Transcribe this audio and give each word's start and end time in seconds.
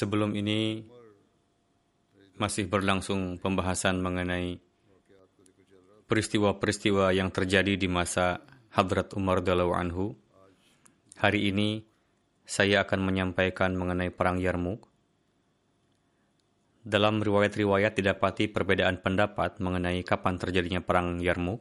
Sebelum 0.00 0.32
ini 0.32 0.80
masih 2.40 2.72
berlangsung 2.72 3.36
pembahasan 3.36 4.00
mengenai 4.00 4.56
peristiwa-peristiwa 6.08 7.12
yang 7.12 7.28
terjadi 7.28 7.76
di 7.76 7.84
masa 7.84 8.40
Hadrat 8.72 9.12
Umar 9.12 9.44
Dalaw 9.44 9.76
Anhu. 9.76 10.16
Hari 11.20 11.52
ini 11.52 11.84
saya 12.48 12.80
akan 12.88 13.12
menyampaikan 13.12 13.76
mengenai 13.76 14.08
Perang 14.08 14.40
Yarmuk. 14.40 14.88
Dalam 16.80 17.20
riwayat-riwayat 17.20 17.92
didapati 17.92 18.48
perbedaan 18.48 19.04
pendapat 19.04 19.60
mengenai 19.60 20.00
kapan 20.00 20.40
terjadinya 20.40 20.80
Perang 20.80 21.20
Yarmuk. 21.20 21.60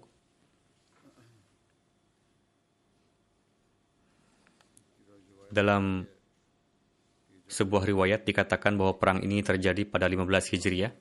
Dalam 5.52 6.08
sebuah 7.50 7.84
riwayat 7.84 8.30
dikatakan 8.30 8.78
bahwa 8.78 9.02
perang 9.02 9.20
ini 9.26 9.42
terjadi 9.42 9.82
pada 9.90 10.06
15 10.06 10.54
Hijriah. 10.54 10.94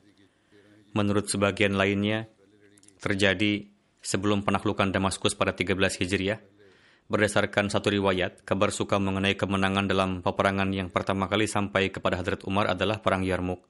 Menurut 0.97 1.29
sebagian 1.29 1.77
lainnya, 1.77 2.25
terjadi 2.97 3.69
sebelum 4.01 4.41
penaklukan 4.41 4.89
Damaskus 4.89 5.37
pada 5.37 5.53
13 5.53 5.77
Hijriah. 6.01 6.41
Berdasarkan 7.09 7.69
satu 7.73 7.89
riwayat, 7.89 8.45
kabar 8.45 8.69
suka 8.69 9.01
mengenai 9.01 9.33
kemenangan 9.33 9.85
dalam 9.89 10.09
peperangan 10.21 10.69
yang 10.73 10.93
pertama 10.93 11.25
kali 11.25 11.49
sampai 11.49 11.89
kepada 11.89 12.21
Hadrat 12.21 12.45
Umar 12.45 12.69
adalah 12.69 13.01
Perang 13.01 13.25
Yarmuk. 13.25 13.65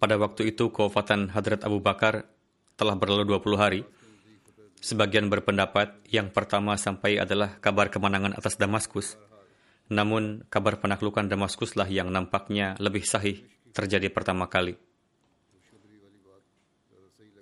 Pada 0.00 0.16
waktu 0.16 0.48
itu, 0.48 0.72
kewafatan 0.72 1.28
Hadrat 1.32 1.60
Abu 1.68 1.84
Bakar 1.84 2.24
telah 2.76 2.96
berlalu 2.96 3.36
20 3.36 3.60
hari. 3.60 3.80
Sebagian 4.80 5.28
berpendapat 5.28 6.00
yang 6.08 6.32
pertama 6.32 6.72
sampai 6.80 7.20
adalah 7.20 7.60
kabar 7.60 7.92
kemenangan 7.92 8.32
atas 8.32 8.56
Damaskus. 8.56 9.20
Namun, 9.90 10.46
kabar 10.46 10.78
penaklukan 10.78 11.26
Damaskuslah 11.26 11.90
yang 11.90 12.14
nampaknya 12.14 12.78
lebih 12.78 13.02
sahih 13.02 13.42
terjadi 13.74 14.06
pertama 14.10 14.46
kali. 14.46 14.78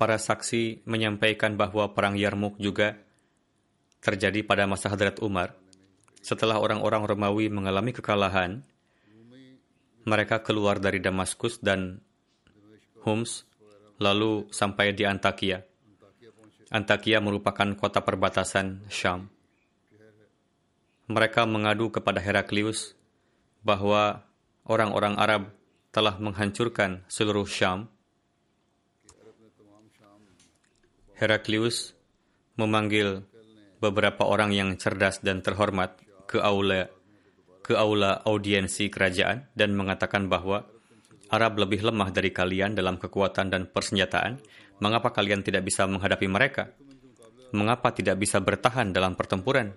Para 0.00 0.16
saksi 0.16 0.86
menyampaikan 0.88 1.58
bahwa 1.58 1.92
Perang 1.92 2.16
Yarmuk 2.16 2.56
juga 2.56 2.96
terjadi 4.00 4.46
pada 4.46 4.64
masa 4.64 4.88
Hadrat 4.88 5.18
Umar. 5.20 5.58
Setelah 6.22 6.62
orang-orang 6.62 7.02
Romawi 7.04 7.50
mengalami 7.50 7.90
kekalahan, 7.92 8.62
mereka 10.08 10.40
keluar 10.40 10.80
dari 10.80 11.02
Damaskus 11.04 11.60
dan 11.60 12.00
Homs, 13.04 13.44
lalu 14.00 14.48
sampai 14.48 14.96
di 14.96 15.04
Antakya. 15.04 15.60
Antakya 16.72 17.18
merupakan 17.20 17.68
kota 17.76 18.00
perbatasan 18.00 18.88
Syam. 18.88 19.37
Mereka 21.08 21.48
mengadu 21.48 21.88
kepada 21.88 22.20
Heraklius 22.20 22.92
bahwa 23.64 24.28
orang-orang 24.68 25.16
Arab 25.16 25.42
telah 25.88 26.20
menghancurkan 26.20 27.02
seluruh 27.08 27.48
Syam. 27.48 27.88
Heraklius 31.16 31.96
memanggil 32.54 33.24
beberapa 33.80 34.28
orang 34.28 34.54
yang 34.54 34.76
cerdas 34.76 35.18
dan 35.24 35.40
terhormat 35.42 35.98
ke 36.28 36.38
aula 36.38 36.92
ke 37.64 37.72
aula 37.74 38.22
audiensi 38.24 38.88
kerajaan 38.88 39.48
dan 39.52 39.74
mengatakan 39.74 40.28
bahwa 40.28 40.64
Arab 41.28 41.60
lebih 41.60 41.84
lemah 41.84 42.08
dari 42.08 42.32
kalian 42.32 42.72
dalam 42.72 42.96
kekuatan 42.96 43.52
dan 43.52 43.68
persenjataan. 43.68 44.40
Mengapa 44.80 45.12
kalian 45.12 45.44
tidak 45.44 45.68
bisa 45.68 45.84
menghadapi 45.84 46.24
mereka? 46.30 46.72
Mengapa 47.52 47.92
tidak 47.92 48.16
bisa 48.16 48.40
bertahan 48.40 48.94
dalam 48.94 49.12
pertempuran? 49.12 49.74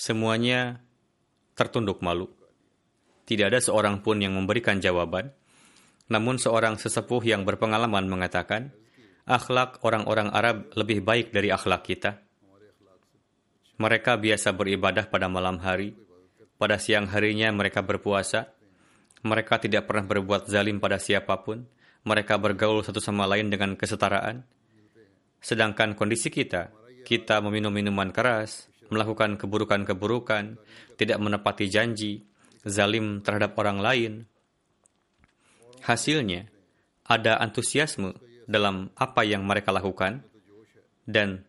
Semuanya 0.00 0.80
tertunduk 1.52 2.00
malu. 2.00 2.32
Tidak 3.28 3.52
ada 3.52 3.60
seorang 3.60 4.00
pun 4.00 4.16
yang 4.16 4.32
memberikan 4.32 4.80
jawaban. 4.80 5.28
Namun 6.08 6.40
seorang 6.40 6.80
sesepuh 6.80 7.20
yang 7.20 7.44
berpengalaman 7.44 8.08
mengatakan, 8.08 8.72
akhlak 9.28 9.84
orang-orang 9.84 10.32
Arab 10.32 10.72
lebih 10.72 11.04
baik 11.04 11.36
dari 11.36 11.52
akhlak 11.52 11.84
kita. 11.84 12.16
Mereka 13.76 14.16
biasa 14.16 14.56
beribadah 14.56 15.04
pada 15.04 15.28
malam 15.28 15.60
hari. 15.60 15.92
Pada 16.56 16.80
siang 16.80 17.04
harinya 17.04 17.52
mereka 17.52 17.84
berpuasa. 17.84 18.56
Mereka 19.20 19.60
tidak 19.60 19.84
pernah 19.84 20.08
berbuat 20.08 20.48
zalim 20.48 20.80
pada 20.80 20.96
siapa 20.96 21.44
pun. 21.44 21.68
Mereka 22.08 22.40
bergaul 22.40 22.80
satu 22.80 23.04
sama 23.04 23.28
lain 23.28 23.52
dengan 23.52 23.76
kesetaraan. 23.76 24.48
Sedangkan 25.44 25.92
kondisi 25.92 26.32
kita, 26.32 26.72
kita 27.04 27.44
meminum 27.44 27.68
minuman 27.68 28.08
keras, 28.08 28.69
melakukan 28.90 29.38
keburukan-keburukan, 29.38 30.58
tidak 30.98 31.18
menepati 31.18 31.66
janji, 31.70 32.26
zalim 32.66 33.24
terhadap 33.24 33.56
orang 33.56 33.78
lain. 33.80 34.12
Hasilnya, 35.80 36.46
ada 37.08 37.40
antusiasme 37.40 38.14
dalam 38.44 38.90
apa 38.98 39.24
yang 39.24 39.46
mereka 39.46 39.72
lakukan 39.72 40.22
dan 41.06 41.46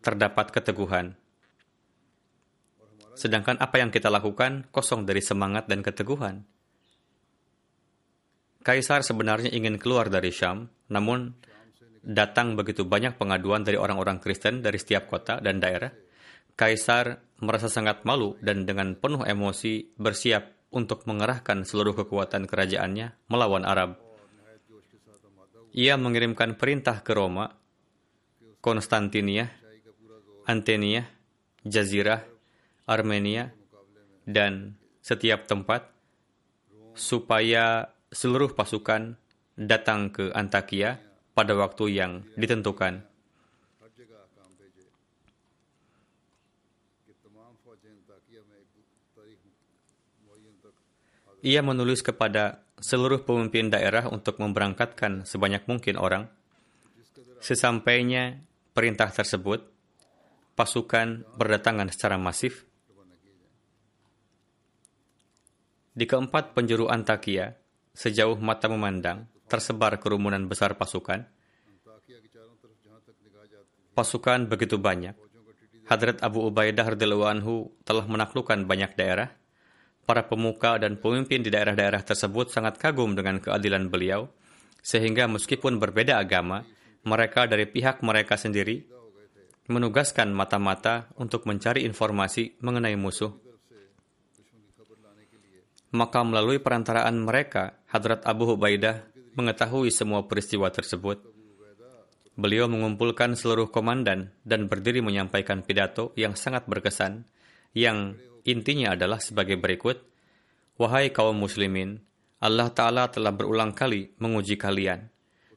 terdapat 0.00 0.50
keteguhan. 0.54 1.18
Sedangkan 3.14 3.58
apa 3.62 3.78
yang 3.78 3.94
kita 3.94 4.10
lakukan 4.10 4.66
kosong 4.74 5.06
dari 5.06 5.22
semangat 5.22 5.70
dan 5.70 5.86
keteguhan. 5.86 6.42
Kaisar 8.64 9.04
sebenarnya 9.04 9.52
ingin 9.52 9.76
keluar 9.76 10.08
dari 10.08 10.32
Syam, 10.32 10.66
namun 10.88 11.36
datang 12.04 12.56
begitu 12.56 12.84
banyak 12.84 13.16
pengaduan 13.16 13.64
dari 13.64 13.76
orang-orang 13.80 14.20
Kristen 14.20 14.60
dari 14.64 14.76
setiap 14.80 15.08
kota 15.08 15.40
dan 15.40 15.60
daerah. 15.60 15.92
Kaisar 16.54 17.18
merasa 17.42 17.66
sangat 17.66 18.06
malu 18.06 18.38
dan 18.38 18.62
dengan 18.62 18.94
penuh 18.94 19.26
emosi 19.26 19.98
bersiap 19.98 20.70
untuk 20.70 21.06
mengerahkan 21.06 21.66
seluruh 21.66 21.94
kekuatan 21.94 22.46
kerajaannya 22.46 23.30
melawan 23.30 23.66
Arab. 23.66 23.98
Ia 25.74 25.98
mengirimkan 25.98 26.54
perintah 26.54 27.02
ke 27.02 27.10
Roma, 27.14 27.50
Konstantinia, 28.62 29.50
Antenia, 30.46 31.10
Jazirah, 31.66 32.22
Armenia, 32.86 33.50
dan 34.22 34.78
setiap 35.02 35.50
tempat 35.50 35.90
supaya 36.94 37.90
seluruh 38.14 38.54
pasukan 38.54 39.18
datang 39.58 40.14
ke 40.14 40.30
Antakya 40.30 41.02
pada 41.34 41.58
waktu 41.58 41.98
yang 41.98 42.12
ditentukan. 42.38 43.13
Ia 51.44 51.60
menulis 51.60 52.00
kepada 52.00 52.64
seluruh 52.80 53.20
pemimpin 53.28 53.68
daerah 53.68 54.08
untuk 54.08 54.40
memberangkatkan 54.40 55.28
sebanyak 55.28 55.68
mungkin 55.68 56.00
orang. 56.00 56.24
Sesampainya 57.44 58.40
perintah 58.72 59.12
tersebut, 59.12 59.60
pasukan 60.56 61.28
berdatangan 61.36 61.92
secara 61.92 62.16
masif. 62.16 62.64
Di 65.92 66.08
keempat 66.08 66.56
penjuru 66.56 66.88
Antakya, 66.88 67.54
sejauh 67.92 68.40
mata 68.40 68.66
memandang, 68.72 69.28
tersebar 69.44 70.00
kerumunan 70.00 70.48
besar 70.48 70.80
pasukan. 70.80 71.28
Pasukan 73.94 74.48
begitu 74.48 74.80
banyak. 74.80 75.23
Hadrat 75.84 76.24
Abu 76.24 76.48
Ubaidah 76.48 76.88
anhu 77.28 77.68
telah 77.84 78.08
menaklukkan 78.08 78.64
banyak 78.64 78.96
daerah. 78.96 79.28
Para 80.04 80.24
pemuka 80.24 80.76
dan 80.76 81.00
pemimpin 81.00 81.40
di 81.40 81.48
daerah-daerah 81.48 82.04
tersebut 82.04 82.52
sangat 82.52 82.76
kagum 82.76 83.16
dengan 83.16 83.40
keadilan 83.40 83.88
beliau, 83.88 84.28
sehingga 84.84 85.24
meskipun 85.28 85.80
berbeda 85.80 86.20
agama, 86.20 86.64
mereka 87.08 87.48
dari 87.48 87.64
pihak 87.64 88.04
mereka 88.04 88.36
sendiri 88.36 88.84
menugaskan 89.64 90.28
mata-mata 90.28 91.08
untuk 91.16 91.48
mencari 91.48 91.88
informasi 91.88 92.60
mengenai 92.60 92.96
musuh. 93.00 93.32
Maka 95.94 96.20
melalui 96.20 96.60
perantaraan 96.60 97.16
mereka, 97.16 97.80
Hadrat 97.88 98.28
Abu 98.28 98.50
Ubaidah 98.52 99.08
mengetahui 99.38 99.88
semua 99.88 100.26
peristiwa 100.28 100.68
tersebut. 100.68 101.33
Beliau 102.34 102.66
mengumpulkan 102.66 103.38
seluruh 103.38 103.70
komandan 103.70 104.34
dan 104.42 104.66
berdiri 104.66 104.98
menyampaikan 104.98 105.62
pidato 105.62 106.10
yang 106.18 106.34
sangat 106.34 106.66
berkesan, 106.66 107.22
yang 107.74 108.18
intinya 108.42 108.98
adalah 108.98 109.22
sebagai 109.22 109.54
berikut, 109.54 110.02
Wahai 110.74 111.14
kaum 111.14 111.38
muslimin, 111.38 112.02
Allah 112.42 112.68
Ta'ala 112.74 113.06
telah 113.06 113.30
berulang 113.30 113.70
kali 113.70 114.12
menguji 114.18 114.58
kalian, 114.58 115.06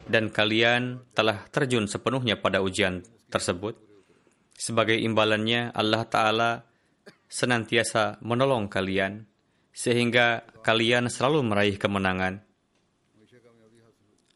dan 0.05 0.29
kalian 0.31 1.03
telah 1.17 1.49
terjun 1.49 1.89
sepenuhnya 1.89 2.37
pada 2.37 2.61
ujian 2.61 3.01
tersebut. 3.33 3.75
Sebagai 4.53 4.95
imbalannya, 5.01 5.73
Allah 5.73 6.05
Ta'ala 6.05 6.51
senantiasa 7.27 8.23
menolong 8.23 8.71
kalian, 8.71 9.27
sehingga 9.75 10.47
kalian 10.63 11.11
selalu 11.11 11.43
meraih 11.43 11.77
kemenangan. 11.81 12.46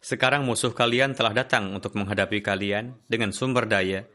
Sekarang 0.01 0.49
musuh 0.49 0.73
kalian 0.73 1.13
telah 1.13 1.29
datang 1.29 1.77
untuk 1.77 1.93
menghadapi 1.93 2.41
kalian 2.41 2.97
dengan 3.05 3.29
sumber 3.29 3.69
daya 3.69 4.09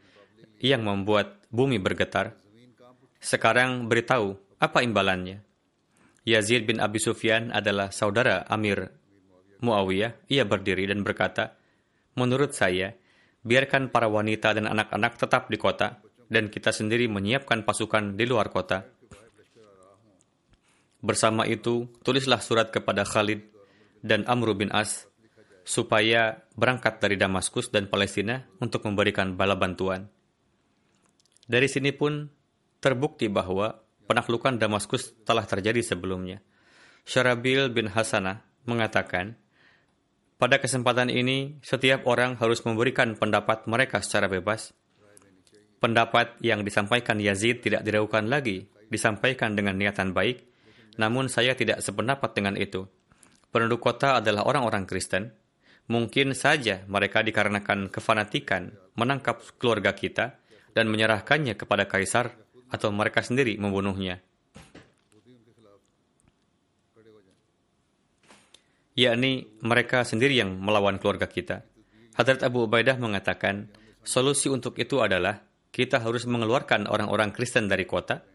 yang 0.59 0.83
membuat 0.83 1.47
bumi 1.47 1.79
bergetar. 1.79 2.35
Sekarang 3.23 3.87
beritahu 3.87 4.35
apa 4.59 4.83
imbalannya. 4.83 5.47
Yazid 6.27 6.67
bin 6.67 6.83
Abi 6.83 6.99
Sufyan 6.99 7.55
adalah 7.55 7.95
saudara 7.95 8.43
Amir 8.51 8.91
Muawiyah. 9.63 10.27
Ia 10.27 10.43
berdiri 10.43 10.91
dan 10.91 11.07
berkata, 11.07 11.55
Menurut 12.19 12.51
saya, 12.51 12.91
biarkan 13.47 13.87
para 13.87 14.11
wanita 14.11 14.51
dan 14.51 14.67
anak-anak 14.67 15.15
tetap 15.15 15.47
di 15.47 15.55
kota, 15.55 16.03
dan 16.27 16.51
kita 16.51 16.75
sendiri 16.75 17.07
menyiapkan 17.07 17.63
pasukan 17.63 18.19
di 18.19 18.27
luar 18.27 18.51
kota. 18.51 18.83
Bersama 20.99 21.47
itu, 21.47 21.87
tulislah 22.03 22.43
surat 22.43 22.75
kepada 22.75 23.07
Khalid 23.07 23.39
dan 24.03 24.27
Amr 24.27 24.51
bin 24.51 24.67
As 24.75 25.07
supaya 25.67 26.47
berangkat 26.55 27.03
dari 27.03 27.19
Damaskus 27.19 27.67
dan 27.75 27.91
Palestina 27.91 28.39
untuk 28.63 28.87
memberikan 28.87 29.35
bala 29.35 29.59
bantuan. 29.59 30.07
Dari 31.43 31.67
sini 31.67 31.91
pun 31.91 32.31
terbukti 32.79 33.27
bahwa 33.27 33.75
penaklukan 34.07 34.55
Damaskus 34.55 35.11
telah 35.27 35.43
terjadi 35.43 35.83
sebelumnya. 35.83 36.39
Syarabil 37.03 37.67
bin 37.67 37.91
Hasanah 37.91 38.47
mengatakan, 38.63 39.35
pada 40.39 40.63
kesempatan 40.63 41.11
ini, 41.11 41.59
setiap 41.59 42.07
orang 42.07 42.39
harus 42.39 42.63
memberikan 42.63 43.19
pendapat 43.19 43.67
mereka 43.67 43.99
secara 43.99 44.31
bebas. 44.31 44.71
Pendapat 45.83 46.39
yang 46.39 46.63
disampaikan 46.63 47.19
Yazid 47.19 47.59
tidak 47.59 47.83
diragukan 47.83 48.23
lagi, 48.31 48.71
disampaikan 48.87 49.51
dengan 49.57 49.75
niatan 49.75 50.15
baik, 50.15 50.47
namun 50.95 51.27
saya 51.27 51.59
tidak 51.59 51.83
sependapat 51.83 52.31
dengan 52.37 52.55
itu. 52.55 52.87
Penduduk 53.51 53.83
kota 53.83 54.21
adalah 54.21 54.45
orang-orang 54.45 54.85
Kristen, 54.85 55.33
Mungkin 55.87 56.35
saja 56.35 56.83
mereka 56.91 57.23
dikarenakan 57.23 57.87
kefanatikan 57.87 58.75
menangkap 58.99 59.39
keluarga 59.55 59.95
kita 59.95 60.35
dan 60.75 60.91
menyerahkannya 60.91 61.55
kepada 61.55 61.87
kaisar 61.87 62.35
atau 62.67 62.91
mereka 62.91 63.23
sendiri 63.23 63.55
membunuhnya. 63.55 64.19
Yakni 68.97 69.45
mereka 69.61 70.01
sendiri 70.03 70.35
yang 70.35 70.57
melawan 70.57 70.97
keluarga 70.97 71.29
kita. 71.29 71.63
Hadrat 72.17 72.41
Abu 72.41 72.65
Ubaidah 72.65 72.97
mengatakan, 72.97 73.69
solusi 74.01 74.49
untuk 74.49 74.73
itu 74.81 75.05
adalah 75.05 75.37
kita 75.69 76.01
harus 76.01 76.25
mengeluarkan 76.25 76.89
orang-orang 76.89 77.29
Kristen 77.29 77.69
dari 77.69 77.85
kota, 77.85 78.25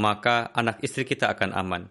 maka 0.00 0.48
anak 0.56 0.80
istri 0.80 1.04
kita 1.04 1.28
akan 1.28 1.52
aman. 1.52 1.82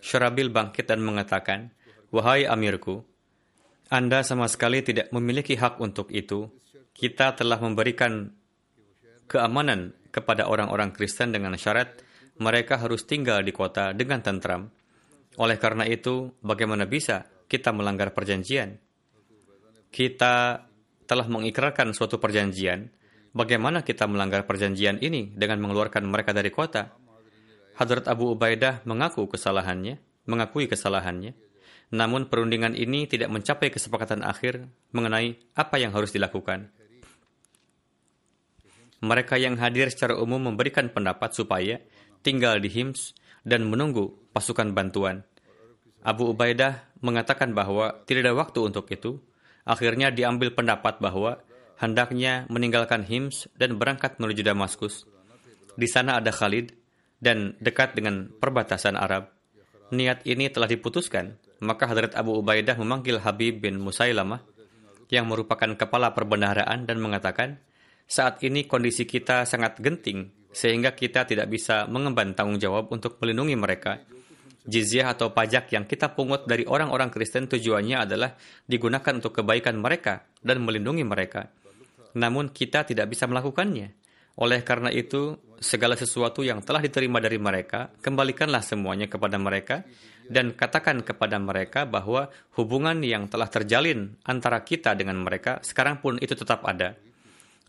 Syarabil 0.00 0.48
bangkit 0.48 0.88
dan 0.88 1.04
mengatakan, 1.04 1.76
Wahai 2.08 2.48
amirku, 2.48 3.04
anda 3.90 4.22
sama 4.22 4.46
sekali 4.46 4.86
tidak 4.86 5.10
memiliki 5.10 5.58
hak 5.58 5.82
untuk 5.82 6.14
itu. 6.14 6.46
Kita 6.94 7.34
telah 7.34 7.58
memberikan 7.58 8.30
keamanan 9.26 9.98
kepada 10.14 10.46
orang-orang 10.46 10.94
Kristen 10.94 11.34
dengan 11.34 11.58
syarat 11.58 11.98
mereka 12.38 12.78
harus 12.78 13.02
tinggal 13.02 13.42
di 13.42 13.50
kota 13.50 13.90
dengan 13.90 14.22
tentram. 14.22 14.70
Oleh 15.42 15.58
karena 15.58 15.84
itu, 15.90 16.38
bagaimana 16.38 16.86
bisa 16.86 17.26
kita 17.50 17.74
melanggar 17.74 18.14
perjanjian? 18.14 18.78
Kita 19.90 20.62
telah 21.10 21.26
mengikrarkan 21.26 21.90
suatu 21.90 22.22
perjanjian. 22.22 22.86
Bagaimana 23.34 23.82
kita 23.82 24.06
melanggar 24.06 24.46
perjanjian 24.46 25.02
ini 25.02 25.34
dengan 25.34 25.66
mengeluarkan 25.66 26.06
mereka 26.06 26.30
dari 26.30 26.54
kota? 26.54 26.94
Hadrat 27.74 28.06
Abu 28.06 28.34
Ubaidah 28.38 28.86
mengaku 28.86 29.26
kesalahannya, 29.26 29.98
mengakui 30.30 30.70
kesalahannya. 30.70 31.49
Namun 31.90 32.30
perundingan 32.30 32.78
ini 32.78 33.10
tidak 33.10 33.34
mencapai 33.34 33.74
kesepakatan 33.74 34.22
akhir 34.22 34.70
mengenai 34.94 35.34
apa 35.58 35.76
yang 35.82 35.90
harus 35.90 36.14
dilakukan. 36.14 36.70
Mereka 39.00 39.40
yang 39.40 39.58
hadir 39.58 39.90
secara 39.90 40.14
umum 40.20 40.52
memberikan 40.52 40.92
pendapat 40.92 41.34
supaya 41.34 41.80
tinggal 42.20 42.60
di 42.60 42.68
Hims 42.70 43.16
dan 43.42 43.66
menunggu 43.66 44.12
pasukan 44.30 44.70
bantuan. 44.76 45.24
Abu 46.04 46.30
Ubaidah 46.30 46.84
mengatakan 47.00 47.56
bahwa 47.56 48.04
tidak 48.04 48.28
ada 48.28 48.34
waktu 48.36 48.60
untuk 48.60 48.86
itu. 48.92 49.20
Akhirnya 49.64 50.08
diambil 50.12 50.52
pendapat 50.52 51.00
bahwa 51.00 51.40
hendaknya 51.80 52.44
meninggalkan 52.48 53.04
Hims 53.04 53.48
dan 53.56 53.76
berangkat 53.80 54.16
menuju 54.20 54.44
Damaskus. 54.44 55.08
Di 55.76 55.88
sana 55.88 56.20
ada 56.20 56.32
Khalid 56.32 56.76
dan 57.20 57.56
dekat 57.60 57.96
dengan 57.96 58.32
perbatasan 58.36 58.96
Arab. 58.96 59.32
Niat 59.92 60.24
ini 60.28 60.48
telah 60.48 60.68
diputuskan 60.68 61.36
maka 61.60 61.84
Hadrat 61.88 62.16
Abu 62.16 62.40
Ubaidah 62.40 62.76
memanggil 62.80 63.20
Habib 63.20 63.60
bin 63.60 63.80
Musailamah 63.80 64.40
yang 65.12 65.28
merupakan 65.28 65.68
kepala 65.76 66.16
perbendaharaan 66.16 66.88
dan 66.88 66.96
mengatakan, 67.02 67.60
saat 68.10 68.42
ini 68.42 68.66
kondisi 68.66 69.06
kita 69.06 69.46
sangat 69.46 69.78
genting 69.78 70.32
sehingga 70.50 70.98
kita 70.98 71.28
tidak 71.30 71.46
bisa 71.46 71.86
mengemban 71.86 72.34
tanggung 72.34 72.58
jawab 72.58 72.90
untuk 72.90 73.22
melindungi 73.22 73.54
mereka. 73.54 74.02
Jizyah 74.60 75.16
atau 75.16 75.32
pajak 75.32 75.72
yang 75.72 75.88
kita 75.88 76.12
pungut 76.12 76.44
dari 76.44 76.68
orang-orang 76.68 77.08
Kristen 77.08 77.48
tujuannya 77.48 77.96
adalah 78.04 78.36
digunakan 78.68 79.16
untuk 79.16 79.40
kebaikan 79.40 79.78
mereka 79.80 80.26
dan 80.44 80.60
melindungi 80.60 81.00
mereka. 81.06 81.48
Namun 82.18 82.52
kita 82.52 82.84
tidak 82.84 83.08
bisa 83.08 83.24
melakukannya. 83.30 83.94
Oleh 84.38 84.62
karena 84.62 84.92
itu, 84.94 85.34
segala 85.58 85.98
sesuatu 85.98 86.40
yang 86.46 86.62
telah 86.62 86.80
diterima 86.80 87.18
dari 87.18 87.36
mereka, 87.36 87.90
kembalikanlah 88.00 88.62
semuanya 88.62 89.10
kepada 89.10 89.36
mereka 89.36 89.82
dan 90.30 90.54
katakan 90.54 91.02
kepada 91.02 91.36
mereka 91.42 91.84
bahwa 91.84 92.30
hubungan 92.54 93.02
yang 93.02 93.26
telah 93.26 93.50
terjalin 93.50 94.14
antara 94.22 94.62
kita 94.62 94.94
dengan 94.94 95.18
mereka 95.26 95.58
sekarang 95.60 95.98
pun 95.98 96.16
itu 96.22 96.38
tetap 96.38 96.62
ada. 96.62 96.94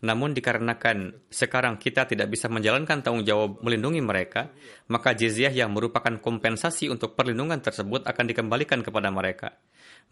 Namun 0.02 0.34
dikarenakan 0.34 1.30
sekarang 1.30 1.78
kita 1.78 2.10
tidak 2.10 2.26
bisa 2.26 2.50
menjalankan 2.50 3.06
tanggung 3.06 3.22
jawab 3.22 3.62
melindungi 3.62 4.02
mereka, 4.02 4.50
maka 4.90 5.14
jizyah 5.14 5.54
yang 5.54 5.70
merupakan 5.70 6.18
kompensasi 6.18 6.90
untuk 6.90 7.14
perlindungan 7.14 7.62
tersebut 7.62 8.02
akan 8.02 8.24
dikembalikan 8.26 8.82
kepada 8.82 9.14
mereka. 9.14 9.54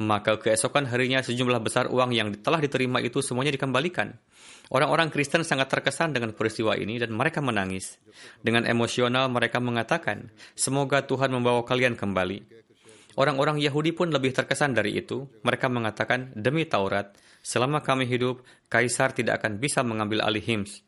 Maka 0.01 0.41
keesokan 0.41 0.89
harinya 0.89 1.21
sejumlah 1.21 1.61
besar 1.61 1.93
uang 1.93 2.17
yang 2.17 2.33
telah 2.41 2.57
diterima 2.57 3.05
itu 3.05 3.21
semuanya 3.21 3.53
dikembalikan. 3.53 4.17
Orang-orang 4.73 5.13
Kristen 5.13 5.45
sangat 5.45 5.69
terkesan 5.69 6.17
dengan 6.17 6.33
peristiwa 6.33 6.73
ini 6.73 6.97
dan 6.97 7.13
mereka 7.13 7.45
menangis. 7.45 8.01
Dengan 8.41 8.65
emosional 8.65 9.29
mereka 9.29 9.61
mengatakan, 9.61 10.33
semoga 10.57 11.05
Tuhan 11.05 11.29
membawa 11.37 11.69
kalian 11.69 12.01
kembali. 12.01 12.49
Orang-orang 13.21 13.61
Yahudi 13.61 13.93
pun 13.93 14.09
lebih 14.09 14.33
terkesan 14.33 14.73
dari 14.73 14.97
itu. 14.97 15.29
Mereka 15.45 15.69
mengatakan, 15.69 16.33
demi 16.33 16.65
Taurat, 16.65 17.13
selama 17.45 17.85
kami 17.85 18.09
hidup, 18.09 18.41
Kaisar 18.73 19.13
tidak 19.13 19.45
akan 19.45 19.61
bisa 19.61 19.85
mengambil 19.85 20.25
alih 20.25 20.41
Hims. 20.41 20.81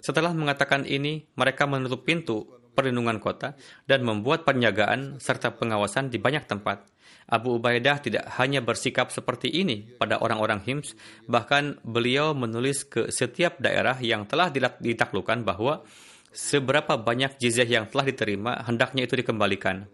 Setelah 0.00 0.32
mengatakan 0.32 0.88
ini, 0.88 1.28
mereka 1.36 1.68
menutup 1.68 2.08
pintu 2.08 2.48
perlindungan 2.78 3.18
kota 3.18 3.58
dan 3.90 4.06
membuat 4.06 4.46
penjagaan 4.46 5.18
serta 5.18 5.58
pengawasan 5.58 6.14
di 6.14 6.22
banyak 6.22 6.46
tempat. 6.46 6.86
Abu 7.26 7.58
Ubaidah 7.58 7.98
tidak 7.98 8.30
hanya 8.38 8.62
bersikap 8.62 9.10
seperti 9.10 9.50
ini 9.50 9.98
pada 9.98 10.22
orang-orang 10.22 10.62
Hims, 10.62 10.94
bahkan 11.26 11.76
beliau 11.82 12.32
menulis 12.38 12.86
ke 12.86 13.10
setiap 13.10 13.58
daerah 13.58 13.98
yang 13.98 14.24
telah 14.30 14.54
ditaklukkan 14.78 15.42
bahwa 15.42 15.82
seberapa 16.30 16.94
banyak 16.94 17.36
jizyah 17.36 17.66
yang 17.66 17.84
telah 17.90 18.06
diterima 18.06 18.62
hendaknya 18.64 19.04
itu 19.04 19.18
dikembalikan. 19.18 19.90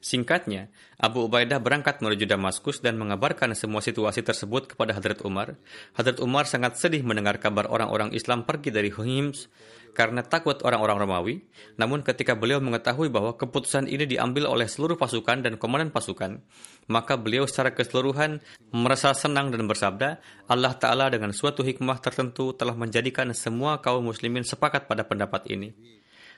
Singkatnya, 0.00 0.72
Abu 0.96 1.28
Ubaidah 1.28 1.60
berangkat 1.60 2.00
menuju 2.00 2.24
Damaskus 2.24 2.80
dan 2.80 2.96
mengabarkan 2.96 3.52
semua 3.52 3.84
situasi 3.84 4.24
tersebut 4.24 4.72
kepada 4.72 4.96
Hadrat 4.96 5.20
Umar. 5.28 5.60
Hadrat 5.92 6.24
Umar 6.24 6.48
sangat 6.48 6.80
sedih 6.80 7.04
mendengar 7.04 7.36
kabar 7.36 7.68
orang-orang 7.68 8.16
Islam 8.16 8.48
pergi 8.48 8.72
dari 8.72 8.88
Hims 8.88 9.52
karena 9.92 10.22
takut 10.24 10.58
orang-orang 10.62 10.98
Romawi. 11.02 11.34
Namun 11.76 12.00
ketika 12.06 12.38
beliau 12.38 12.62
mengetahui 12.62 13.10
bahwa 13.10 13.34
keputusan 13.36 13.90
ini 13.90 14.06
diambil 14.06 14.46
oleh 14.48 14.66
seluruh 14.66 14.94
pasukan 14.94 15.42
dan 15.42 15.58
komandan 15.58 15.92
pasukan, 15.92 16.40
maka 16.88 17.14
beliau 17.18 17.44
secara 17.44 17.74
keseluruhan 17.74 18.42
merasa 18.70 19.12
senang 19.12 19.50
dan 19.50 19.66
bersabda, 19.66 20.22
Allah 20.46 20.74
Ta'ala 20.78 21.10
dengan 21.10 21.34
suatu 21.34 21.66
hikmah 21.66 21.98
tertentu 21.98 22.54
telah 22.54 22.74
menjadikan 22.74 23.30
semua 23.34 23.78
kaum 23.82 24.06
muslimin 24.06 24.46
sepakat 24.46 24.86
pada 24.86 25.06
pendapat 25.06 25.46
ini. 25.50 25.74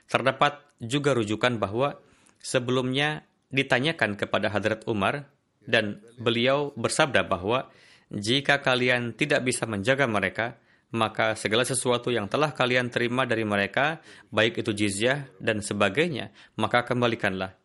Terdapat 0.08 0.60
juga 0.82 1.14
rujukan 1.14 1.56
bahwa 1.56 1.96
sebelumnya 2.42 3.24
ditanyakan 3.52 4.16
kepada 4.18 4.48
Hadrat 4.50 4.82
Umar 4.88 5.28
dan 5.62 6.02
beliau 6.18 6.74
bersabda 6.74 7.22
bahwa 7.28 7.70
jika 8.12 8.60
kalian 8.60 9.16
tidak 9.16 9.40
bisa 9.46 9.64
menjaga 9.64 10.04
mereka, 10.04 10.60
maka 10.92 11.32
segala 11.34 11.64
sesuatu 11.64 12.12
yang 12.12 12.28
telah 12.28 12.52
kalian 12.52 12.92
terima 12.92 13.24
dari 13.24 13.48
mereka, 13.48 14.04
baik 14.28 14.60
itu 14.60 14.76
jizyah 14.76 15.24
dan 15.40 15.64
sebagainya, 15.64 16.30
maka 16.60 16.84
kembalikanlah. 16.84 17.56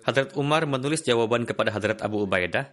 Hadrat 0.00 0.32
Umar 0.40 0.64
menulis 0.64 1.04
jawaban 1.04 1.44
kepada 1.44 1.76
Hadrat 1.76 2.00
Abu 2.00 2.24
Ubaidah, 2.24 2.72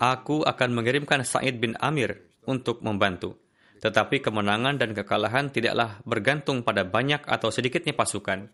Aku 0.00 0.40
akan 0.48 0.72
mengirimkan 0.72 1.20
Sa'id 1.28 1.60
bin 1.60 1.76
Amir 1.76 2.24
untuk 2.48 2.80
membantu. 2.80 3.36
Tetapi 3.84 4.24
kemenangan 4.24 4.80
dan 4.80 4.96
kekalahan 4.96 5.52
tidaklah 5.52 6.00
bergantung 6.08 6.64
pada 6.64 6.88
banyak 6.88 7.20
atau 7.28 7.52
sedikitnya 7.52 7.92
pasukan. 7.92 8.48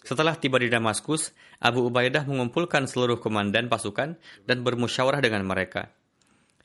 Setelah 0.00 0.40
tiba 0.40 0.56
di 0.56 0.72
Damaskus, 0.72 1.36
Abu 1.60 1.84
Ubaidah 1.84 2.24
mengumpulkan 2.24 2.88
seluruh 2.88 3.20
komandan 3.20 3.68
pasukan 3.68 4.16
dan 4.48 4.58
bermusyawarah 4.64 5.20
dengan 5.20 5.44
mereka. 5.44 5.92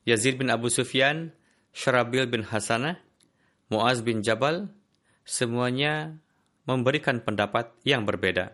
Yazid 0.07 0.39
bin 0.39 0.47
Abu 0.47 0.71
Sufyan, 0.71 1.35
Syarabil 1.75 2.23
bin 2.31 2.47
Hasanah, 2.47 3.10
Muaz 3.71 4.03
bin 4.03 4.19
Jabal, 4.19 4.67
semuanya 5.23 6.19
memberikan 6.67 7.23
pendapat 7.23 7.71
yang 7.87 8.03
berbeda. 8.03 8.51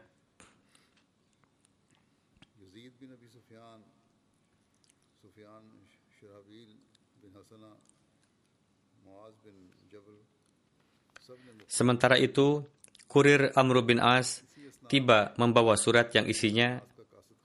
Sementara 11.65 12.15
itu, 12.21 12.63
kurir 13.09 13.51
Amr 13.57 13.81
bin 13.83 13.97
As 13.97 14.45
tiba 14.86 15.33
membawa 15.36 15.75
surat 15.75 16.13
yang 16.13 16.29
isinya 16.29 16.79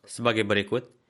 sebagai 0.04 0.44
berikut. 0.44 1.01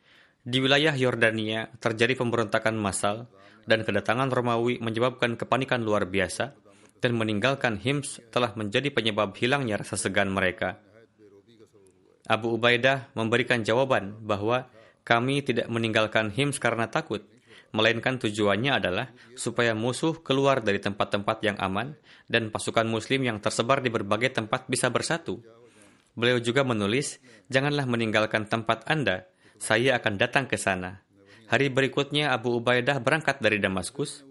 Di 0.42 0.58
wilayah 0.58 0.90
Yordania 0.98 1.70
terjadi 1.78 2.18
pemberontakan 2.18 2.74
massal 2.74 3.30
dan 3.62 3.86
kedatangan 3.86 4.26
Romawi 4.26 4.82
menyebabkan 4.82 5.38
kepanikan 5.38 5.86
luar 5.86 6.10
biasa 6.10 6.58
dan 6.98 7.14
meninggalkan 7.14 7.78
Hims 7.78 8.18
telah 8.34 8.50
menjadi 8.58 8.90
penyebab 8.90 9.38
hilangnya 9.38 9.78
rasa 9.78 9.94
segan 9.94 10.34
mereka. 10.34 10.82
Abu 12.26 12.58
Ubaidah 12.58 13.14
memberikan 13.14 13.62
jawaban 13.62 14.18
bahwa 14.22 14.66
kami 15.06 15.46
tidak 15.46 15.70
meninggalkan 15.70 16.34
Hims 16.34 16.58
karena 16.58 16.90
takut, 16.90 17.22
melainkan 17.70 18.18
tujuannya 18.18 18.82
adalah 18.82 19.14
supaya 19.38 19.78
musuh 19.78 20.26
keluar 20.26 20.58
dari 20.58 20.82
tempat-tempat 20.82 21.38
yang 21.42 21.58
aman 21.62 21.94
dan 22.26 22.50
pasukan 22.50 22.86
muslim 22.86 23.22
yang 23.26 23.38
tersebar 23.38 23.78
di 23.78 23.94
berbagai 23.94 24.34
tempat 24.34 24.66
bisa 24.66 24.90
bersatu. 24.90 25.38
Beliau 26.18 26.42
juga 26.42 26.66
menulis, 26.66 27.22
janganlah 27.46 27.86
meninggalkan 27.86 28.46
tempat 28.46 28.86
Anda, 28.90 29.26
saya 29.62 29.94
akan 30.02 30.18
datang 30.18 30.50
ke 30.50 30.58
sana. 30.58 30.98
Hari 31.46 31.70
berikutnya 31.70 32.34
Abu 32.34 32.58
Ubaidah 32.58 32.98
berangkat 32.98 33.38
dari 33.38 33.62
Damaskus. 33.62 34.26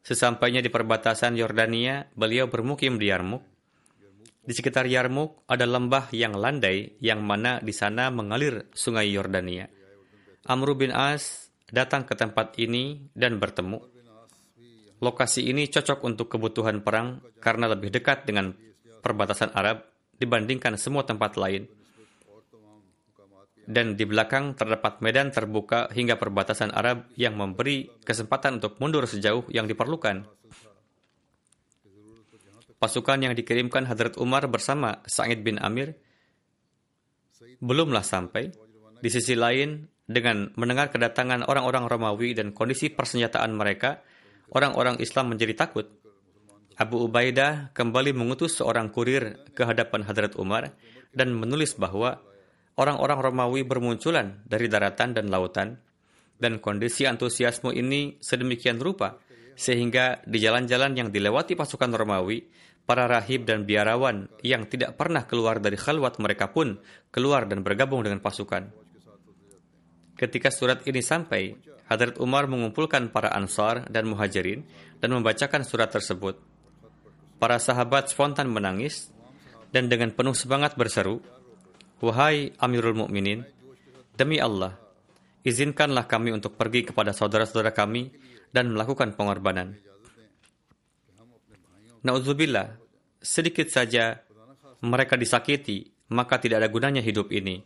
Sesampainya 0.00 0.64
di 0.64 0.72
perbatasan 0.72 1.36
Yordania, 1.36 2.08
beliau 2.16 2.48
bermukim 2.48 2.96
di 2.96 3.12
Yarmuk. 3.12 3.44
Di 4.46 4.56
sekitar 4.56 4.88
Yarmuk 4.88 5.44
ada 5.44 5.68
lembah 5.68 6.08
yang 6.16 6.32
landai 6.32 6.96
yang 7.04 7.20
mana 7.20 7.60
di 7.60 7.74
sana 7.76 8.08
mengalir 8.08 8.72
sungai 8.72 9.12
Yordania. 9.12 9.68
Amr 10.48 10.72
bin 10.78 10.94
As 10.94 11.52
datang 11.68 12.08
ke 12.08 12.16
tempat 12.16 12.56
ini 12.56 13.12
dan 13.12 13.36
bertemu. 13.36 13.82
Lokasi 15.02 15.52
ini 15.52 15.68
cocok 15.68 16.00
untuk 16.06 16.32
kebutuhan 16.32 16.80
perang 16.80 17.20
karena 17.44 17.68
lebih 17.68 17.92
dekat 17.92 18.24
dengan 18.24 18.54
perbatasan 19.04 19.52
Arab 19.52 19.84
dibandingkan 20.16 20.80
semua 20.80 21.04
tempat 21.04 21.36
lain. 21.36 21.75
Dan 23.66 23.98
di 23.98 24.06
belakang 24.06 24.54
terdapat 24.54 25.02
medan 25.02 25.34
terbuka 25.34 25.90
hingga 25.90 26.14
perbatasan 26.14 26.70
Arab 26.70 27.10
yang 27.18 27.34
memberi 27.34 27.90
kesempatan 28.06 28.62
untuk 28.62 28.78
mundur 28.78 29.10
sejauh 29.10 29.50
yang 29.50 29.66
diperlukan. 29.66 30.22
Pasukan 32.78 33.18
yang 33.26 33.34
dikirimkan 33.34 33.90
Hadrat 33.90 34.14
Umar 34.22 34.46
bersama 34.46 35.02
Sa'id 35.08 35.42
bin 35.42 35.58
Amir 35.58 35.98
belumlah 37.58 38.06
sampai. 38.06 38.54
Di 38.96 39.10
sisi 39.12 39.34
lain, 39.36 39.84
dengan 40.06 40.54
mendengar 40.54 40.94
kedatangan 40.94 41.50
orang-orang 41.50 41.90
Romawi 41.90 42.32
dan 42.32 42.54
kondisi 42.54 42.94
persenjataan 42.94 43.50
mereka, 43.52 44.00
orang-orang 44.54 45.02
Islam 45.02 45.34
menjadi 45.34 45.66
takut. 45.66 45.90
Abu 46.76 47.02
Ubaidah 47.08 47.74
kembali 47.74 48.12
mengutus 48.12 48.60
seorang 48.60 48.92
kurir 48.92 49.50
ke 49.56 49.64
hadapan 49.64 50.04
Hadrat 50.04 50.36
Umar 50.36 50.76
dan 51.10 51.32
menulis 51.32 51.74
bahwa 51.74 52.20
orang-orang 52.76 53.18
Romawi 53.20 53.64
bermunculan 53.64 54.44
dari 54.44 54.68
daratan 54.68 55.16
dan 55.16 55.26
lautan 55.32 55.76
dan 56.36 56.60
kondisi 56.60 57.08
antusiasme 57.08 57.72
ini 57.72 58.20
sedemikian 58.20 58.76
rupa 58.76 59.16
sehingga 59.56 60.20
di 60.28 60.36
jalan-jalan 60.36 60.92
yang 60.92 61.08
dilewati 61.08 61.56
pasukan 61.56 61.88
Romawi, 61.96 62.44
para 62.84 63.08
rahib 63.08 63.48
dan 63.48 63.64
biarawan 63.64 64.28
yang 64.44 64.68
tidak 64.68 64.94
pernah 65.00 65.24
keluar 65.24 65.58
dari 65.58 65.74
khalwat 65.80 66.20
mereka 66.20 66.52
pun 66.52 66.76
keluar 67.08 67.48
dan 67.48 67.64
bergabung 67.64 68.04
dengan 68.04 68.20
pasukan. 68.20 68.68
Ketika 70.16 70.52
surat 70.52 70.84
ini 70.84 71.00
sampai, 71.00 71.56
Hadrat 71.88 72.20
Umar 72.20 72.46
mengumpulkan 72.46 73.08
para 73.10 73.32
ansar 73.32 73.88
dan 73.88 74.06
muhajirin 74.06 74.64
dan 75.00 75.12
membacakan 75.12 75.64
surat 75.64 75.88
tersebut. 75.88 76.36
Para 77.36 77.60
sahabat 77.60 78.12
spontan 78.12 78.48
menangis 78.48 79.12
dan 79.72 79.88
dengan 79.92 80.12
penuh 80.12 80.32
semangat 80.32 80.74
berseru, 80.74 81.20
Wahai 82.02 82.52
Amirul 82.60 82.96
Mukminin, 82.96 83.44
demi 84.16 84.36
Allah, 84.36 84.76
izinkanlah 85.42 86.04
kami 86.04 86.32
untuk 86.32 86.54
pergi 86.54 86.84
kepada 86.84 87.16
saudara-saudara 87.16 87.72
kami 87.72 88.12
dan 88.52 88.72
melakukan 88.72 89.16
pengorbanan. 89.16 89.76
Nauzubillah, 92.04 92.76
sedikit 93.18 93.66
saja 93.72 94.20
mereka 94.84 95.16
disakiti, 95.16 95.88
maka 96.12 96.36
tidak 96.38 96.62
ada 96.62 96.68
gunanya 96.70 97.02
hidup 97.02 97.32
ini. 97.32 97.64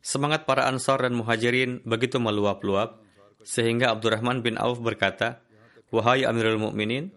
Semangat 0.00 0.48
para 0.48 0.64
ansar 0.64 1.04
dan 1.04 1.12
muhajirin 1.12 1.84
begitu 1.84 2.16
meluap-luap, 2.16 3.04
sehingga 3.44 3.92
Abdurrahman 3.92 4.40
bin 4.40 4.56
Auf 4.56 4.80
berkata, 4.80 5.44
Wahai 5.92 6.24
Amirul 6.24 6.56
Mukminin, 6.56 7.12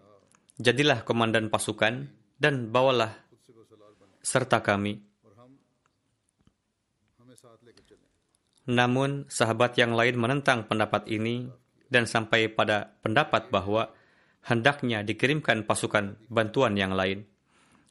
Jadilah 0.54 1.02
komandan 1.02 1.50
pasukan 1.50 2.06
dan 2.38 2.70
bawalah 2.70 3.10
serta 4.22 4.62
kami. 4.62 5.02
Namun, 8.64 9.28
sahabat 9.28 9.76
yang 9.76 9.92
lain 9.92 10.16
menentang 10.16 10.64
pendapat 10.64 11.04
ini 11.12 11.48
dan 11.92 12.08
sampai 12.08 12.48
pada 12.48 12.96
pendapat 13.04 13.52
bahwa 13.52 13.92
hendaknya 14.48 15.04
dikirimkan 15.04 15.68
pasukan 15.68 16.16
bantuan 16.32 16.74
yang 16.76 16.96
lain. 16.96 17.28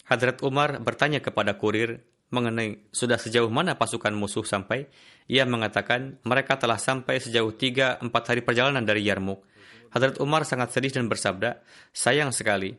Hadrat 0.10 0.42
Umar 0.42 0.82
bertanya 0.82 1.22
kepada 1.22 1.56
kurir 1.56 2.02
mengenai 2.34 2.90
sudah 2.90 3.22
sejauh 3.22 3.54
mana 3.54 3.78
pasukan 3.78 4.12
musuh 4.12 4.42
sampai. 4.42 4.90
Ia 5.30 5.46
mengatakan 5.46 6.18
mereka 6.26 6.58
telah 6.58 6.82
sampai 6.82 7.22
sejauh 7.22 7.54
3-4 7.54 8.10
hari 8.10 8.42
perjalanan 8.42 8.84
dari 8.84 9.06
Yarmuk 9.06 9.54
Hadrat 9.94 10.18
Umar 10.18 10.42
sangat 10.42 10.74
sedih 10.74 10.90
dan 10.90 11.06
bersabda, 11.06 11.62
sayang 11.94 12.34
sekali. 12.34 12.74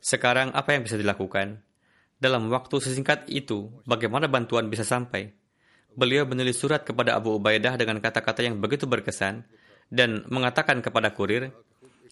Sekarang 0.00 0.56
apa 0.56 0.72
yang 0.72 0.88
bisa 0.88 0.96
dilakukan? 0.96 1.60
Dalam 2.16 2.48
waktu 2.48 2.80
sesingkat 2.80 3.28
itu, 3.28 3.68
bagaimana 3.84 4.24
bantuan 4.24 4.72
bisa 4.72 4.80
sampai? 4.80 5.36
beliau 5.96 6.28
menulis 6.28 6.60
surat 6.60 6.84
kepada 6.84 7.16
Abu 7.16 7.40
Ubaidah 7.40 7.74
dengan 7.80 7.98
kata-kata 7.98 8.44
yang 8.44 8.60
begitu 8.60 8.84
berkesan 8.84 9.42
dan 9.88 10.22
mengatakan 10.28 10.84
kepada 10.84 11.16
kurir, 11.16 11.50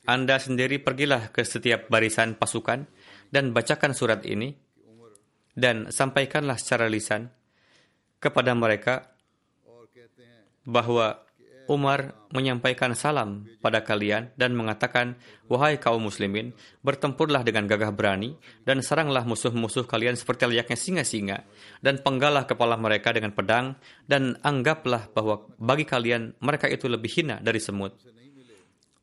Anda 0.08 0.40
sendiri 0.40 0.80
pergilah 0.80 1.30
ke 1.30 1.44
setiap 1.44 1.92
barisan 1.92 2.36
pasukan 2.36 2.88
dan 3.28 3.52
bacakan 3.52 3.92
surat 3.92 4.24
ini 4.24 4.56
dan 5.54 5.92
sampaikanlah 5.92 6.58
secara 6.58 6.90
lisan 6.90 7.30
kepada 8.18 8.56
mereka 8.56 9.14
bahwa 10.64 11.23
Umar 11.64 12.12
menyampaikan 12.28 12.92
salam 12.92 13.48
pada 13.64 13.80
kalian 13.80 14.28
dan 14.36 14.52
mengatakan, 14.52 15.16
Wahai 15.48 15.80
kaum 15.80 16.04
muslimin, 16.04 16.52
bertempurlah 16.84 17.40
dengan 17.40 17.64
gagah 17.64 17.88
berani 17.88 18.36
dan 18.68 18.84
seranglah 18.84 19.24
musuh-musuh 19.24 19.88
kalian 19.88 20.12
seperti 20.12 20.44
layaknya 20.44 20.76
singa-singa 20.76 21.38
dan 21.80 22.04
penggalah 22.04 22.44
kepala 22.44 22.76
mereka 22.76 23.16
dengan 23.16 23.32
pedang 23.32 23.80
dan 24.04 24.36
anggaplah 24.44 25.08
bahwa 25.16 25.48
bagi 25.56 25.88
kalian 25.88 26.36
mereka 26.44 26.68
itu 26.68 26.84
lebih 26.84 27.08
hina 27.08 27.40
dari 27.40 27.60
semut. 27.60 27.96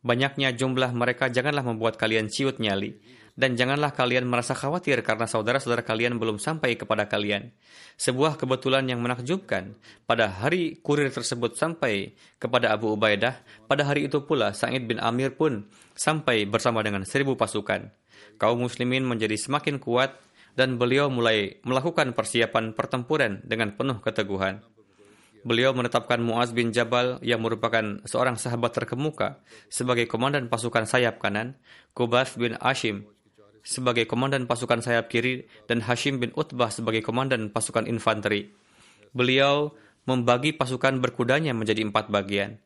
Banyaknya 0.02 0.54
jumlah 0.54 0.94
mereka 0.98 1.30
janganlah 1.30 1.66
membuat 1.66 1.98
kalian 1.98 2.26
ciut 2.30 2.58
nyali 2.58 2.98
dan 3.40 3.56
janganlah 3.56 3.96
kalian 3.96 4.28
merasa 4.28 4.52
khawatir 4.52 5.00
karena 5.08 5.24
saudara-saudara 5.24 5.88
kalian 5.88 6.20
belum 6.20 6.38
sampai 6.38 6.76
kepada 6.76 7.08
kalian. 7.08 7.56
Sebuah 7.96 8.36
kebetulan 8.36 8.88
yang 8.92 9.00
menakjubkan. 9.00 9.78
Pada 10.04 10.28
hari 10.28 10.80
kurir 10.84 11.08
tersebut 11.08 11.56
sampai 11.56 12.18
kepada 12.42 12.76
Abu 12.76 12.92
Ubaidah, 12.92 13.40
pada 13.72 13.88
hari 13.88 14.12
itu 14.12 14.24
pula 14.28 14.52
Sa'id 14.52 14.84
bin 14.88 15.00
Amir 15.00 15.36
pun 15.36 15.68
sampai 15.96 16.44
bersama 16.44 16.84
dengan 16.84 17.08
seribu 17.08 17.40
pasukan. 17.40 17.92
Kaum 18.36 18.68
muslimin 18.68 19.08
menjadi 19.08 19.38
semakin 19.40 19.80
kuat 19.80 20.18
dan 20.60 20.76
beliau 20.76 21.08
mulai 21.08 21.64
melakukan 21.64 22.12
persiapan 22.12 22.76
pertempuran 22.76 23.40
dengan 23.48 23.72
penuh 23.72 24.04
keteguhan. 24.04 24.60
Beliau 25.42 25.74
menetapkan 25.74 26.22
Muaz 26.22 26.54
bin 26.54 26.70
Jabal 26.70 27.18
yang 27.26 27.42
merupakan 27.42 27.98
seorang 28.06 28.38
sahabat 28.38 28.78
terkemuka 28.78 29.42
sebagai 29.74 30.06
komandan 30.06 30.54
pasukan 30.54 30.86
sayap 30.86 31.18
kanan, 31.18 31.58
Kubas 31.98 32.38
bin 32.38 32.54
Ashim 32.62 33.10
sebagai 33.62 34.10
komandan 34.10 34.46
pasukan 34.50 34.82
sayap 34.82 35.10
kiri, 35.10 35.46
dan 35.70 35.82
Hashim 35.86 36.18
bin 36.18 36.34
Utbah 36.34 36.70
sebagai 36.74 37.06
komandan 37.06 37.54
pasukan 37.54 37.86
infanteri. 37.86 38.54
Beliau 39.14 39.74
membagi 40.06 40.54
pasukan 40.54 40.98
berkudanya 40.98 41.54
menjadi 41.54 41.86
empat 41.86 42.10
bagian. 42.10 42.58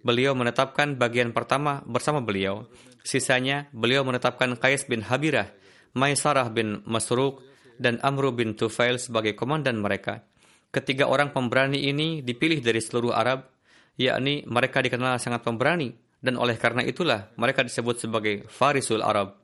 Beliau 0.00 0.32
menetapkan 0.32 0.96
bagian 0.96 1.30
pertama 1.36 1.84
bersama 1.84 2.24
beliau. 2.24 2.64
Sisanya, 3.04 3.68
beliau 3.70 4.00
menetapkan 4.02 4.56
Qais 4.56 4.88
bin 4.88 5.04
Habirah, 5.04 5.52
Maisarah 5.92 6.48
bin 6.48 6.80
Masruq, 6.88 7.44
dan 7.80 7.96
Amru 8.04 8.32
bin 8.32 8.56
Tufail 8.56 9.00
sebagai 9.00 9.32
komandan 9.32 9.80
mereka. 9.80 10.24
Ketiga 10.70 11.08
orang 11.08 11.32
pemberani 11.34 11.88
ini 11.88 12.20
dipilih 12.22 12.62
dari 12.62 12.78
seluruh 12.78 13.16
Arab, 13.16 13.50
yakni 13.96 14.44
mereka 14.46 14.84
dikenal 14.84 15.18
sangat 15.18 15.42
pemberani, 15.42 15.92
dan 16.20 16.36
oleh 16.36 16.60
karena 16.60 16.84
itulah 16.84 17.32
mereka 17.40 17.64
disebut 17.64 17.96
sebagai 17.96 18.44
Farisul 18.46 19.00
Arab. 19.00 19.39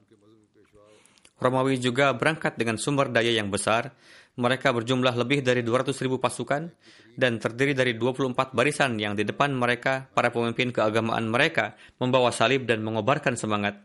Romawi 1.36 1.76
juga 1.76 2.16
berangkat 2.16 2.56
dengan 2.56 2.80
sumber 2.80 3.12
daya 3.12 3.28
yang 3.28 3.52
besar. 3.52 3.92
Mereka 4.36 4.72
berjumlah 4.72 5.16
lebih 5.16 5.40
dari 5.40 5.64
200 5.64 5.96
ribu 6.04 6.20
pasukan 6.20 6.68
dan 7.16 7.40
terdiri 7.40 7.72
dari 7.72 7.96
24 7.96 8.52
barisan 8.52 9.00
yang 9.00 9.16
di 9.16 9.24
depan 9.24 9.52
mereka, 9.52 10.08
para 10.12 10.28
pemimpin 10.28 10.72
keagamaan 10.72 11.28
mereka, 11.28 11.76
membawa 11.96 12.28
salib 12.32 12.68
dan 12.68 12.84
mengobarkan 12.84 13.36
semangat. 13.36 13.80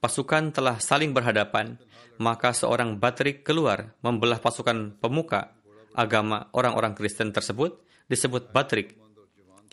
Pasukan 0.00 0.52
telah 0.52 0.80
saling 0.80 1.12
berhadapan, 1.12 1.76
maka 2.16 2.56
seorang 2.56 2.96
batrik 2.96 3.44
keluar 3.44 3.92
membelah 4.00 4.40
pasukan 4.40 4.96
pemuka 5.00 5.52
agama 5.92 6.48
orang-orang 6.56 6.96
Kristen 6.96 7.32
tersebut 7.32 7.80
disebut 8.08 8.52
batrik. 8.52 8.96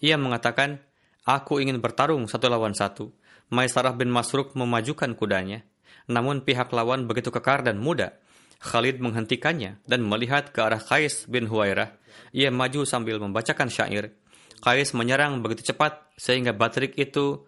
Ia 0.04 0.16
mengatakan, 0.16 0.80
Aku 1.22 1.62
ingin 1.62 1.78
bertarung 1.78 2.26
satu 2.26 2.50
lawan 2.50 2.74
satu. 2.74 3.14
Maisarah 3.54 3.94
bin 3.94 4.10
Masruk 4.10 4.58
memajukan 4.58 5.14
kudanya. 5.14 5.62
Namun 6.10 6.42
pihak 6.42 6.74
lawan 6.74 7.06
begitu 7.06 7.30
kekar 7.30 7.62
dan 7.66 7.78
muda. 7.78 8.18
Khalid 8.62 9.02
menghentikannya 9.02 9.82
dan 9.90 10.06
melihat 10.06 10.54
ke 10.54 10.62
arah 10.62 10.78
Qais 10.78 11.26
bin 11.26 11.50
Huwairah. 11.50 11.98
Ia 12.34 12.54
maju 12.54 12.86
sambil 12.86 13.18
membacakan 13.18 13.74
syair. 13.74 14.14
Qais 14.62 14.94
menyerang 14.94 15.42
begitu 15.42 15.74
cepat 15.74 16.14
sehingga 16.14 16.54
Batrik 16.54 16.94
itu 16.94 17.42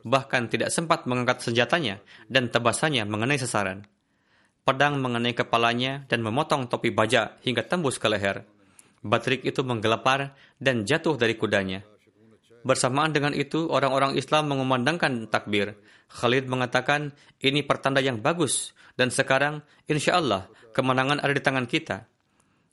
bahkan 0.00 0.48
tidak 0.48 0.72
sempat 0.72 1.04
mengangkat 1.04 1.44
senjatanya 1.44 2.00
dan 2.32 2.48
tebasannya 2.48 3.04
mengenai 3.04 3.36
sasaran. 3.36 3.84
Pedang 4.64 4.96
mengenai 5.00 5.36
kepalanya 5.36 6.08
dan 6.08 6.24
memotong 6.24 6.68
topi 6.68 6.88
baja 6.88 7.36
hingga 7.44 7.64
tembus 7.64 8.00
ke 8.00 8.08
leher. 8.08 8.48
Batrik 9.00 9.44
itu 9.44 9.60
menggelepar 9.64 10.36
dan 10.60 10.84
jatuh 10.84 11.16
dari 11.16 11.36
kudanya. 11.36 11.84
Bersamaan 12.60 13.16
dengan 13.16 13.32
itu, 13.32 13.72
orang-orang 13.72 14.20
Islam 14.20 14.52
mengumandangkan 14.52 15.32
takbir. 15.32 15.80
Khalid 16.12 16.44
mengatakan, 16.50 17.16
ini 17.40 17.64
pertanda 17.64 18.04
yang 18.04 18.20
bagus, 18.20 18.76
dan 19.00 19.08
sekarang, 19.08 19.64
insya 19.88 20.20
Allah, 20.20 20.50
kemenangan 20.76 21.24
ada 21.24 21.32
di 21.32 21.40
tangan 21.40 21.64
kita. 21.64 22.04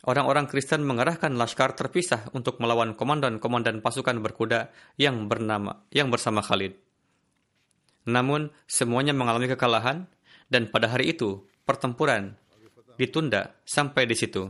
Orang-orang 0.04 0.47
Kristen 0.52 0.84
mengerahkan 0.84 1.36
laskar 1.36 1.76
terpisah 1.76 2.28
untuk 2.36 2.60
melawan 2.60 2.95
komandan-komandan 2.95 3.80
pasukan 3.80 4.19
berkuda 4.19 4.71
yang 5.00 5.28
bernama 5.32 5.84
yang 5.91 6.12
bersama 6.12 6.43
Khalid. 6.43 6.76
Namun, 8.08 8.52
semuanya 8.67 9.12
mengalami 9.15 9.52
kekalahan, 9.52 10.08
dan 10.47 10.67
pada 10.71 10.91
hari 10.91 11.15
itu, 11.15 11.43
pertempuran 11.67 12.36
ditunda 12.95 13.56
sampai 13.63 14.08
di 14.08 14.15
situ. 14.15 14.47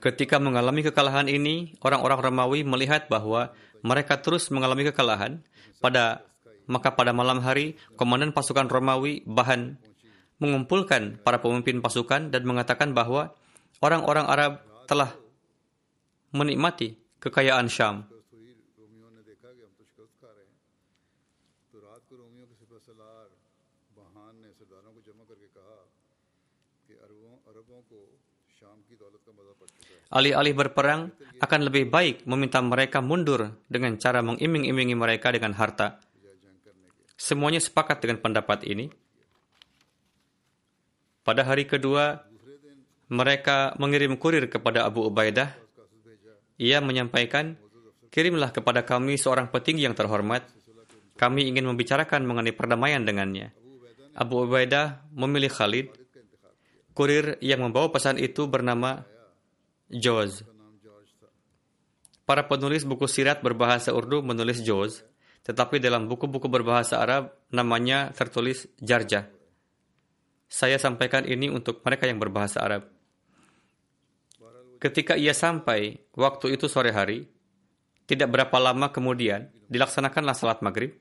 Ketika 0.00 0.36
mengalami 0.36 0.84
kekalahan 0.84 1.32
ini, 1.32 1.80
orang-orang 1.80 2.20
Romawi 2.20 2.60
melihat 2.60 3.08
bahwa 3.08 3.56
mereka 3.84 4.18
terus 4.24 4.48
mengalami 4.48 4.88
kekalahan. 4.88 5.44
Pada 5.78 6.24
maka 6.64 6.96
pada 6.96 7.12
malam 7.12 7.44
hari, 7.44 7.76
komandan 8.00 8.32
pasukan 8.32 8.72
Romawi 8.72 9.20
Bahan 9.28 9.76
mengumpulkan 10.40 11.20
para 11.20 11.38
pemimpin 11.38 11.84
pasukan 11.84 12.32
dan 12.32 12.42
mengatakan 12.48 12.96
bahwa 12.96 13.36
orang-orang 13.84 14.26
Arab 14.26 14.52
telah 14.88 15.12
menikmati 16.32 16.96
kekayaan 17.20 17.68
Syam. 17.68 18.08
Alih-alih 30.14 30.54
berperang, 30.54 31.10
akan 31.44 31.68
lebih 31.68 31.92
baik 31.92 32.24
meminta 32.24 32.64
mereka 32.64 33.04
mundur 33.04 33.60
dengan 33.68 34.00
cara 34.00 34.24
mengiming-imingi 34.24 34.96
mereka 34.96 35.28
dengan 35.28 35.52
harta. 35.52 36.00
Semuanya 37.20 37.60
sepakat 37.60 38.00
dengan 38.00 38.18
pendapat 38.24 38.64
ini. 38.64 38.88
Pada 41.24 41.44
hari 41.44 41.68
kedua, 41.68 42.24
mereka 43.12 43.76
mengirim 43.76 44.16
kurir 44.16 44.48
kepada 44.48 44.88
Abu 44.88 45.04
Ubaidah. 45.04 45.52
Ia 46.56 46.80
menyampaikan, 46.80 47.60
kirimlah 48.08 48.52
kepada 48.52 48.84
kami 48.84 49.20
seorang 49.20 49.52
petinggi 49.52 49.84
yang 49.84 49.96
terhormat. 49.96 50.48
Kami 51.14 51.46
ingin 51.46 51.68
membicarakan 51.68 52.26
mengenai 52.26 52.56
perdamaian 52.56 53.04
dengannya. 53.04 53.52
Abu 54.16 54.48
Ubaidah 54.48 55.04
memilih 55.12 55.52
Khalid. 55.52 55.92
Kurir 56.94 57.42
yang 57.42 57.62
membawa 57.66 57.90
pesan 57.90 58.22
itu 58.22 58.46
bernama 58.46 59.02
Joz. 59.90 60.53
Para 62.24 62.48
penulis 62.48 62.88
buku 62.88 63.04
sirat 63.04 63.44
berbahasa 63.44 63.92
Urdu 63.92 64.24
menulis 64.24 64.64
Joz, 64.64 65.04
tetapi 65.44 65.76
dalam 65.76 66.08
buku-buku 66.08 66.48
berbahasa 66.48 67.04
Arab 67.04 67.36
namanya 67.52 68.16
tertulis 68.16 68.64
Jarjah. 68.80 69.28
Saya 70.48 70.80
sampaikan 70.80 71.28
ini 71.28 71.52
untuk 71.52 71.84
mereka 71.84 72.08
yang 72.08 72.16
berbahasa 72.16 72.64
Arab. 72.64 72.88
Ketika 74.80 75.16
ia 75.16 75.36
sampai, 75.36 75.96
waktu 76.16 76.56
itu 76.56 76.68
sore 76.68 76.92
hari, 76.92 77.28
tidak 78.04 78.28
berapa 78.32 78.56
lama 78.60 78.92
kemudian 78.92 79.48
dilaksanakanlah 79.68 80.36
salat 80.36 80.60
maghrib. 80.60 80.92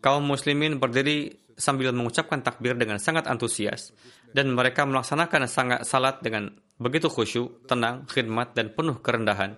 Kaum 0.00 0.24
muslimin 0.24 0.76
berdiri 0.80 1.32
sambil 1.56 1.92
mengucapkan 1.92 2.44
takbir 2.44 2.76
dengan 2.76 3.00
sangat 3.00 3.24
antusias 3.28 3.92
dan 4.36 4.52
mereka 4.52 4.84
melaksanakan 4.84 5.48
sangat 5.48 5.80
salat 5.88 6.20
dengan 6.20 6.52
begitu 6.76 7.08
khusyuk, 7.08 7.64
tenang, 7.64 8.04
khidmat 8.04 8.52
dan 8.52 8.72
penuh 8.76 9.00
kerendahan. 9.00 9.56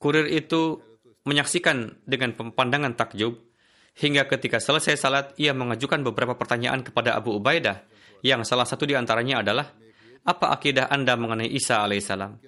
Kurir 0.00 0.32
itu 0.32 0.80
menyaksikan 1.28 2.00
dengan 2.08 2.32
pandangan 2.32 2.96
takjub 2.96 3.36
hingga 4.00 4.24
ketika 4.24 4.56
selesai 4.56 4.96
salat 4.96 5.26
ia 5.36 5.52
mengajukan 5.52 6.00
beberapa 6.00 6.32
pertanyaan 6.40 6.80
kepada 6.80 7.20
Abu 7.20 7.36
Ubaidah 7.36 7.84
yang 8.24 8.40
salah 8.48 8.64
satu 8.64 8.88
di 8.88 8.96
antaranya 8.96 9.44
adalah 9.44 9.68
apa 10.24 10.56
akidah 10.56 10.88
Anda 10.88 11.20
mengenai 11.20 11.52
Isa 11.52 11.84
alaihissalam? 11.84 12.40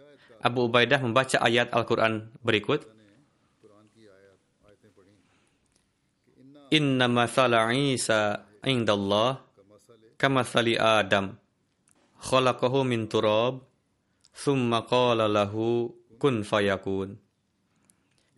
Abu 0.43 0.67
Ubaidah 0.67 1.01
membaca 1.05 1.39
ayat 1.45 1.71
Al-Quran 1.77 2.33
berikut. 2.41 2.89
Inna 6.73 7.05
mathala 7.05 7.69
Isa 7.77 8.49
indallah 8.65 9.45
kamathali 10.17 10.81
Adam 10.81 11.37
khalaqahu 12.17 12.81
min 12.89 13.13
turab 13.13 13.61
thumma 14.33 14.89
qala 14.89 15.29
lahu 15.29 15.93
kun 16.17 16.41
fayakun 16.41 17.22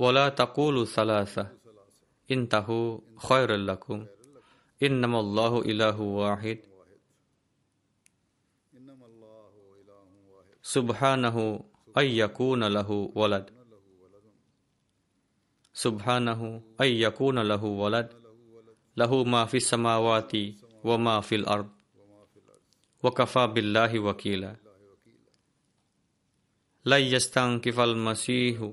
ولا 0.00 0.28
تقولوا 0.28 0.84
ثلاثة. 0.84 1.48
انتهوا 2.30 2.98
خير 3.28 3.56
لكم. 3.56 4.06
إنما 4.82 5.20
الله 5.20 5.60
إله 5.60 6.00
واحد. 6.00 6.58
سبحانه 10.62 11.36
أن 11.98 12.04
يكون 12.04 12.64
له 12.64 12.90
ولد. 13.14 13.46
سبحانه 15.72 16.62
أن 16.80 16.86
يكون 16.86 17.38
له 17.38 17.64
ولد. 17.64 18.08
له 18.96 19.24
ما 19.24 19.44
في 19.44 19.56
السماوات 19.56 20.32
وما 20.84 21.20
في 21.20 21.34
الأرض. 21.34 21.68
وكفى 23.02 23.46
بالله 23.46 23.98
وكيلا. 24.00 24.56
لن 26.84 27.00
يستنكف 27.00 27.80
المسيح 27.80 28.72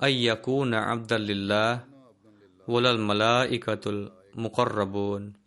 ay 0.00 0.26
yakuna 0.26 0.90
walal 2.64 2.98
malaikatul 2.98 4.10
muqarrabun 4.34 5.44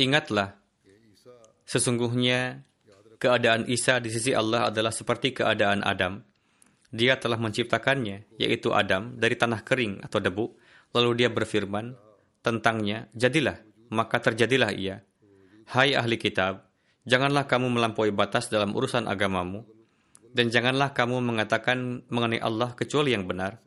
Ingatlah, 0.00 0.56
sesungguhnya 1.68 2.64
keadaan 3.20 3.68
Isa 3.68 4.00
di 4.00 4.08
sisi 4.08 4.32
Allah 4.32 4.72
adalah 4.72 4.94
seperti 4.94 5.36
keadaan 5.36 5.84
Adam. 5.84 6.24
Dia 6.88 7.20
telah 7.20 7.36
menciptakannya, 7.36 8.32
yaitu 8.40 8.72
Adam, 8.72 9.20
dari 9.20 9.36
tanah 9.36 9.60
kering 9.60 10.00
atau 10.00 10.16
debu, 10.16 10.46
lalu 10.96 11.10
dia 11.20 11.28
berfirman, 11.28 11.92
tentangnya, 12.40 13.12
jadilah, 13.12 13.60
maka 13.92 14.24
terjadilah 14.24 14.72
ia. 14.72 15.04
Hai 15.68 15.92
ahli 15.92 16.16
kitab, 16.16 16.69
janganlah 17.04 17.48
kamu 17.48 17.72
melampaui 17.72 18.12
batas 18.12 18.48
dalam 18.48 18.72
urusan 18.76 19.06
agamamu, 19.06 19.64
dan 20.30 20.48
janganlah 20.48 20.94
kamu 20.94 21.20
mengatakan 21.20 22.06
mengenai 22.08 22.40
Allah 22.40 22.72
kecuali 22.74 23.12
yang 23.12 23.26
benar. 23.26 23.58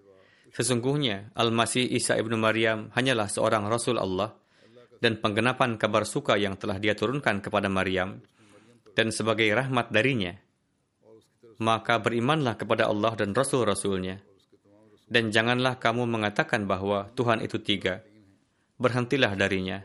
Sesungguhnya, 0.54 1.34
Al-Masih 1.34 1.90
Isa 1.90 2.14
ibnu 2.16 2.38
Maryam 2.38 2.94
hanyalah 2.94 3.26
seorang 3.28 3.66
Rasul 3.66 3.98
Allah, 3.98 4.38
dan 5.02 5.20
penggenapan 5.20 5.76
kabar 5.76 6.08
suka 6.08 6.38
yang 6.40 6.56
telah 6.56 6.80
dia 6.80 6.94
turunkan 6.96 7.42
kepada 7.44 7.68
Maryam, 7.68 8.22
dan 8.94 9.10
sebagai 9.10 9.50
rahmat 9.52 9.90
darinya, 9.90 10.38
maka 11.60 12.00
berimanlah 12.02 12.58
kepada 12.58 12.90
Allah 12.90 13.14
dan 13.18 13.34
Rasul-Rasulnya. 13.34 14.22
Dan 15.04 15.30
janganlah 15.30 15.78
kamu 15.78 16.10
mengatakan 16.10 16.66
bahwa 16.66 17.12
Tuhan 17.14 17.44
itu 17.44 17.60
tiga. 17.62 18.02
Berhentilah 18.80 19.36
darinya. 19.38 19.84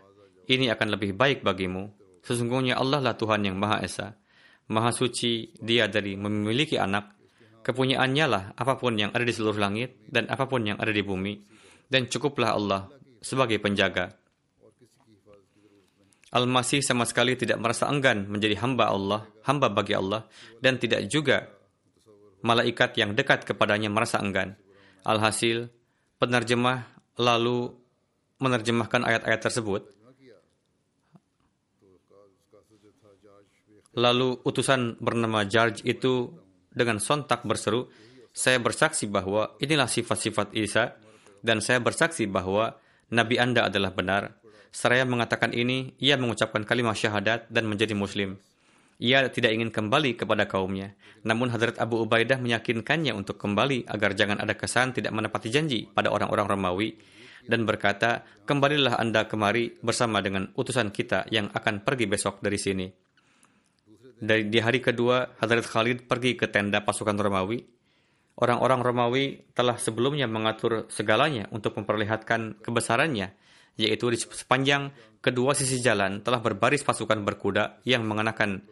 Ini 0.48 0.72
akan 0.72 0.88
lebih 0.96 1.12
baik 1.12 1.44
bagimu. 1.44 1.92
Sesungguhnya 2.22 2.76
Allah 2.76 3.00
lah 3.02 3.14
Tuhan 3.14 3.44
yang 3.46 3.56
Maha 3.56 3.82
Esa. 3.82 4.14
Maha 4.68 4.92
suci 4.92 5.54
dia 5.58 5.88
dari 5.88 6.14
memiliki 6.14 6.76
anak. 6.76 7.16
Kepunyaannya 7.64 8.26
lah 8.28 8.44
apa 8.56 8.80
pun 8.80 8.96
yang 8.96 9.12
ada 9.12 9.24
di 9.24 9.32
seluruh 9.32 9.60
langit 9.60 10.04
dan 10.08 10.28
apa 10.28 10.48
pun 10.48 10.64
yang 10.64 10.76
ada 10.80 10.92
di 10.92 11.04
bumi. 11.04 11.40
Dan 11.88 12.08
cukuplah 12.08 12.52
Allah 12.52 12.88
sebagai 13.20 13.56
penjaga. 13.60 14.12
Al-Masih 16.28 16.84
sama 16.84 17.08
sekali 17.08 17.40
tidak 17.40 17.56
merasa 17.56 17.88
enggan 17.88 18.28
menjadi 18.28 18.60
hamba 18.60 18.92
Allah, 18.92 19.24
hamba 19.48 19.72
bagi 19.72 19.96
Allah, 19.96 20.28
dan 20.60 20.76
tidak 20.76 21.08
juga 21.08 21.48
malaikat 22.44 23.00
yang 23.00 23.16
dekat 23.16 23.48
kepadanya 23.48 23.88
merasa 23.88 24.20
enggan. 24.20 24.52
Alhasil, 25.08 25.72
penerjemah 26.20 26.84
lalu 27.16 27.72
menerjemahkan 28.38 29.08
ayat-ayat 29.08 29.40
tersebut. 29.40 29.88
Lalu 33.98 34.46
utusan 34.46 34.94
bernama 35.02 35.42
George 35.42 35.82
itu 35.82 36.30
dengan 36.70 37.02
sontak 37.02 37.42
berseru, 37.42 37.90
saya 38.30 38.62
bersaksi 38.62 39.10
bahwa 39.10 39.58
inilah 39.58 39.90
sifat-sifat 39.90 40.54
Isa, 40.54 40.94
dan 41.42 41.58
saya 41.58 41.82
bersaksi 41.82 42.30
bahwa 42.30 42.78
Nabi 43.10 43.42
Anda 43.42 43.66
adalah 43.66 43.90
benar. 43.90 44.38
Seraya 44.70 45.02
mengatakan 45.02 45.50
ini, 45.50 45.98
ia 45.98 46.14
mengucapkan 46.14 46.62
kalimat 46.62 46.94
syahadat 46.94 47.50
dan 47.50 47.66
menjadi 47.66 47.98
muslim. 47.98 48.38
Ia 49.02 49.26
tidak 49.34 49.54
ingin 49.58 49.74
kembali 49.74 50.14
kepada 50.14 50.46
kaumnya. 50.46 50.94
Namun 51.26 51.50
Hadrat 51.50 51.82
Abu 51.82 51.98
Ubaidah 52.02 52.38
meyakinkannya 52.38 53.10
untuk 53.14 53.34
kembali 53.38 53.90
agar 53.90 54.14
jangan 54.14 54.38
ada 54.38 54.54
kesan 54.54 54.94
tidak 54.94 55.10
menepati 55.10 55.50
janji 55.50 55.90
pada 55.90 56.14
orang-orang 56.14 56.46
Romawi 56.46 56.98
dan 57.46 57.66
berkata, 57.66 58.22
"Kembalilah 58.46 58.98
Anda 58.98 59.26
kemari 59.26 59.78
bersama 59.82 60.22
dengan 60.22 60.50
utusan 60.54 60.94
kita 60.94 61.30
yang 61.30 61.50
akan 61.50 61.82
pergi 61.82 62.06
besok 62.06 62.42
dari 62.42 62.58
sini." 62.58 63.07
Dari 64.18 64.50
di 64.50 64.58
hari 64.58 64.82
kedua, 64.82 65.38
Hadrat 65.38 65.62
Khalid 65.62 66.10
pergi 66.10 66.34
ke 66.34 66.50
tenda 66.50 66.82
pasukan 66.82 67.14
Romawi. 67.14 67.62
Orang-orang 68.38 68.82
Romawi 68.82 69.54
telah 69.54 69.78
sebelumnya 69.78 70.26
mengatur 70.26 70.90
segalanya 70.90 71.46
untuk 71.54 71.78
memperlihatkan 71.78 72.58
kebesarannya, 72.58 73.34
yaitu 73.78 74.10
di 74.10 74.18
sepanjang 74.18 74.90
kedua 75.22 75.54
sisi 75.54 75.78
jalan 75.78 76.22
telah 76.22 76.42
berbaris 76.42 76.82
pasukan 76.82 77.22
berkuda 77.22 77.82
yang 77.86 78.02
mengenakan 78.06 78.62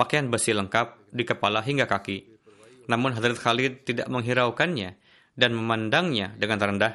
pakaian 0.00 0.32
besi 0.32 0.56
lengkap 0.56 1.12
di 1.12 1.24
kepala 1.24 1.60
hingga 1.60 1.84
kaki. 1.84 2.24
Namun 2.88 3.12
Hadrat 3.12 3.36
Khalid 3.36 3.84
tidak 3.84 4.08
menghiraukannya 4.08 4.96
dan 5.36 5.50
memandangnya 5.52 6.32
dengan 6.40 6.64
rendah. 6.64 6.94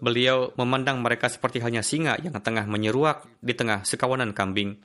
Beliau 0.00 0.52
memandang 0.56 1.00
mereka 1.00 1.28
seperti 1.28 1.60
hanya 1.64 1.84
singa 1.84 2.16
yang 2.20 2.36
tengah 2.40 2.64
menyeruak 2.64 3.24
di 3.40 3.52
tengah 3.52 3.84
sekawanan 3.84 4.32
kambing. 4.32 4.80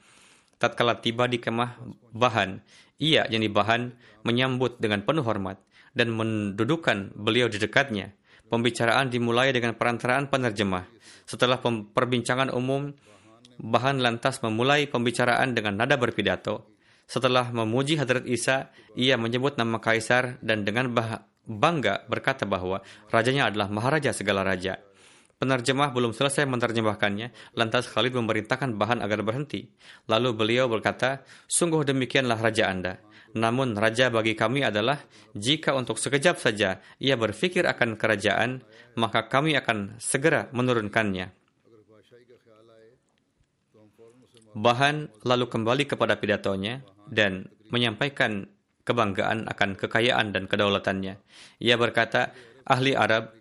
Tatkala 0.55 1.03
tiba 1.03 1.27
di 1.27 1.37
kemah 1.37 1.77
Bahan, 2.15 2.63
ia 3.01 3.27
yang 3.27 3.43
Bahan 3.51 3.91
menyambut 4.23 4.79
dengan 4.79 5.03
penuh 5.03 5.23
hormat 5.27 5.59
dan 5.91 6.15
mendudukkan 6.15 7.15
beliau 7.15 7.51
di 7.51 7.59
dekatnya. 7.59 8.15
Pembicaraan 8.45 9.09
dimulai 9.09 9.49
dengan 9.49 9.73
perantaraan 9.73 10.29
penerjemah. 10.29 10.85
Setelah 11.25 11.57
perbincangan 11.65 12.53
umum, 12.53 12.93
Bahan 13.55 14.03
lantas 14.03 14.43
memulai 14.43 14.85
pembicaraan 14.85 15.55
dengan 15.55 15.79
nada 15.79 15.95
berpidato. 15.95 16.75
Setelah 17.07 17.49
memuji 17.53 17.95
Hadrat 17.95 18.27
Isa, 18.27 18.69
ia 18.97 19.15
menyebut 19.15 19.55
nama 19.55 19.79
kaisar 19.79 20.41
dan 20.43 20.65
dengan 20.65 20.91
bangga 21.45 22.05
berkata 22.09 22.43
bahwa 22.49 22.81
rajanya 23.13 23.47
adalah 23.49 23.69
maharaja 23.69 24.11
segala 24.11 24.41
raja. 24.41 24.81
Penerjemah 25.35 25.91
belum 25.91 26.15
selesai 26.15 26.47
menerjemahkannya, 26.47 27.55
lantas 27.59 27.91
Khalid 27.91 28.15
memerintahkan 28.15 28.71
bahan 28.79 29.03
agar 29.03 29.19
berhenti. 29.19 29.67
Lalu 30.07 30.31
beliau 30.31 30.71
berkata, 30.71 31.27
sungguh 31.43 31.83
demikianlah 31.83 32.39
raja 32.39 32.71
Anda. 32.71 33.03
Namun 33.35 33.75
raja 33.75 34.07
bagi 34.07 34.31
kami 34.31 34.63
adalah, 34.63 34.95
jika 35.35 35.75
untuk 35.75 35.99
sekejap 35.99 36.39
saja 36.39 36.79
ia 37.03 37.19
berfikir 37.19 37.67
akan 37.67 37.99
kerajaan, 37.99 38.63
maka 38.95 39.27
kami 39.27 39.59
akan 39.59 39.99
segera 39.99 40.47
menurunkannya. 40.55 41.35
Bahan 44.55 45.11
lalu 45.27 45.45
kembali 45.51 45.83
kepada 45.83 46.15
pidatonya 46.15 46.79
dan 47.11 47.51
menyampaikan 47.75 48.47
kebanggaan 48.87 49.51
akan 49.51 49.75
kekayaan 49.75 50.31
dan 50.31 50.47
kedaulatannya. 50.47 51.19
Ia 51.59 51.75
berkata, 51.75 52.31
ahli 52.63 52.95
Arab, 52.95 53.35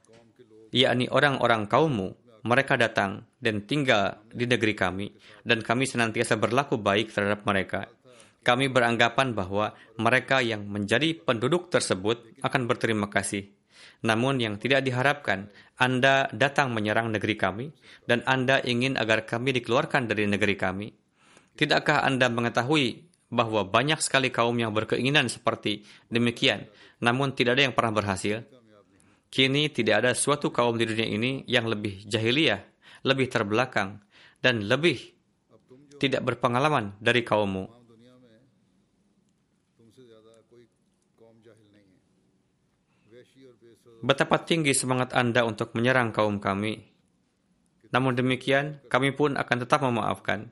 yakni 0.75 1.07
orang-orang 1.07 1.71
kaummu, 1.71 2.19
mereka 2.43 2.75
datang 2.75 3.25
dan 3.39 3.63
tinggal 3.65 4.21
di 4.29 4.45
negeri 4.45 4.75
kami, 4.75 5.07
dan 5.47 5.63
kami 5.63 5.87
senantiasa 5.87 6.35
berlaku 6.37 6.77
baik 6.77 7.15
terhadap 7.15 7.47
mereka. 7.47 7.87
Kami 8.45 8.69
beranggapan 8.69 9.33
bahwa 9.33 9.73
mereka 9.97 10.45
yang 10.45 10.69
menjadi 10.69 11.17
penduduk 11.17 11.73
tersebut 11.73 12.21
akan 12.45 12.69
berterima 12.69 13.09
kasih. 13.09 13.49
Namun 14.05 14.37
yang 14.37 14.61
tidak 14.61 14.85
diharapkan, 14.85 15.49
Anda 15.81 16.29
datang 16.29 16.77
menyerang 16.77 17.09
negeri 17.09 17.41
kami, 17.41 17.73
dan 18.05 18.21
Anda 18.29 18.61
ingin 18.61 19.01
agar 19.01 19.25
kami 19.25 19.57
dikeluarkan 19.57 20.13
dari 20.13 20.29
negeri 20.29 20.61
kami. 20.61 20.93
Tidakkah 21.57 22.05
Anda 22.05 22.29
mengetahui 22.29 23.09
bahwa 23.33 23.65
banyak 23.65 24.05
sekali 24.05 24.29
kaum 24.29 24.61
yang 24.61 24.77
berkeinginan 24.77 25.33
seperti 25.33 25.89
demikian, 26.13 26.69
namun 27.01 27.33
tidak 27.33 27.57
ada 27.57 27.65
yang 27.65 27.75
pernah 27.75 27.97
berhasil? 27.97 28.45
Kini 29.35 29.67
tidak 29.67 30.07
ada 30.07 30.13
suatu 30.15 30.55
kaum 30.55 30.79
di 30.79 30.87
dunia 30.87 31.11
ini 31.11 31.43
yang 31.51 31.67
lebih 31.67 32.07
jahiliyah, 32.07 32.63
lebih 33.03 33.27
terbelakang, 33.27 33.99
dan 34.39 34.63
lebih 34.63 35.11
tidak 35.99 36.23
berpengalaman 36.23 36.95
dari 37.03 37.27
kaummu. 37.27 37.67
Betapa 44.07 44.39
tinggi 44.47 44.71
semangat 44.71 45.11
Anda 45.19 45.43
untuk 45.43 45.75
menyerang 45.75 46.15
kaum 46.15 46.39
kami. 46.39 46.87
Namun 47.91 48.15
demikian, 48.15 48.87
kami 48.87 49.11
pun 49.19 49.35
akan 49.35 49.57
tetap 49.67 49.83
memaafkan. 49.83 50.47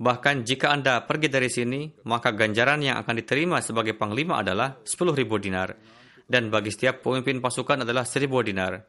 Bahkan 0.00 0.48
jika 0.48 0.72
Anda 0.72 1.04
pergi 1.04 1.28
dari 1.28 1.52
sini, 1.52 2.00
maka 2.08 2.32
ganjaran 2.32 2.80
yang 2.80 2.96
akan 2.96 3.12
diterima 3.20 3.60
sebagai 3.60 3.92
panglima 3.92 4.40
adalah 4.40 4.80
10.000 4.88 5.20
dinar. 5.36 5.98
Dan 6.28 6.52
bagi 6.52 6.68
setiap 6.68 7.00
pemimpin 7.00 7.40
pasukan 7.40 7.88
adalah 7.88 8.04
1.000 8.04 8.28
dinar. 8.44 8.84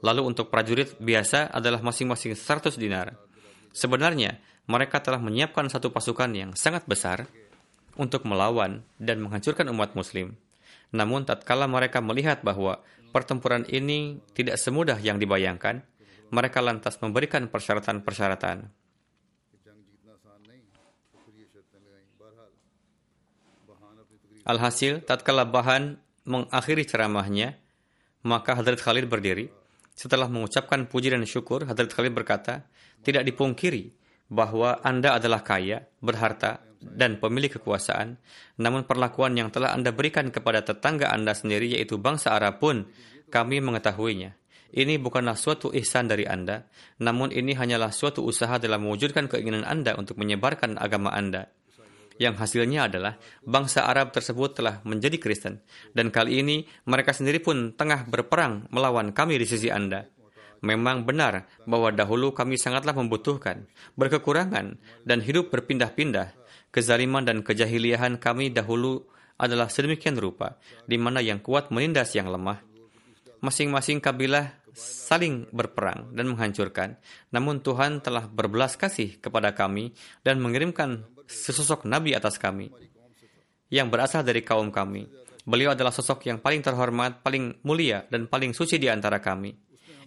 Lalu 0.00 0.24
untuk 0.24 0.48
prajurit 0.48 0.96
biasa 0.96 1.52
adalah 1.52 1.84
masing-masing 1.84 2.32
100 2.32 2.80
dinar. 2.80 3.12
Sebenarnya, 3.76 4.40
mereka 4.64 5.04
telah 5.04 5.20
menyiapkan 5.20 5.68
satu 5.68 5.92
pasukan 5.92 6.32
yang 6.32 6.50
sangat 6.56 6.88
besar 6.88 7.28
untuk 8.00 8.24
melawan 8.24 8.80
dan 8.96 9.20
menghancurkan 9.20 9.68
umat 9.68 9.92
muslim. 9.92 10.32
Namun 10.96 11.28
tatkala 11.28 11.68
mereka 11.68 12.00
melihat 12.00 12.40
bahwa 12.40 12.80
pertempuran 13.12 13.68
ini 13.68 14.24
tidak 14.32 14.56
semudah 14.56 14.96
yang 14.96 15.20
dibayangkan, 15.20 15.84
mereka 16.32 16.64
lantas 16.64 16.96
memberikan 17.04 17.48
persyaratan-persyaratan. 17.52 18.68
Alhasil, 24.48 25.04
tatkala 25.04 25.44
Bahan 25.44 26.00
mengakhiri 26.28 26.84
ceramahnya, 26.84 27.56
maka 28.28 28.52
Hadrat 28.52 28.78
Khalid 28.84 29.08
berdiri. 29.08 29.48
Setelah 29.98 30.30
mengucapkan 30.30 30.86
puji 30.86 31.10
dan 31.10 31.26
syukur, 31.26 31.66
Hadrat 31.66 31.90
Khalid 31.90 32.14
berkata, 32.14 32.68
tidak 33.02 33.26
dipungkiri 33.26 33.90
bahwa 34.30 34.78
Anda 34.84 35.16
adalah 35.18 35.42
kaya, 35.42 35.88
berharta, 35.98 36.62
dan 36.78 37.18
pemilik 37.18 37.50
kekuasaan, 37.58 38.14
namun 38.62 38.86
perlakuan 38.86 39.34
yang 39.34 39.50
telah 39.50 39.74
Anda 39.74 39.90
berikan 39.90 40.30
kepada 40.30 40.62
tetangga 40.62 41.10
Anda 41.10 41.34
sendiri, 41.34 41.74
yaitu 41.74 41.98
bangsa 41.98 42.38
Arab 42.38 42.62
pun, 42.62 42.86
kami 43.32 43.58
mengetahuinya. 43.58 44.38
Ini 44.68 45.00
bukanlah 45.00 45.34
suatu 45.34 45.72
ihsan 45.74 46.06
dari 46.06 46.28
Anda, 46.28 46.68
namun 47.02 47.32
ini 47.32 47.56
hanyalah 47.56 47.90
suatu 47.90 48.22
usaha 48.22 48.60
dalam 48.60 48.84
mewujudkan 48.84 49.26
keinginan 49.26 49.64
Anda 49.64 49.96
untuk 49.96 50.20
menyebarkan 50.20 50.76
agama 50.76 51.10
Anda 51.10 51.50
yang 52.18 52.34
hasilnya 52.34 52.90
adalah 52.90 53.16
bangsa 53.46 53.86
Arab 53.86 54.10
tersebut 54.10 54.58
telah 54.58 54.82
menjadi 54.82 55.16
Kristen. 55.22 55.62
Dan 55.94 56.10
kali 56.10 56.42
ini 56.42 56.66
mereka 56.84 57.14
sendiri 57.14 57.38
pun 57.38 57.72
tengah 57.78 58.04
berperang 58.10 58.66
melawan 58.74 59.14
kami 59.14 59.38
di 59.38 59.46
sisi 59.46 59.70
Anda. 59.70 60.04
Memang 60.58 61.06
benar 61.06 61.46
bahwa 61.70 61.94
dahulu 61.94 62.34
kami 62.34 62.58
sangatlah 62.58 62.90
membutuhkan, 62.90 63.70
berkekurangan, 63.94 64.74
dan 65.06 65.18
hidup 65.22 65.54
berpindah-pindah. 65.54 66.34
Kezaliman 66.74 67.22
dan 67.22 67.46
kejahiliahan 67.46 68.18
kami 68.18 68.50
dahulu 68.50 69.06
adalah 69.38 69.70
sedemikian 69.70 70.18
rupa, 70.18 70.58
di 70.84 70.98
mana 70.98 71.22
yang 71.22 71.38
kuat 71.38 71.70
menindas 71.70 72.10
yang 72.18 72.26
lemah. 72.26 72.58
Masing-masing 73.38 74.02
kabilah 74.02 74.57
saling 74.78 75.50
berperang 75.50 76.14
dan 76.14 76.30
menghancurkan. 76.30 76.94
Namun 77.34 77.58
Tuhan 77.58 77.98
telah 77.98 78.30
berbelas 78.30 78.78
kasih 78.78 79.18
kepada 79.18 79.50
kami 79.50 79.90
dan 80.22 80.38
mengirimkan 80.38 81.02
sesosok 81.26 81.84
nabi 81.84 82.14
atas 82.14 82.38
kami 82.38 82.70
yang 83.68 83.90
berasal 83.90 84.22
dari 84.22 84.46
kaum 84.46 84.70
kami. 84.70 85.10
Beliau 85.48 85.72
adalah 85.72 85.90
sosok 85.90 86.28
yang 86.28 86.38
paling 86.38 86.60
terhormat, 86.60 87.24
paling 87.24 87.64
mulia, 87.64 88.04
dan 88.12 88.28
paling 88.28 88.52
suci 88.52 88.76
di 88.76 88.88
antara 88.88 89.18
kami. 89.18 89.52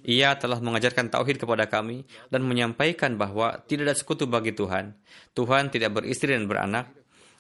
Ia 0.02 0.34
telah 0.38 0.58
mengajarkan 0.58 1.14
tauhid 1.14 1.38
kepada 1.38 1.70
kami 1.70 2.06
dan 2.34 2.42
menyampaikan 2.42 3.18
bahwa 3.22 3.62
tidak 3.70 3.94
ada 3.94 3.96
sekutu 3.98 4.26
bagi 4.26 4.54
Tuhan. 4.54 4.98
Tuhan 5.38 5.70
tidak 5.70 6.02
beristri 6.02 6.34
dan 6.34 6.50
beranak. 6.50 6.90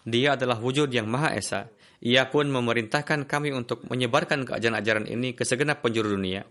Dia 0.05 0.37
adalah 0.37 0.61
wujud 0.61 0.89
yang 0.93 1.09
Maha 1.09 1.33
Esa. 1.33 1.69
Ia 2.01 2.29
pun 2.29 2.49
memerintahkan 2.49 3.29
kami 3.29 3.53
untuk 3.53 3.85
menyebarkan 3.85 4.45
keajaran-ajaran 4.45 5.05
ini 5.09 5.37
ke 5.37 5.45
segenap 5.45 5.85
penjuru 5.85 6.17
dunia. 6.17 6.45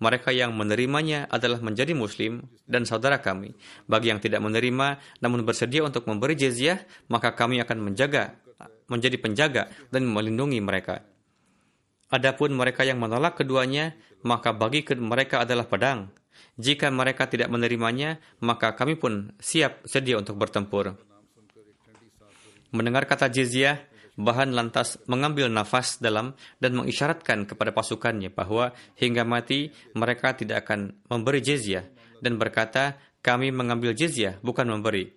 Mereka 0.00 0.32
yang 0.32 0.54
menerimanya 0.56 1.26
adalah 1.28 1.60
menjadi 1.60 1.92
muslim 1.92 2.46
dan 2.64 2.86
saudara 2.88 3.20
kami. 3.20 3.52
Bagi 3.90 4.14
yang 4.14 4.20
tidak 4.22 4.40
menerima 4.40 5.00
namun 5.20 5.44
bersedia 5.44 5.82
untuk 5.84 6.08
memberi 6.08 6.38
jizyah, 6.38 6.80
maka 7.10 7.34
kami 7.34 7.60
akan 7.60 7.92
menjaga 7.92 8.38
menjadi 8.92 9.16
penjaga 9.16 9.62
dan 9.88 10.04
melindungi 10.04 10.60
mereka. 10.60 11.00
Adapun 12.12 12.52
mereka 12.52 12.84
yang 12.84 13.00
menolak 13.00 13.40
keduanya, 13.40 13.96
maka 14.20 14.52
bagi 14.52 14.84
mereka 15.00 15.48
adalah 15.48 15.64
pedang. 15.64 16.12
Jika 16.60 16.92
mereka 16.92 17.24
tidak 17.24 17.48
menerimanya, 17.48 18.20
maka 18.44 18.76
kami 18.76 19.00
pun 19.00 19.32
siap 19.40 19.80
sedia 19.88 20.20
untuk 20.20 20.36
bertempur. 20.36 20.92
Mendengar 22.72 23.08
kata 23.08 23.32
jizyah, 23.32 23.80
Bahan 24.12 24.52
lantas 24.52 25.00
mengambil 25.08 25.48
nafas 25.48 25.96
dalam 25.96 26.36
dan 26.60 26.76
mengisyaratkan 26.76 27.48
kepada 27.48 27.72
pasukannya 27.72 28.28
bahwa 28.28 28.76
hingga 29.00 29.24
mati 29.24 29.72
mereka 29.96 30.36
tidak 30.36 30.68
akan 30.68 31.00
memberi 31.08 31.40
jizyah 31.40 31.88
dan 32.20 32.36
berkata, 32.36 33.00
kami 33.24 33.54
mengambil 33.54 33.96
jizyah, 33.96 34.36
bukan 34.44 34.68
memberi. 34.68 35.10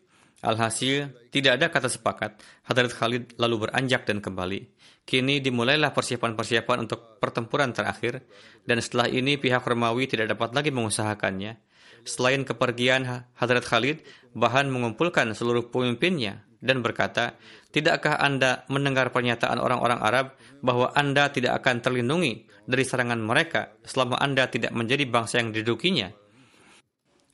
Alhasil, 0.46 1.10
tidak 1.34 1.58
ada 1.58 1.68
kata 1.74 1.90
sepakat. 1.90 2.38
Hadrat 2.70 2.94
Khalid 2.94 3.24
lalu 3.42 3.66
beranjak 3.66 4.06
dan 4.06 4.22
kembali. 4.22 4.70
Kini 5.02 5.42
dimulailah 5.42 5.90
persiapan-persiapan 5.90 6.86
untuk 6.86 7.18
pertempuran 7.18 7.74
terakhir, 7.74 8.26
dan 8.62 8.78
setelah 8.78 9.10
ini 9.10 9.42
pihak 9.42 9.66
Romawi 9.66 10.06
tidak 10.06 10.38
dapat 10.38 10.54
lagi 10.54 10.70
mengusahakannya. 10.70 11.58
Selain 12.06 12.46
kepergian 12.46 13.06
Hadrat 13.34 13.66
Khalid, 13.66 14.06
Bahan 14.38 14.70
mengumpulkan 14.70 15.34
seluruh 15.34 15.74
pemimpinnya 15.74 16.46
dan 16.62 16.86
berkata, 16.86 17.38
Tidakkah 17.76 18.16
Anda 18.24 18.64
mendengar 18.72 19.12
pernyataan 19.12 19.60
orang-orang 19.60 20.00
Arab 20.00 20.40
bahwa 20.64 20.96
Anda 20.96 21.28
tidak 21.28 21.60
akan 21.60 21.84
terlindungi 21.84 22.48
dari 22.64 22.88
serangan 22.88 23.20
mereka 23.20 23.76
selama 23.84 24.16
Anda 24.16 24.48
tidak 24.48 24.72
menjadi 24.72 25.04
bangsa 25.04 25.44
yang 25.44 25.52
didudukinya? 25.52 26.08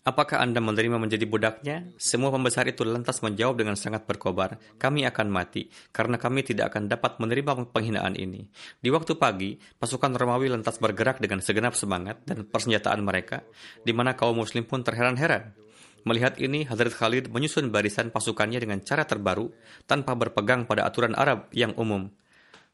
Apakah 0.01 0.41
Anda 0.41 0.57
menerima 0.57 0.97
menjadi 0.97 1.29
budaknya? 1.29 1.93
Semua 2.01 2.33
pembesar 2.33 2.65
itu 2.65 2.81
lantas 2.81 3.21
menjawab 3.21 3.61
dengan 3.61 3.77
sangat 3.77 4.09
berkobar, 4.09 4.57
kami 4.81 5.05
akan 5.05 5.29
mati, 5.29 5.69
karena 5.93 6.17
kami 6.17 6.41
tidak 6.41 6.73
akan 6.73 6.89
dapat 6.89 7.21
menerima 7.21 7.69
penghinaan 7.69 8.17
ini. 8.17 8.41
Di 8.81 8.89
waktu 8.89 9.13
pagi, 9.21 9.61
pasukan 9.77 10.17
Romawi 10.17 10.49
lantas 10.49 10.81
bergerak 10.81 11.21
dengan 11.21 11.45
segenap 11.45 11.77
semangat 11.77 12.25
dan 12.25 12.49
persenjataan 12.49 13.05
mereka, 13.05 13.45
di 13.85 13.93
mana 13.93 14.17
kaum 14.17 14.41
muslim 14.41 14.65
pun 14.65 14.81
terheran-heran. 14.81 15.60
Melihat 16.01 16.41
ini, 16.41 16.65
Hazrat 16.65 16.97
Khalid 16.97 17.29
menyusun 17.29 17.69
barisan 17.69 18.09
pasukannya 18.09 18.57
dengan 18.57 18.81
cara 18.81 19.05
terbaru 19.05 19.53
tanpa 19.85 20.17
berpegang 20.17 20.65
pada 20.65 20.89
aturan 20.89 21.13
Arab 21.13 21.45
yang 21.53 21.77
umum. 21.77 22.09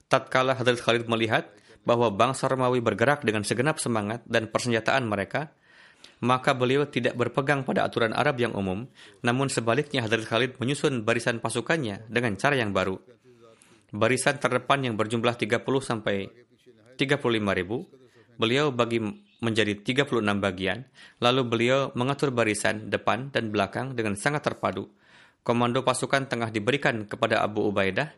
Tatkala 0.07 0.55
Hazrat 0.55 0.79
Khalid 0.79 1.11
melihat 1.11 1.51
bahwa 1.83 2.07
bangsa 2.07 2.47
Romawi 2.47 2.79
bergerak 2.79 3.27
dengan 3.27 3.43
segenap 3.43 3.83
semangat 3.83 4.23
dan 4.23 4.47
persenjataan 4.47 5.03
mereka, 5.03 5.51
maka 6.23 6.55
beliau 6.55 6.87
tidak 6.87 7.19
berpegang 7.19 7.67
pada 7.67 7.83
aturan 7.83 8.15
Arab 8.15 8.39
yang 8.39 8.55
umum, 8.55 8.87
namun 9.19 9.51
sebaliknya 9.51 10.07
Hazrat 10.07 10.23
Khalid 10.23 10.51
menyusun 10.63 11.03
barisan 11.03 11.43
pasukannya 11.43 12.07
dengan 12.07 12.39
cara 12.39 12.55
yang 12.55 12.71
baru. 12.71 12.95
Barisan 13.91 14.39
terdepan 14.39 14.83
yang 14.83 14.95
berjumlah 14.95 15.35
30 15.35 15.63
sampai 15.83 16.31
35 16.95 17.59
ribu, 17.59 17.87
beliau 18.39 18.71
bagi 18.71 19.26
menjadi 19.39 19.77
36 19.77 20.21
bagian, 20.41 20.85
lalu 21.21 21.41
beliau 21.45 21.79
mengatur 21.93 22.33
barisan 22.33 22.89
depan 22.89 23.29
dan 23.29 23.53
belakang 23.53 23.93
dengan 23.93 24.17
sangat 24.17 24.45
terpadu. 24.49 24.89
Komando 25.45 25.85
pasukan 25.85 26.27
tengah 26.27 26.51
diberikan 26.51 27.07
kepada 27.07 27.39
Abu 27.45 27.69
Ubaidah, 27.69 28.11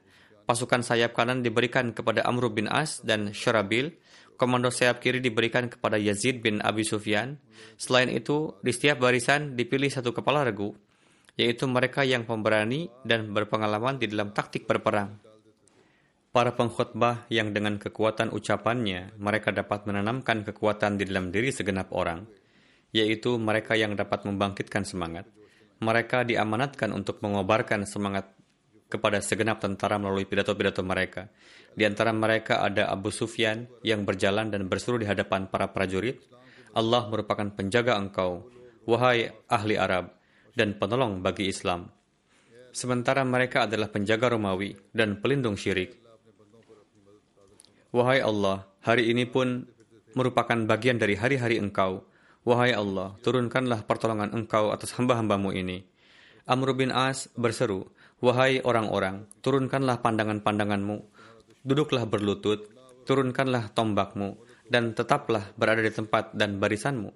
pasukan 0.50 0.82
sayap 0.82 1.14
kanan 1.14 1.46
diberikan 1.46 1.94
kepada 1.94 2.26
Amr 2.26 2.50
bin 2.50 2.66
As 2.66 3.04
dan 3.06 3.36
Syarabil, 3.36 3.94
komando 4.40 4.74
sayap 4.74 5.04
kiri 5.04 5.22
diberikan 5.22 5.70
kepada 5.70 6.00
Yazid 6.00 6.42
bin 6.42 6.64
Abi 6.66 6.82
Sufyan. 6.88 7.38
Selain 7.78 8.10
itu, 8.10 8.58
di 8.66 8.74
setiap 8.74 9.04
barisan 9.04 9.54
dipilih 9.54 9.94
satu 9.94 10.16
kepala 10.16 10.42
regu, 10.48 10.74
yaitu 11.38 11.70
mereka 11.70 12.02
yang 12.02 12.26
pemberani 12.26 12.90
dan 13.06 13.30
berpengalaman 13.30 14.02
di 14.02 14.10
dalam 14.10 14.34
taktik 14.34 14.66
berperang. 14.66 15.29
Para 16.30 16.54
pengkhotbah 16.54 17.26
yang 17.34 17.58
dengan 17.58 17.82
kekuatan 17.82 18.30
ucapannya 18.30 19.18
mereka 19.18 19.50
dapat 19.50 19.90
menanamkan 19.90 20.46
kekuatan 20.46 21.02
di 21.02 21.10
dalam 21.10 21.34
diri 21.34 21.50
segenap 21.50 21.90
orang, 21.90 22.30
yaitu 22.94 23.34
mereka 23.42 23.74
yang 23.74 23.98
dapat 23.98 24.30
membangkitkan 24.30 24.86
semangat. 24.86 25.26
Mereka 25.82 26.30
diamanatkan 26.30 26.94
untuk 26.94 27.26
mengobarkan 27.26 27.90
semangat 27.90 28.30
kepada 28.94 29.26
segenap 29.26 29.58
tentara 29.58 29.98
melalui 29.98 30.30
pidato-pidato 30.30 30.86
mereka. 30.86 31.34
Di 31.74 31.90
antara 31.90 32.14
mereka 32.14 32.62
ada 32.62 32.94
Abu 32.94 33.10
Sufyan 33.10 33.66
yang 33.82 34.06
berjalan 34.06 34.54
dan 34.54 34.70
berseru 34.70 35.02
di 35.02 35.10
hadapan 35.10 35.50
para 35.50 35.74
prajurit, 35.74 36.22
Allah 36.78 37.10
merupakan 37.10 37.50
penjaga 37.54 37.98
engkau, 37.98 38.46
wahai 38.86 39.34
ahli 39.50 39.82
Arab, 39.82 40.14
dan 40.54 40.78
penolong 40.78 41.26
bagi 41.26 41.50
Islam. 41.50 41.90
Sementara 42.70 43.26
mereka 43.26 43.66
adalah 43.66 43.90
penjaga 43.90 44.30
Romawi 44.30 44.78
dan 44.94 45.18
pelindung 45.18 45.58
syirik. 45.58 46.09
Wahai 47.90 48.22
Allah, 48.22 48.70
hari 48.86 49.10
ini 49.10 49.26
pun 49.26 49.66
merupakan 50.14 50.54
bagian 50.70 51.02
dari 51.02 51.18
hari-hari 51.18 51.58
Engkau. 51.58 52.06
Wahai 52.46 52.70
Allah, 52.70 53.18
turunkanlah 53.26 53.82
pertolongan 53.90 54.30
Engkau 54.30 54.70
atas 54.70 54.94
hamba-hambamu 54.94 55.50
ini. 55.58 55.82
Amr 56.46 56.78
bin 56.78 56.94
As 56.94 57.34
berseru, 57.34 57.90
Wahai 58.22 58.62
orang-orang, 58.62 59.26
turunkanlah 59.42 60.06
pandangan-pandanganmu. 60.06 61.02
Duduklah 61.66 62.06
berlutut, 62.06 62.70
turunkanlah 63.10 63.74
tombakmu, 63.74 64.38
dan 64.70 64.94
tetaplah 64.94 65.50
berada 65.58 65.82
di 65.82 65.90
tempat 65.90 66.38
dan 66.38 66.62
barisanmu. 66.62 67.10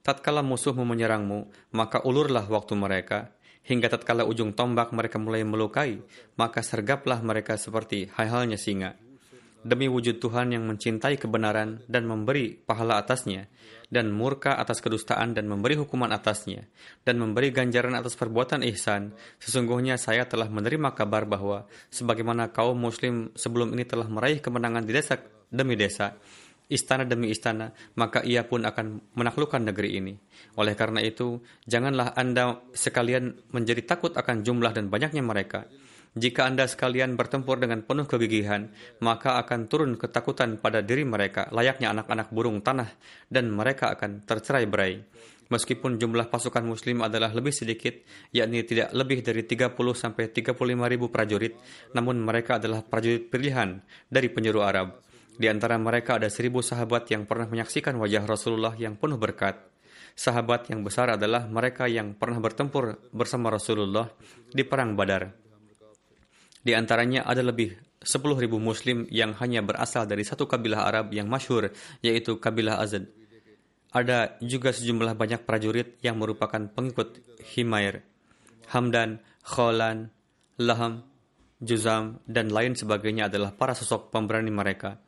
Tatkala 0.00 0.40
musuhmu 0.40 0.88
menyerangmu, 0.88 1.52
maka 1.76 2.00
ulurlah 2.00 2.48
waktu 2.48 2.72
mereka, 2.80 3.36
hingga 3.60 3.92
tatkala 3.92 4.24
ujung 4.24 4.56
tombak 4.56 4.88
mereka 4.96 5.20
mulai 5.20 5.44
melukai, 5.44 6.00
maka 6.40 6.64
sergaplah 6.64 7.20
mereka 7.20 7.60
seperti 7.60 8.08
halnya 8.16 8.56
singa. 8.56 8.96
Demi 9.68 9.84
wujud 9.84 10.16
Tuhan 10.16 10.56
yang 10.56 10.64
mencintai 10.64 11.20
kebenaran 11.20 11.84
dan 11.84 12.08
memberi 12.08 12.56
pahala 12.56 13.04
atasnya, 13.04 13.52
dan 13.92 14.08
murka 14.08 14.56
atas 14.56 14.80
kedustaan 14.80 15.36
dan 15.36 15.44
memberi 15.44 15.76
hukuman 15.76 16.08
atasnya, 16.08 16.64
dan 17.04 17.20
memberi 17.20 17.52
ganjaran 17.52 17.92
atas 17.92 18.16
perbuatan 18.16 18.64
ihsan, 18.72 19.12
sesungguhnya 19.36 20.00
saya 20.00 20.24
telah 20.24 20.48
menerima 20.48 20.96
kabar 20.96 21.28
bahwa 21.28 21.68
sebagaimana 21.92 22.48
kaum 22.48 22.80
muslim 22.80 23.28
sebelum 23.36 23.76
ini 23.76 23.84
telah 23.84 24.08
meraih 24.08 24.40
kemenangan 24.40 24.88
di 24.88 24.92
desa 24.96 25.20
demi 25.52 25.76
desa, 25.76 26.16
istana 26.72 27.04
demi 27.04 27.28
istana, 27.28 27.68
maka 28.00 28.24
ia 28.24 28.48
pun 28.48 28.64
akan 28.64 29.12
menaklukkan 29.20 29.68
negeri 29.68 30.00
ini. 30.00 30.16
Oleh 30.56 30.72
karena 30.80 31.04
itu, 31.04 31.44
janganlah 31.68 32.16
Anda 32.16 32.56
sekalian 32.72 33.52
menjadi 33.52 33.84
takut 33.84 34.16
akan 34.16 34.40
jumlah 34.40 34.72
dan 34.72 34.88
banyaknya 34.88 35.20
mereka. 35.20 35.68
Jika 36.18 36.50
Anda 36.50 36.66
sekalian 36.66 37.14
bertempur 37.14 37.62
dengan 37.62 37.86
penuh 37.86 38.02
kegigihan, 38.10 38.74
maka 38.98 39.38
akan 39.38 39.70
turun 39.70 39.94
ketakutan 39.94 40.58
pada 40.58 40.82
diri 40.82 41.06
mereka, 41.06 41.46
layaknya 41.54 41.94
anak-anak 41.94 42.34
burung 42.34 42.58
tanah, 42.58 42.90
dan 43.30 43.54
mereka 43.54 43.94
akan 43.94 44.26
tercerai 44.26 44.66
berai. 44.66 44.98
Meskipun 45.48 45.96
jumlah 45.96 46.26
pasukan 46.26 46.66
muslim 46.66 47.06
adalah 47.06 47.30
lebih 47.30 47.54
sedikit, 47.54 47.94
yakni 48.34 48.66
tidak 48.66 48.90
lebih 48.92 49.22
dari 49.22 49.46
30 49.46 49.78
sampai 49.94 50.28
35 50.28 50.58
ribu 50.90 51.06
prajurit, 51.08 51.54
namun 51.94 52.18
mereka 52.18 52.58
adalah 52.58 52.82
prajurit 52.82 53.30
pilihan 53.30 53.78
dari 54.10 54.26
penjuru 54.28 54.60
Arab. 54.66 54.98
Di 55.38 55.46
antara 55.46 55.78
mereka 55.78 56.18
ada 56.18 56.26
seribu 56.26 56.66
sahabat 56.66 57.08
yang 57.14 57.24
pernah 57.24 57.46
menyaksikan 57.46 57.94
wajah 57.94 58.26
Rasulullah 58.26 58.74
yang 58.74 58.98
penuh 58.98 59.16
berkat. 59.16 59.56
Sahabat 60.18 60.66
yang 60.66 60.82
besar 60.82 61.14
adalah 61.14 61.46
mereka 61.46 61.86
yang 61.86 62.10
pernah 62.18 62.42
bertempur 62.42 62.98
bersama 63.14 63.54
Rasulullah 63.54 64.10
di 64.50 64.66
Perang 64.66 64.98
Badar. 64.98 65.47
Di 66.62 66.74
antaranya 66.74 67.24
ada 67.24 67.42
lebih 67.42 67.76
10.000 68.02 68.46
muslim 68.58 69.06
yang 69.10 69.34
hanya 69.42 69.62
berasal 69.62 70.06
dari 70.06 70.22
satu 70.22 70.46
kabilah 70.46 70.86
Arab 70.86 71.10
yang 71.10 71.26
masyhur, 71.26 71.70
yaitu 72.02 72.38
kabilah 72.38 72.78
Azad. 72.78 73.10
Ada 73.88 74.36
juga 74.44 74.70
sejumlah 74.70 75.16
banyak 75.16 75.48
prajurit 75.48 75.96
yang 76.04 76.20
merupakan 76.20 76.60
pengikut 76.68 77.24
Himair, 77.56 78.04
Hamdan, 78.70 79.24
Kholan, 79.42 80.12
Laham, 80.60 81.08
Juzam, 81.58 82.20
dan 82.28 82.52
lain 82.52 82.76
sebagainya 82.76 83.32
adalah 83.32 83.56
para 83.56 83.72
sosok 83.72 84.12
pemberani 84.12 84.52
mereka. 84.52 85.00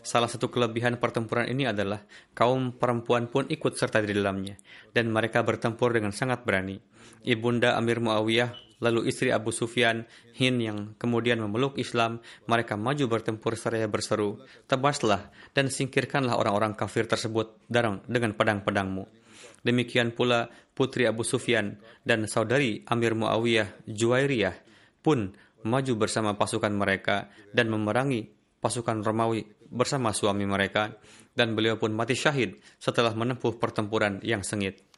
Salah 0.00 0.32
satu 0.32 0.48
kelebihan 0.48 0.96
pertempuran 0.96 1.50
ini 1.50 1.68
adalah 1.68 2.00
kaum 2.32 2.72
perempuan 2.72 3.28
pun 3.28 3.44
ikut 3.50 3.76
serta 3.76 4.00
di 4.00 4.16
dalamnya, 4.16 4.56
dan 4.96 5.12
mereka 5.12 5.44
bertempur 5.44 5.92
dengan 5.92 6.14
sangat 6.14 6.40
berani. 6.46 6.80
Ibunda 7.20 7.76
Amir 7.76 8.00
Muawiyah, 8.00 8.69
lalu 8.80 9.12
istri 9.12 9.30
Abu 9.30 9.52
Sufyan, 9.52 10.08
Hin 10.34 10.58
yang 10.58 10.96
kemudian 10.96 11.38
memeluk 11.38 11.76
Islam, 11.76 12.24
mereka 12.48 12.74
maju 12.74 13.06
bertempur 13.06 13.54
seraya 13.54 13.86
berseru, 13.86 14.40
tebaslah 14.66 15.30
dan 15.52 15.68
singkirkanlah 15.68 16.34
orang-orang 16.34 16.72
kafir 16.74 17.04
tersebut 17.04 17.60
dengan 17.70 18.32
pedang-pedangmu. 18.34 19.06
Demikian 19.60 20.16
pula 20.16 20.48
putri 20.72 21.04
Abu 21.04 21.20
Sufyan 21.20 21.76
dan 22.02 22.24
saudari 22.24 22.80
Amir 22.88 23.12
Muawiyah, 23.12 23.84
Juwairiyah, 23.84 24.56
pun 25.04 25.36
maju 25.64 25.92
bersama 26.00 26.36
pasukan 26.40 26.72
mereka 26.72 27.28
dan 27.52 27.68
memerangi 27.68 28.32
pasukan 28.60 29.04
Romawi 29.04 29.44
bersama 29.70 30.12
suami 30.12 30.44
mereka, 30.44 30.96
dan 31.32 31.54
beliau 31.56 31.78
pun 31.78 31.94
mati 31.94 32.18
syahid 32.18 32.58
setelah 32.76 33.14
menempuh 33.14 33.56
pertempuran 33.56 34.18
yang 34.20 34.44
sengit. 34.44 34.89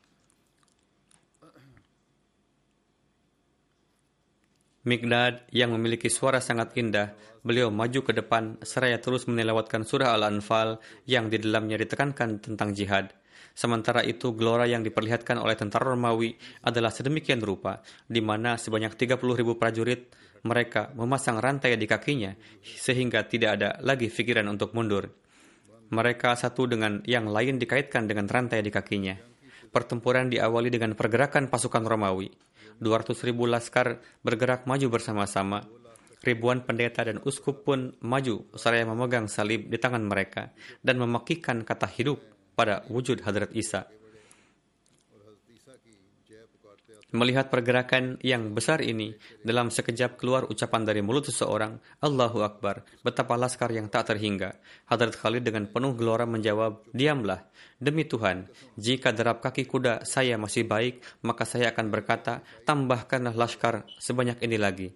Migdad 4.82 5.46
yang 5.54 5.70
memiliki 5.70 6.10
suara 6.10 6.42
sangat 6.42 6.74
indah, 6.74 7.14
beliau 7.46 7.70
maju 7.70 8.02
ke 8.02 8.10
depan 8.10 8.58
seraya 8.66 8.98
terus 8.98 9.30
menelawatkan 9.30 9.86
surah 9.86 10.10
Al-Anfal 10.18 10.82
yang 11.06 11.30
di 11.30 11.38
dalamnya 11.38 11.78
ditekankan 11.78 12.42
tentang 12.42 12.74
jihad. 12.74 13.14
Sementara 13.54 14.02
itu, 14.02 14.34
gelora 14.34 14.66
yang 14.66 14.82
diperlihatkan 14.82 15.38
oleh 15.38 15.54
tentara 15.54 15.92
Romawi 15.92 16.34
adalah 16.66 16.90
sedemikian 16.90 17.38
rupa, 17.38 17.84
di 18.10 18.18
mana 18.18 18.58
sebanyak 18.58 18.98
30 18.98 19.38
ribu 19.38 19.54
prajurit 19.54 20.10
mereka 20.42 20.90
memasang 20.98 21.38
rantai 21.38 21.78
di 21.78 21.86
kakinya 21.86 22.34
sehingga 22.62 23.22
tidak 23.30 23.50
ada 23.60 23.70
lagi 23.86 24.10
pikiran 24.10 24.50
untuk 24.50 24.74
mundur. 24.74 25.14
Mereka 25.92 26.34
satu 26.34 26.66
dengan 26.66 27.04
yang 27.04 27.28
lain 27.28 27.60
dikaitkan 27.60 28.08
dengan 28.08 28.26
rantai 28.26 28.64
di 28.64 28.72
kakinya. 28.72 29.14
Pertempuran 29.70 30.32
diawali 30.32 30.72
dengan 30.72 30.96
pergerakan 30.96 31.52
pasukan 31.52 31.84
Romawi. 31.84 32.28
200 32.82 33.14
ribu 33.22 33.46
laskar 33.46 34.02
bergerak 34.26 34.66
maju 34.66 34.90
bersama-sama. 34.90 35.62
Ribuan 36.22 36.62
pendeta 36.66 37.06
dan 37.06 37.22
uskup 37.22 37.62
pun 37.66 37.94
maju 38.02 38.46
seraya 38.54 38.86
memegang 38.86 39.26
salib 39.26 39.70
di 39.70 39.78
tangan 39.78 40.02
mereka 40.02 40.50
dan 40.82 40.98
memakikan 40.98 41.62
kata 41.62 41.86
hidup 41.86 42.18
pada 42.58 42.82
wujud 42.90 43.22
Hadrat 43.22 43.54
Isa. 43.54 43.86
Melihat 47.12 47.52
pergerakan 47.52 48.16
yang 48.24 48.56
besar 48.56 48.80
ini, 48.80 49.12
dalam 49.44 49.68
sekejap 49.68 50.16
keluar 50.16 50.48
ucapan 50.48 50.88
dari 50.88 51.04
mulut 51.04 51.28
seseorang, 51.28 51.76
Allahu 52.00 52.40
Akbar, 52.40 52.88
betapa 53.04 53.36
laskar 53.36 53.68
yang 53.68 53.92
tak 53.92 54.08
terhingga. 54.08 54.56
Hadrat 54.88 55.20
Khalid 55.20 55.44
dengan 55.44 55.68
penuh 55.68 55.92
gelora 55.92 56.24
menjawab, 56.24 56.88
Diamlah, 56.96 57.44
demi 57.76 58.08
Tuhan, 58.08 58.48
jika 58.80 59.12
derap 59.12 59.44
kaki 59.44 59.68
kuda 59.68 60.08
saya 60.08 60.40
masih 60.40 60.64
baik, 60.64 61.04
maka 61.20 61.44
saya 61.44 61.68
akan 61.76 61.92
berkata, 61.92 62.40
tambahkanlah 62.64 63.36
laskar 63.36 63.84
sebanyak 64.00 64.40
ini 64.40 64.56
lagi. 64.56 64.88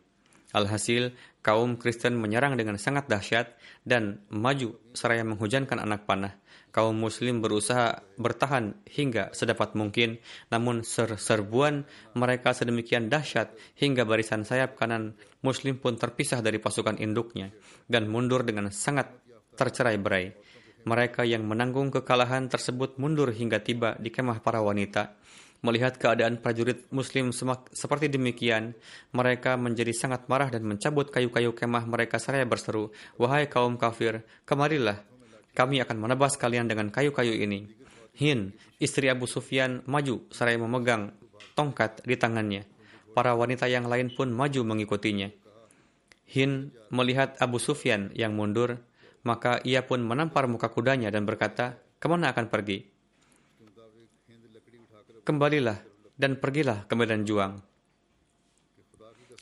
Alhasil, 0.56 1.12
kaum 1.44 1.76
Kristen 1.76 2.16
menyerang 2.16 2.56
dengan 2.56 2.80
sangat 2.80 3.12
dahsyat 3.12 3.52
dan 3.84 4.24
maju 4.32 4.72
seraya 4.96 5.20
menghujankan 5.20 5.84
anak 5.84 6.08
panah 6.08 6.32
kaum 6.74 6.96
muslim 6.96 7.40
berusaha 7.40 8.04
bertahan 8.20 8.76
hingga 8.84 9.32
sedapat 9.32 9.72
mungkin, 9.72 10.20
namun 10.52 10.84
ser-serbuan 10.84 11.88
mereka 12.12 12.52
sedemikian 12.52 13.08
dahsyat 13.08 13.56
hingga 13.80 14.04
barisan 14.04 14.44
sayap 14.44 14.76
kanan 14.76 15.16
muslim 15.40 15.80
pun 15.80 15.96
terpisah 15.96 16.44
dari 16.44 16.60
pasukan 16.60 17.00
induknya 17.00 17.48
dan 17.88 18.10
mundur 18.10 18.44
dengan 18.44 18.68
sangat 18.68 19.08
tercerai 19.56 19.96
berai. 19.96 20.36
Mereka 20.86 21.26
yang 21.26 21.42
menanggung 21.42 21.90
kekalahan 21.90 22.46
tersebut 22.46 22.94
mundur 23.02 23.34
hingga 23.34 23.58
tiba 23.58 23.98
di 23.98 24.14
kemah 24.14 24.38
para 24.38 24.62
wanita. 24.62 25.18
Melihat 25.64 25.98
keadaan 25.98 26.38
prajurit 26.38 26.86
muslim 26.94 27.34
seperti 27.74 28.06
demikian, 28.06 28.76
mereka 29.10 29.58
menjadi 29.58 29.90
sangat 29.90 30.30
marah 30.30 30.46
dan 30.52 30.62
mencabut 30.62 31.10
kayu-kayu 31.10 31.56
kemah 31.56 31.88
mereka 31.88 32.22
seraya 32.22 32.46
berseru, 32.46 32.94
Wahai 33.18 33.50
kaum 33.50 33.74
kafir, 33.74 34.22
kemarilah, 34.46 35.02
kami 35.56 35.80
akan 35.80 35.96
menebas 35.96 36.36
kalian 36.36 36.68
dengan 36.68 36.92
kayu-kayu 36.92 37.32
ini. 37.32 37.64
Hin, 38.12 38.52
istri 38.76 39.08
Abu 39.08 39.24
Sufyan, 39.24 39.80
maju 39.88 40.28
seraya 40.28 40.60
memegang 40.60 41.16
tongkat 41.56 42.04
di 42.04 42.20
tangannya. 42.20 42.68
Para 43.16 43.32
wanita 43.32 43.64
yang 43.64 43.88
lain 43.88 44.12
pun 44.12 44.28
maju 44.28 44.60
mengikutinya. 44.76 45.32
Hin 46.28 46.76
melihat 46.92 47.40
Abu 47.40 47.56
Sufyan 47.56 48.12
yang 48.12 48.36
mundur, 48.36 48.84
maka 49.24 49.64
ia 49.64 49.80
pun 49.80 50.04
menampar 50.04 50.44
muka 50.44 50.68
kudanya 50.68 51.08
dan 51.08 51.24
berkata, 51.24 51.80
ke 51.96 52.06
mana 52.06 52.36
akan 52.36 52.52
pergi? 52.52 52.84
Kembalilah 55.24 55.80
dan 56.14 56.36
pergilah 56.36 56.84
ke 56.84 56.94
medan 56.94 57.24
juang. 57.24 57.75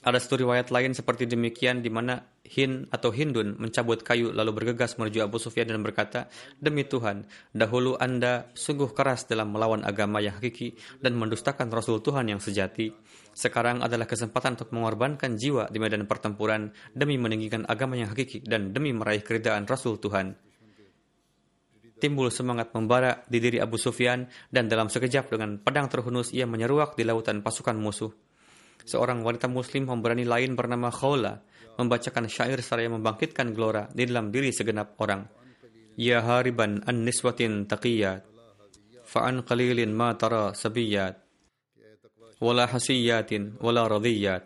Ada 0.05 0.21
satu 0.21 0.45
riwayat 0.45 0.69
lain 0.69 0.93
seperti 0.93 1.25
demikian 1.25 1.81
di 1.81 1.89
mana 1.89 2.21
Hin 2.45 2.93
atau 2.93 3.09
Hindun 3.09 3.57
mencabut 3.57 4.05
kayu 4.05 4.37
lalu 4.37 4.53
bergegas 4.53 5.01
menuju 5.01 5.25
Abu 5.25 5.41
Sufyan 5.41 5.65
dan 5.65 5.81
berkata, 5.81 6.29
Demi 6.61 6.85
Tuhan, 6.85 7.25
dahulu 7.57 7.97
Anda 7.97 8.53
sungguh 8.53 8.93
keras 8.93 9.25
dalam 9.25 9.57
melawan 9.57 9.81
agama 9.81 10.21
yang 10.21 10.37
hakiki 10.37 10.77
dan 11.01 11.17
mendustakan 11.17 11.73
Rasul 11.73 12.05
Tuhan 12.05 12.29
yang 12.29 12.37
sejati. 12.37 12.93
Sekarang 13.33 13.81
adalah 13.81 14.05
kesempatan 14.05 14.61
untuk 14.61 14.77
mengorbankan 14.77 15.41
jiwa 15.41 15.73
di 15.73 15.81
medan 15.81 16.05
pertempuran 16.05 16.69
demi 16.93 17.17
meninggikan 17.17 17.65
agama 17.65 17.97
yang 17.97 18.13
hakiki 18.13 18.45
dan 18.45 18.77
demi 18.77 18.93
meraih 18.93 19.25
keridaan 19.25 19.65
Rasul 19.65 19.97
Tuhan. 20.05 20.37
Timbul 21.97 22.29
semangat 22.29 22.77
membara 22.77 23.25
di 23.25 23.41
diri 23.41 23.57
Abu 23.57 23.81
Sufyan 23.81 24.29
dan 24.53 24.69
dalam 24.69 24.93
sekejap 24.93 25.33
dengan 25.33 25.57
pedang 25.65 25.89
terhunus 25.89 26.29
ia 26.37 26.45
menyeruak 26.45 26.93
di 26.93 27.09
lautan 27.09 27.41
pasukan 27.41 27.81
musuh 27.81 28.13
seorang 28.85 29.25
wanita 29.25 29.49
muslim 29.49 29.89
pemberani 29.89 30.29
lain 30.29 30.57
bernama 30.57 30.93
Khawla 30.93 31.41
membacakan 31.81 32.31
syair 32.31 32.61
seraya 32.63 32.93
membangkitkan 32.93 33.51
gelora 33.51 33.91
di 33.91 34.07
dalam 34.07 34.31
diri 34.31 34.55
segenap 34.55 34.95
orang. 35.03 35.27
Ya 35.99 36.23
hariban 36.23 36.83
an 36.87 37.03
niswatin 37.03 37.67
taqiyat 37.67 38.27
fa'an 39.07 39.47
qalilin 39.47 39.95
ma 39.95 40.15
tara 40.19 40.51
sabiyat 40.55 41.23
wala 42.43 42.67
hasiyatin 42.67 43.63
wala 43.63 43.87
radiyat 43.87 44.43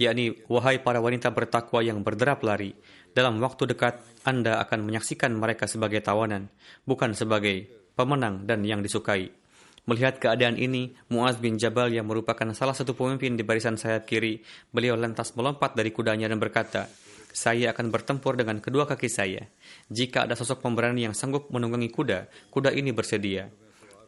yakni 0.00 0.32
wahai 0.48 0.80
para 0.80 1.02
wanita 1.02 1.28
bertakwa 1.34 1.84
yang 1.84 2.00
berderap 2.00 2.40
lari 2.40 2.72
dalam 3.12 3.42
waktu 3.42 3.68
dekat 3.74 4.00
Anda 4.22 4.62
akan 4.62 4.86
menyaksikan 4.86 5.34
mereka 5.34 5.66
sebagai 5.66 5.98
tawanan, 5.98 6.46
bukan 6.86 7.18
sebagai 7.18 7.66
pemenang 7.98 8.46
dan 8.46 8.62
yang 8.62 8.78
disukai. 8.78 9.34
Melihat 9.88 10.20
keadaan 10.20 10.60
ini, 10.60 10.92
Muaz 11.08 11.40
bin 11.40 11.56
Jabal 11.56 11.88
yang 11.88 12.04
merupakan 12.04 12.44
salah 12.52 12.76
satu 12.76 12.92
pemimpin 12.92 13.40
di 13.40 13.42
barisan 13.42 13.80
sayap 13.80 14.04
kiri, 14.04 14.44
beliau 14.68 15.00
lantas 15.00 15.32
melompat 15.32 15.72
dari 15.72 15.88
kudanya 15.96 16.28
dan 16.28 16.36
berkata, 16.36 16.92
saya 17.32 17.72
akan 17.72 17.88
bertempur 17.88 18.36
dengan 18.36 18.60
kedua 18.60 18.84
kaki 18.84 19.08
saya. 19.08 19.48
Jika 19.88 20.28
ada 20.28 20.36
sosok 20.36 20.60
pemberani 20.60 21.08
yang 21.08 21.16
sanggup 21.16 21.48
menunggangi 21.48 21.88
kuda, 21.88 22.28
kuda 22.52 22.76
ini 22.76 22.92
bersedia. 22.92 23.48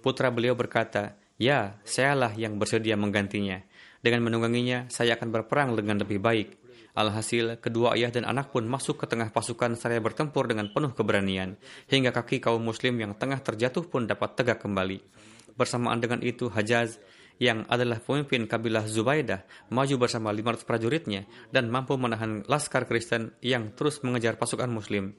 Putra 0.04 0.28
beliau 0.28 0.52
berkata, 0.52 1.16
ya, 1.40 1.80
sayalah 1.88 2.36
yang 2.36 2.60
bersedia 2.60 3.00
menggantinya. 3.00 3.64
Dengan 4.04 4.28
menungganginya, 4.28 4.84
saya 4.92 5.16
akan 5.16 5.32
berperang 5.32 5.80
dengan 5.80 6.04
lebih 6.04 6.20
baik. 6.20 6.60
Alhasil, 6.92 7.56
kedua 7.56 7.96
ayah 7.96 8.12
dan 8.12 8.28
anak 8.28 8.52
pun 8.52 8.68
masuk 8.68 9.00
ke 9.00 9.08
tengah 9.08 9.32
pasukan 9.32 9.80
saya 9.80 9.96
bertempur 10.04 10.44
dengan 10.44 10.68
penuh 10.68 10.92
keberanian, 10.92 11.56
hingga 11.88 12.12
kaki 12.12 12.36
kaum 12.44 12.60
muslim 12.60 13.00
yang 13.00 13.16
tengah 13.16 13.40
terjatuh 13.40 13.88
pun 13.88 14.04
dapat 14.04 14.36
tegak 14.36 14.60
kembali. 14.60 15.29
Bersamaan 15.60 16.00
dengan 16.00 16.24
itu, 16.24 16.48
Hajaz 16.48 16.96
yang 17.36 17.68
adalah 17.68 18.00
pemimpin 18.00 18.48
kabilah 18.48 18.88
Zubaidah 18.88 19.44
maju 19.68 20.08
bersama 20.08 20.32
500 20.32 20.64
prajuritnya 20.64 21.28
dan 21.52 21.68
mampu 21.68 22.00
menahan 22.00 22.44
laskar 22.48 22.88
Kristen 22.88 23.36
yang 23.44 23.76
terus 23.76 24.00
mengejar 24.00 24.40
pasukan 24.40 24.72
Muslim. 24.72 25.12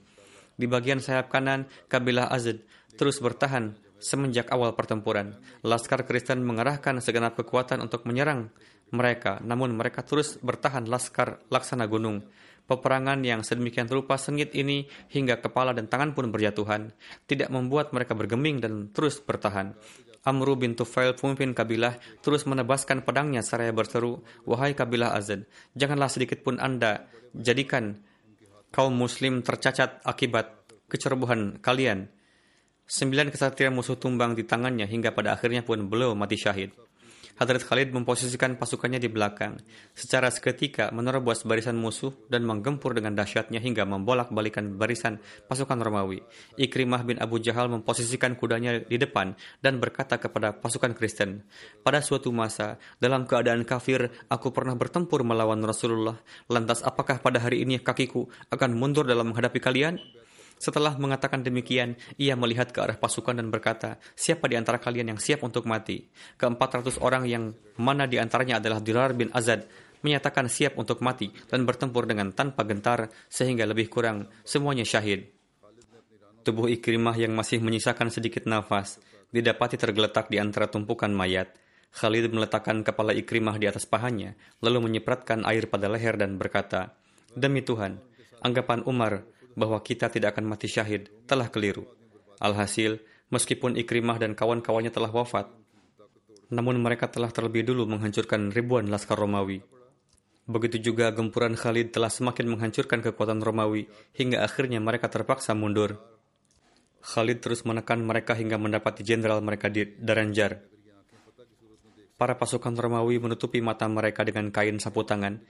Di 0.58 0.66
bagian 0.66 0.98
sayap 0.98 1.30
kanan, 1.30 1.70
kabilah 1.86 2.26
Azad 2.26 2.58
terus 2.98 3.22
bertahan 3.22 3.78
semenjak 4.02 4.50
awal 4.50 4.74
pertempuran. 4.74 5.38
Laskar 5.62 6.02
Kristen 6.06 6.42
mengerahkan 6.42 6.98
segenap 6.98 7.38
kekuatan 7.38 7.78
untuk 7.78 8.02
menyerang 8.02 8.50
mereka, 8.90 9.38
namun 9.46 9.72
mereka 9.78 10.02
terus 10.02 10.42
bertahan 10.42 10.90
laskar 10.90 11.42
laksana 11.54 11.86
gunung. 11.86 12.26
Peperangan 12.62 13.18
yang 13.26 13.42
sedemikian 13.42 13.90
rupa 13.90 14.14
sengit 14.14 14.54
ini 14.54 14.86
hingga 15.10 15.42
kepala 15.42 15.74
dan 15.74 15.90
tangan 15.90 16.14
pun 16.14 16.30
berjatuhan, 16.30 16.94
tidak 17.26 17.50
membuat 17.50 17.90
mereka 17.90 18.14
bergeming 18.14 18.62
dan 18.62 18.94
terus 18.94 19.18
bertahan. 19.18 19.74
Amru 20.22 20.54
bin 20.54 20.78
Tufail, 20.78 21.18
pemimpin 21.18 21.50
kabilah, 21.50 21.98
terus 22.22 22.46
menebaskan 22.46 23.02
pedangnya 23.02 23.42
seraya 23.42 23.74
berseru, 23.74 24.22
Wahai 24.46 24.78
kabilah 24.78 25.18
Azad, 25.18 25.50
janganlah 25.74 26.06
sedikit 26.06 26.46
pun 26.46 26.62
Anda 26.62 27.10
jadikan 27.34 27.98
kaum 28.70 28.94
muslim 28.94 29.42
tercacat 29.42 29.98
akibat 30.06 30.62
kecerobohan 30.86 31.58
kalian. 31.58 32.06
Sembilan 32.86 33.34
kesatria 33.34 33.72
musuh 33.74 33.98
tumbang 33.98 34.38
di 34.38 34.46
tangannya 34.46 34.86
hingga 34.86 35.10
pada 35.10 35.34
akhirnya 35.34 35.66
pun 35.66 35.90
beliau 35.90 36.14
mati 36.14 36.38
syahid. 36.38 36.70
Hadrat 37.32 37.64
Khalid 37.64 37.96
memposisikan 37.96 38.60
pasukannya 38.60 39.00
di 39.00 39.08
belakang, 39.08 39.56
secara 39.96 40.28
seketika 40.28 40.92
menerobos 40.92 41.48
barisan 41.48 41.80
musuh 41.80 42.12
dan 42.28 42.44
menggempur 42.44 42.92
dengan 42.92 43.16
dahsyatnya 43.16 43.56
hingga 43.58 43.88
membolak-balikan 43.88 44.76
barisan 44.76 45.16
pasukan 45.48 45.80
Romawi. 45.80 46.20
Ikrimah 46.60 47.02
bin 47.08 47.16
Abu 47.18 47.40
Jahal 47.40 47.72
memposisikan 47.72 48.36
kudanya 48.36 48.84
di 48.84 49.00
depan 49.00 49.32
dan 49.64 49.80
berkata 49.80 50.20
kepada 50.20 50.52
pasukan 50.52 50.92
Kristen, 50.92 51.48
Pada 51.80 52.04
suatu 52.04 52.28
masa, 52.30 52.76
dalam 53.00 53.24
keadaan 53.24 53.64
kafir, 53.64 54.12
aku 54.28 54.52
pernah 54.52 54.76
bertempur 54.76 55.24
melawan 55.24 55.64
Rasulullah. 55.64 56.20
Lantas 56.52 56.84
apakah 56.84 57.18
pada 57.24 57.40
hari 57.40 57.64
ini 57.64 57.80
kakiku 57.80 58.28
akan 58.52 58.76
mundur 58.76 59.08
dalam 59.08 59.32
menghadapi 59.32 59.58
kalian? 59.58 60.21
Setelah 60.62 60.94
mengatakan 60.94 61.42
demikian, 61.42 61.98
ia 62.22 62.38
melihat 62.38 62.70
ke 62.70 62.78
arah 62.78 62.94
pasukan 62.94 63.34
dan 63.34 63.50
berkata, 63.50 63.98
siapa 64.14 64.46
di 64.46 64.54
antara 64.54 64.78
kalian 64.78 65.10
yang 65.10 65.18
siap 65.18 65.42
untuk 65.42 65.66
mati? 65.66 66.06
Keempat 66.38 66.78
ratus 66.78 67.02
orang 67.02 67.26
yang 67.26 67.50
mana 67.82 68.06
di 68.06 68.22
antaranya 68.22 68.62
adalah 68.62 68.78
Dirar 68.78 69.10
bin 69.10 69.26
Azad, 69.34 69.66
menyatakan 70.06 70.46
siap 70.46 70.78
untuk 70.78 71.02
mati 71.02 71.34
dan 71.50 71.66
bertempur 71.66 72.06
dengan 72.06 72.30
tanpa 72.30 72.62
gentar 72.62 73.10
sehingga 73.26 73.66
lebih 73.66 73.90
kurang 73.90 74.30
semuanya 74.46 74.86
syahid. 74.86 75.34
Tubuh 76.46 76.70
Ikrimah 76.70 77.18
yang 77.18 77.34
masih 77.34 77.58
menyisakan 77.58 78.14
sedikit 78.14 78.46
nafas 78.46 79.02
didapati 79.34 79.74
tergeletak 79.74 80.30
di 80.30 80.38
antara 80.38 80.70
tumpukan 80.70 81.10
mayat. 81.10 81.50
Khalid 81.90 82.30
meletakkan 82.30 82.86
kepala 82.86 83.10
Ikrimah 83.18 83.58
di 83.58 83.66
atas 83.66 83.82
pahanya, 83.82 84.38
lalu 84.62 84.86
menyipratkan 84.86 85.42
air 85.42 85.66
pada 85.66 85.90
leher 85.90 86.14
dan 86.14 86.38
berkata, 86.38 86.94
Demi 87.34 87.66
Tuhan, 87.66 87.98
anggapan 88.46 88.86
Umar 88.86 89.26
bahwa 89.54 89.80
kita 89.80 90.08
tidak 90.08 90.36
akan 90.36 90.48
mati 90.48 90.68
syahid 90.68 91.12
telah 91.28 91.48
keliru. 91.48 91.84
Alhasil, 92.42 92.98
meskipun 93.30 93.78
Ikrimah 93.78 94.18
dan 94.18 94.34
kawan-kawannya 94.34 94.90
telah 94.90 95.08
wafat, 95.08 95.48
namun 96.52 96.76
mereka 96.84 97.08
telah 97.08 97.32
terlebih 97.32 97.64
dulu 97.64 97.88
menghancurkan 97.88 98.52
ribuan 98.52 98.92
laskar 98.92 99.16
Romawi. 99.16 99.64
Begitu 100.44 100.92
juga 100.92 101.08
gempuran 101.14 101.56
Khalid 101.56 101.96
telah 101.96 102.12
semakin 102.12 102.50
menghancurkan 102.52 103.00
kekuatan 103.00 103.40
Romawi 103.40 103.88
hingga 104.12 104.44
akhirnya 104.44 104.82
mereka 104.82 105.08
terpaksa 105.08 105.56
mundur. 105.56 105.96
Khalid 107.02 107.40
terus 107.40 107.64
menekan 107.64 108.04
mereka 108.04 108.36
hingga 108.36 108.60
mendapati 108.60 109.00
jenderal 109.00 109.40
mereka 109.40 109.72
di 109.72 109.86
Daranjar. 109.96 110.60
Para 112.20 112.38
pasukan 112.38 112.76
Romawi 112.76 113.18
menutupi 113.18 113.58
mata 113.64 113.88
mereka 113.90 114.22
dengan 114.22 114.52
kain 114.54 114.78
sapu 114.78 115.02
tangan 115.02 115.42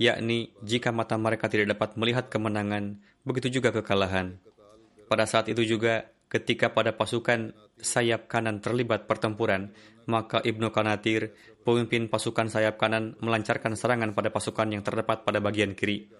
yakni 0.00 0.52
jika 0.62 0.90
mata 0.90 1.14
mereka 1.18 1.46
tidak 1.46 1.74
dapat 1.76 1.94
melihat 1.98 2.26
kemenangan, 2.30 2.98
begitu 3.22 3.60
juga 3.60 3.70
kekalahan. 3.70 4.38
Pada 5.06 5.28
saat 5.28 5.46
itu 5.52 5.62
juga, 5.62 6.10
ketika 6.32 6.72
pada 6.72 6.96
pasukan 6.96 7.54
sayap 7.78 8.26
kanan 8.26 8.58
terlibat 8.58 9.06
pertempuran, 9.06 9.70
maka 10.10 10.40
Ibnu 10.42 10.72
Kanatir, 10.74 11.36
pemimpin 11.62 12.10
pasukan 12.10 12.50
sayap 12.50 12.80
kanan, 12.80 13.14
melancarkan 13.20 13.76
serangan 13.78 14.12
pada 14.16 14.34
pasukan 14.34 14.68
yang 14.72 14.82
terdapat 14.82 15.22
pada 15.22 15.38
bagian 15.38 15.76
kiri. 15.76 16.10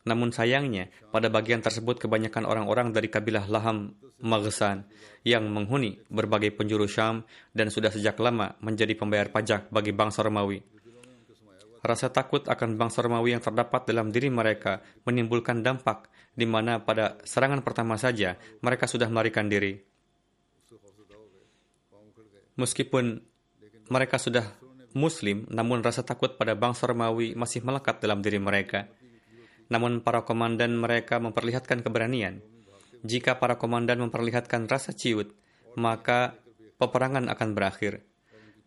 Namun 0.00 0.32
sayangnya, 0.32 0.88
pada 1.12 1.28
bagian 1.28 1.60
tersebut 1.60 2.00
kebanyakan 2.00 2.48
orang-orang 2.48 2.96
dari 2.96 3.12
kabilah 3.12 3.44
Laham 3.52 3.92
Maghsan 4.20 4.88
yang 5.28 5.44
menghuni 5.52 6.00
berbagai 6.08 6.56
penjuru 6.56 6.88
Syam 6.88 7.28
dan 7.52 7.68
sudah 7.68 7.92
sejak 7.92 8.16
lama 8.16 8.56
menjadi 8.64 8.96
pembayar 8.96 9.28
pajak 9.28 9.68
bagi 9.68 9.92
bangsa 9.92 10.24
Romawi. 10.24 10.79
Rasa 11.80 12.12
takut 12.12 12.44
akan 12.44 12.76
bangsa 12.76 13.00
Romawi 13.00 13.32
yang 13.32 13.40
terdapat 13.40 13.88
dalam 13.88 14.12
diri 14.12 14.28
mereka 14.28 14.84
menimbulkan 15.08 15.64
dampak 15.64 16.12
di 16.36 16.44
mana 16.44 16.84
pada 16.84 17.16
serangan 17.24 17.64
pertama 17.64 17.96
saja 17.96 18.36
mereka 18.60 18.84
sudah 18.84 19.08
melarikan 19.08 19.48
diri. 19.48 19.80
Meskipun 22.60 23.24
mereka 23.88 24.20
sudah 24.20 24.44
muslim, 24.92 25.46
namun 25.48 25.80
rasa 25.80 26.04
takut 26.04 26.36
pada 26.36 26.52
bangsa 26.52 26.84
Romawi 26.90 27.32
masih 27.32 27.64
melekat 27.64 28.02
dalam 28.02 28.20
diri 28.20 28.36
mereka. 28.36 28.90
Namun 29.70 30.02
para 30.02 30.26
komandan 30.26 30.74
mereka 30.74 31.22
memperlihatkan 31.22 31.80
keberanian. 31.80 32.42
Jika 33.00 33.40
para 33.40 33.56
komandan 33.56 34.02
memperlihatkan 34.04 34.68
rasa 34.68 34.92
ciut, 34.92 35.32
maka 35.78 36.36
peperangan 36.76 37.30
akan 37.32 37.48
berakhir. 37.56 38.04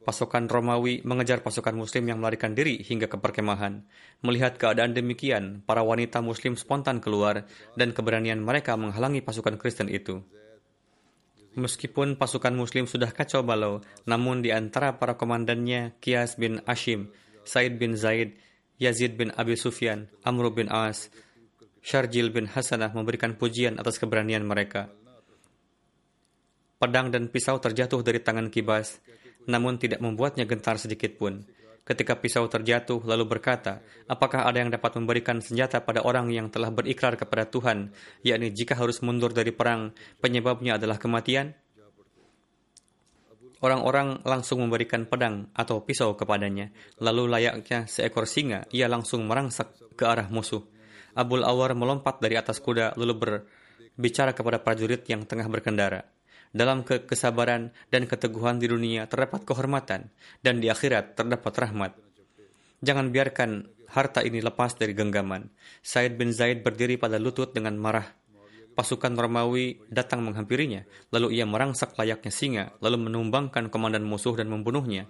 Pasukan 0.04 0.51
Romawi 0.51 0.99
mengejar 1.08 1.39
pasukan 1.39 1.72
Muslim 1.72 2.12
yang 2.12 2.20
melarikan 2.20 2.51
diri 2.51 2.84
hingga 2.84 3.08
ke 3.08 3.16
perkemahan. 3.16 3.88
Melihat 4.20 4.60
keadaan 4.60 4.91
demikian, 4.91 5.64
para 5.64 5.80
wanita 5.80 6.20
Muslim 6.20 6.60
spontan 6.60 6.99
keluar 6.99 7.47
dan 7.80 7.95
keberanian 7.95 8.43
mereka 8.43 8.76
menghalangi 8.76 9.24
pasukan 9.24 9.56
Kristen 9.56 9.88
itu. 9.88 10.20
Meskipun 11.56 12.20
pasukan 12.20 12.51
Muslim 12.51 12.84
sudah 12.84 13.16
kacau 13.16 13.47
balau, 13.47 13.80
namun 14.04 14.43
di 14.43 14.51
antara 14.51 14.99
para 14.99 15.16
komandannya 15.16 15.95
Kias 16.04 16.36
bin 16.36 16.60
Ashim, 16.68 17.08
Said 17.47 17.80
bin 17.80 17.95
Zaid, 17.95 18.36
Yazid 18.84 19.16
bin 19.16 19.32
Abi 19.39 19.56
Sufyan, 19.56 20.12
Amr 20.28 20.51
bin 20.51 20.68
As, 20.68 21.08
Sharjil 21.80 22.34
bin 22.34 22.51
Hasanah 22.51 22.91
memberikan 22.91 23.39
pujian 23.39 23.80
atas 23.80 23.99
keberanian 24.01 24.43
mereka. 24.43 24.91
Pedang 26.76 27.08
dan 27.14 27.32
pisau 27.32 27.62
terjatuh 27.64 28.04
dari 28.04 28.20
tangan 28.20 28.51
Kibas, 28.51 28.99
namun 29.49 29.79
tidak 29.81 29.99
membuatnya 29.99 30.47
gentar 30.47 30.79
sedikit 30.79 31.15
pun. 31.15 31.43
Ketika 31.83 32.15
pisau 32.15 32.47
terjatuh, 32.47 33.03
lalu 33.03 33.27
berkata, 33.27 33.83
apakah 34.07 34.47
ada 34.47 34.63
yang 34.63 34.71
dapat 34.71 34.95
memberikan 34.95 35.43
senjata 35.43 35.83
pada 35.83 35.99
orang 35.99 36.31
yang 36.31 36.47
telah 36.47 36.71
berikrar 36.71 37.19
kepada 37.19 37.43
Tuhan, 37.43 37.91
yakni 38.23 38.55
jika 38.55 38.79
harus 38.79 39.03
mundur 39.03 39.35
dari 39.35 39.51
perang, 39.51 39.91
penyebabnya 40.23 40.79
adalah 40.79 40.95
kematian? 40.95 41.51
Orang-orang 43.59 44.23
langsung 44.23 44.63
memberikan 44.63 45.03
pedang 45.07 45.51
atau 45.51 45.83
pisau 45.83 46.15
kepadanya, 46.15 46.71
lalu 47.03 47.27
layaknya 47.27 47.83
seekor 47.83 48.31
singa, 48.31 48.63
ia 48.71 48.87
langsung 48.87 49.27
merangsak 49.27 49.75
ke 49.99 50.07
arah 50.07 50.31
musuh. 50.31 50.63
Abul 51.19 51.43
Awar 51.43 51.75
melompat 51.75 52.23
dari 52.23 52.39
atas 52.39 52.63
kuda 52.63 52.95
lalu 52.95 53.13
berbicara 53.19 54.31
kepada 54.31 54.63
prajurit 54.63 55.03
yang 55.11 55.27
tengah 55.27 55.51
berkendara. 55.51 56.12
Dalam 56.54 56.86
ke 56.86 57.10
kesabaran 57.10 57.74
dan 57.89 58.06
keteguhan 58.06 58.62
di 58.62 58.70
dunia 58.70 59.10
terdapat 59.10 59.41
kehormatan, 59.41 60.14
dan 60.45 60.62
di 60.62 60.70
akhirat 60.70 61.18
terdapat 61.18 61.54
rahmat. 61.58 61.91
Jangan 62.86 63.10
biarkan 63.10 63.66
harta 63.89 64.22
ini 64.22 64.38
lepas 64.38 64.78
dari 64.78 64.93
genggaman. 64.93 65.49
Said 65.82 66.14
bin 66.14 66.30
Zaid 66.30 66.62
berdiri 66.62 67.01
pada 67.01 67.18
lutut 67.18 67.58
dengan 67.58 67.74
marah. 67.82 68.06
Pasukan 68.74 69.14
Romawi 69.14 69.82
datang 69.89 70.26
menghampirinya, 70.26 70.86
lalu 71.14 71.38
ia 71.38 71.45
merangsak 71.45 71.93
layaknya 71.93 72.34
singa, 72.34 72.66
lalu 72.82 73.06
menumbangkan 73.06 73.70
komandan 73.70 74.01
musuh 74.01 74.34
dan 74.34 74.49
membunuhnya. 74.49 75.06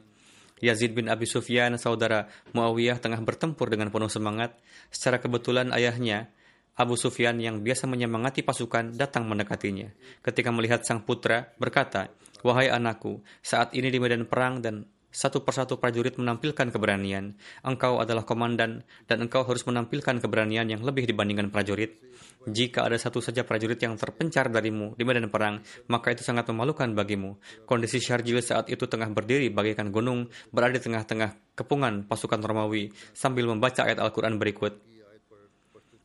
Yazid 0.63 0.95
bin 0.95 1.11
Abi 1.11 1.27
Sufyan, 1.27 1.75
saudara 1.75 2.31
Muawiyah 2.55 2.99
tengah 2.99 3.19
bertempur 3.19 3.67
dengan 3.67 3.91
penuh 3.91 4.07
semangat. 4.07 4.55
Secara 4.91 5.19
kebetulan 5.19 5.75
ayahnya 5.75 6.31
Abu 6.73 6.97
Sufyan 6.97 7.37
yang 7.37 7.61
biasa 7.61 7.85
menyemangati 7.85 8.41
pasukan 8.41 8.97
datang 8.97 9.29
mendekatinya. 9.29 9.93
Ketika 10.25 10.49
melihat 10.49 10.81
sang 10.81 11.05
putra, 11.05 11.53
berkata, 11.61 12.09
Wahai 12.41 12.73
anakku, 12.73 13.21
saat 13.45 13.77
ini 13.77 13.93
di 13.93 14.01
medan 14.01 14.25
perang 14.25 14.59
dan 14.59 14.89
satu 15.13 15.45
persatu 15.45 15.77
prajurit 15.77 16.17
menampilkan 16.17 16.73
keberanian. 16.73 17.37
Engkau 17.61 18.01
adalah 18.01 18.25
komandan 18.25 18.81
dan 19.05 19.17
engkau 19.21 19.45
harus 19.45 19.61
menampilkan 19.69 20.17
keberanian 20.17 20.65
yang 20.65 20.81
lebih 20.81 21.05
dibandingkan 21.05 21.53
prajurit. 21.53 22.01
Jika 22.49 22.89
ada 22.89 22.97
satu 22.97 23.21
saja 23.21 23.45
prajurit 23.45 23.77
yang 23.77 23.93
terpencar 23.93 24.49
darimu 24.49 24.97
di 24.97 25.05
medan 25.05 25.29
perang, 25.29 25.61
maka 25.87 26.17
itu 26.17 26.25
sangat 26.25 26.49
memalukan 26.49 26.89
bagimu. 26.97 27.37
Kondisi 27.69 28.01
Syarjil 28.01 28.41
saat 28.41 28.67
itu 28.73 28.89
tengah 28.89 29.07
berdiri 29.13 29.53
bagaikan 29.53 29.93
gunung, 29.93 30.27
berada 30.49 30.75
di 30.75 30.81
tengah-tengah 30.81 31.53
kepungan 31.53 32.09
pasukan 32.09 32.41
Romawi 32.41 32.89
sambil 33.13 33.45
membaca 33.45 33.85
ayat 33.85 34.01
Al-Quran 34.01 34.41
berikut. 34.41 34.92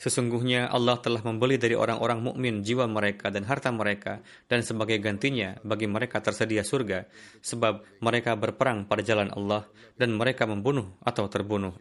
Sesungguhnya 0.00 0.72
Allah 0.72 0.96
telah 0.96 1.20
membeli 1.20 1.60
dari 1.60 1.76
orang-orang 1.76 2.24
mukmin 2.24 2.64
jiwa 2.64 2.88
mereka 2.88 3.28
dan 3.28 3.44
harta 3.44 3.68
mereka 3.68 4.24
dan 4.48 4.64
sebagai 4.64 4.96
gantinya 4.96 5.60
bagi 5.60 5.84
mereka 5.84 6.24
tersedia 6.24 6.64
surga 6.64 7.04
sebab 7.44 7.84
mereka 8.00 8.32
berperang 8.32 8.88
pada 8.88 9.04
jalan 9.04 9.28
Allah 9.36 9.68
dan 10.00 10.16
mereka 10.16 10.48
membunuh 10.48 10.88
atau 11.04 11.28
terbunuh. 11.28 11.76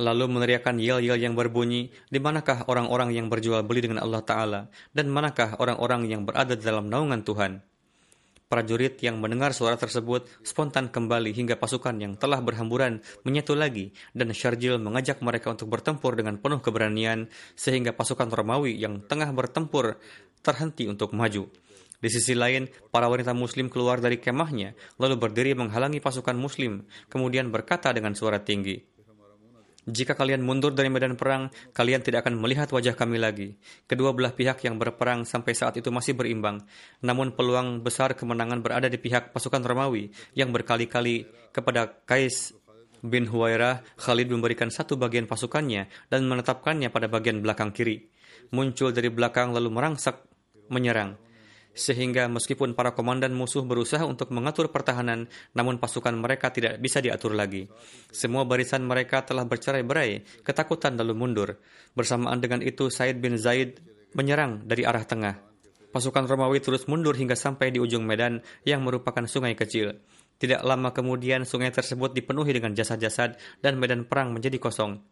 Lalu 0.00 0.24
meneriakan 0.24 0.80
yel-yel 0.80 1.20
yang 1.20 1.36
berbunyi, 1.36 1.92
di 2.08 2.18
manakah 2.18 2.64
orang-orang 2.66 3.12
yang 3.12 3.28
berjual 3.28 3.60
beli 3.62 3.84
dengan 3.84 4.00
Allah 4.00 4.24
Ta'ala, 4.24 4.60
dan 4.90 5.12
manakah 5.12 5.60
orang-orang 5.60 6.08
yang 6.08 6.24
berada 6.24 6.56
dalam 6.56 6.88
naungan 6.88 7.22
Tuhan. 7.22 7.60
Prajurit 8.52 9.00
yang 9.00 9.16
mendengar 9.16 9.56
suara 9.56 9.80
tersebut 9.80 10.28
spontan 10.44 10.92
kembali 10.92 11.32
hingga 11.32 11.56
pasukan 11.56 11.96
yang 11.96 12.20
telah 12.20 12.36
berhamburan 12.44 13.00
menyatu 13.24 13.56
lagi 13.56 13.96
dan 14.12 14.28
Syarjil 14.28 14.76
mengajak 14.76 15.24
mereka 15.24 15.56
untuk 15.56 15.72
bertempur 15.72 16.20
dengan 16.20 16.36
penuh 16.36 16.60
keberanian 16.60 17.32
sehingga 17.56 17.96
pasukan 17.96 18.28
Romawi 18.28 18.76
yang 18.76 19.00
tengah 19.08 19.32
bertempur 19.32 19.96
terhenti 20.44 20.84
untuk 20.84 21.16
maju. 21.16 21.48
Di 21.96 22.12
sisi 22.12 22.36
lain, 22.36 22.68
para 22.92 23.08
wanita 23.08 23.32
muslim 23.32 23.72
keluar 23.72 24.04
dari 24.04 24.20
kemahnya 24.20 24.76
lalu 25.00 25.16
berdiri 25.16 25.56
menghalangi 25.56 26.04
pasukan 26.04 26.36
muslim 26.36 26.84
kemudian 27.08 27.48
berkata 27.48 27.88
dengan 27.96 28.12
suara 28.12 28.44
tinggi, 28.44 28.76
jika 29.82 30.14
kalian 30.14 30.46
mundur 30.46 30.70
dari 30.70 30.86
medan 30.86 31.18
perang, 31.18 31.50
kalian 31.74 32.06
tidak 32.06 32.22
akan 32.22 32.38
melihat 32.38 32.70
wajah 32.70 32.94
kami 32.94 33.18
lagi. 33.18 33.58
Kedua 33.90 34.14
belah 34.14 34.30
pihak 34.30 34.62
yang 34.62 34.78
berperang 34.78 35.26
sampai 35.26 35.58
saat 35.58 35.74
itu 35.74 35.90
masih 35.90 36.14
berimbang. 36.14 36.62
Namun 37.02 37.34
peluang 37.34 37.82
besar 37.82 38.14
kemenangan 38.14 38.62
berada 38.62 38.86
di 38.86 38.94
pihak 38.94 39.34
pasukan 39.34 39.58
Romawi 39.58 40.14
yang 40.38 40.54
berkali-kali 40.54 41.26
kepada 41.50 41.90
Kais 42.06 42.54
bin 43.02 43.26
Huwairah, 43.26 43.82
Khalid 43.98 44.30
memberikan 44.30 44.70
satu 44.70 44.94
bagian 44.94 45.26
pasukannya 45.26 45.90
dan 46.06 46.30
menetapkannya 46.30 46.86
pada 46.94 47.10
bagian 47.10 47.42
belakang 47.42 47.74
kiri. 47.74 48.06
Muncul 48.54 48.94
dari 48.94 49.10
belakang 49.10 49.50
lalu 49.50 49.66
merangsak 49.74 50.22
menyerang 50.70 51.18
sehingga 51.72 52.28
meskipun 52.28 52.76
para 52.76 52.92
komandan 52.92 53.32
musuh 53.32 53.64
berusaha 53.64 54.04
untuk 54.04 54.28
mengatur 54.32 54.68
pertahanan, 54.68 55.28
namun 55.56 55.80
pasukan 55.80 56.12
mereka 56.12 56.52
tidak 56.52 56.76
bisa 56.78 57.00
diatur 57.00 57.32
lagi. 57.32 57.68
Semua 58.12 58.44
barisan 58.44 58.84
mereka 58.84 59.24
telah 59.24 59.48
bercerai-berai, 59.48 60.44
ketakutan 60.44 60.96
lalu 61.00 61.14
mundur. 61.16 61.48
Bersamaan 61.96 62.40
dengan 62.40 62.60
itu, 62.60 62.92
Said 62.92 63.20
bin 63.20 63.40
Zaid 63.40 63.80
menyerang 64.12 64.64
dari 64.68 64.84
arah 64.84 65.04
tengah. 65.04 65.40
Pasukan 65.92 66.24
Romawi 66.24 66.64
terus 66.64 66.88
mundur 66.88 67.12
hingga 67.12 67.36
sampai 67.36 67.68
di 67.68 67.76
ujung 67.76 68.08
medan 68.08 68.40
yang 68.64 68.80
merupakan 68.80 69.28
sungai 69.28 69.52
kecil. 69.52 70.00
Tidak 70.40 70.64
lama 70.64 70.90
kemudian 70.96 71.44
sungai 71.44 71.68
tersebut 71.68 72.16
dipenuhi 72.16 72.56
dengan 72.56 72.72
jasad-jasad 72.72 73.36
dan 73.60 73.76
medan 73.76 74.08
perang 74.08 74.32
menjadi 74.32 74.56
kosong. 74.56 75.11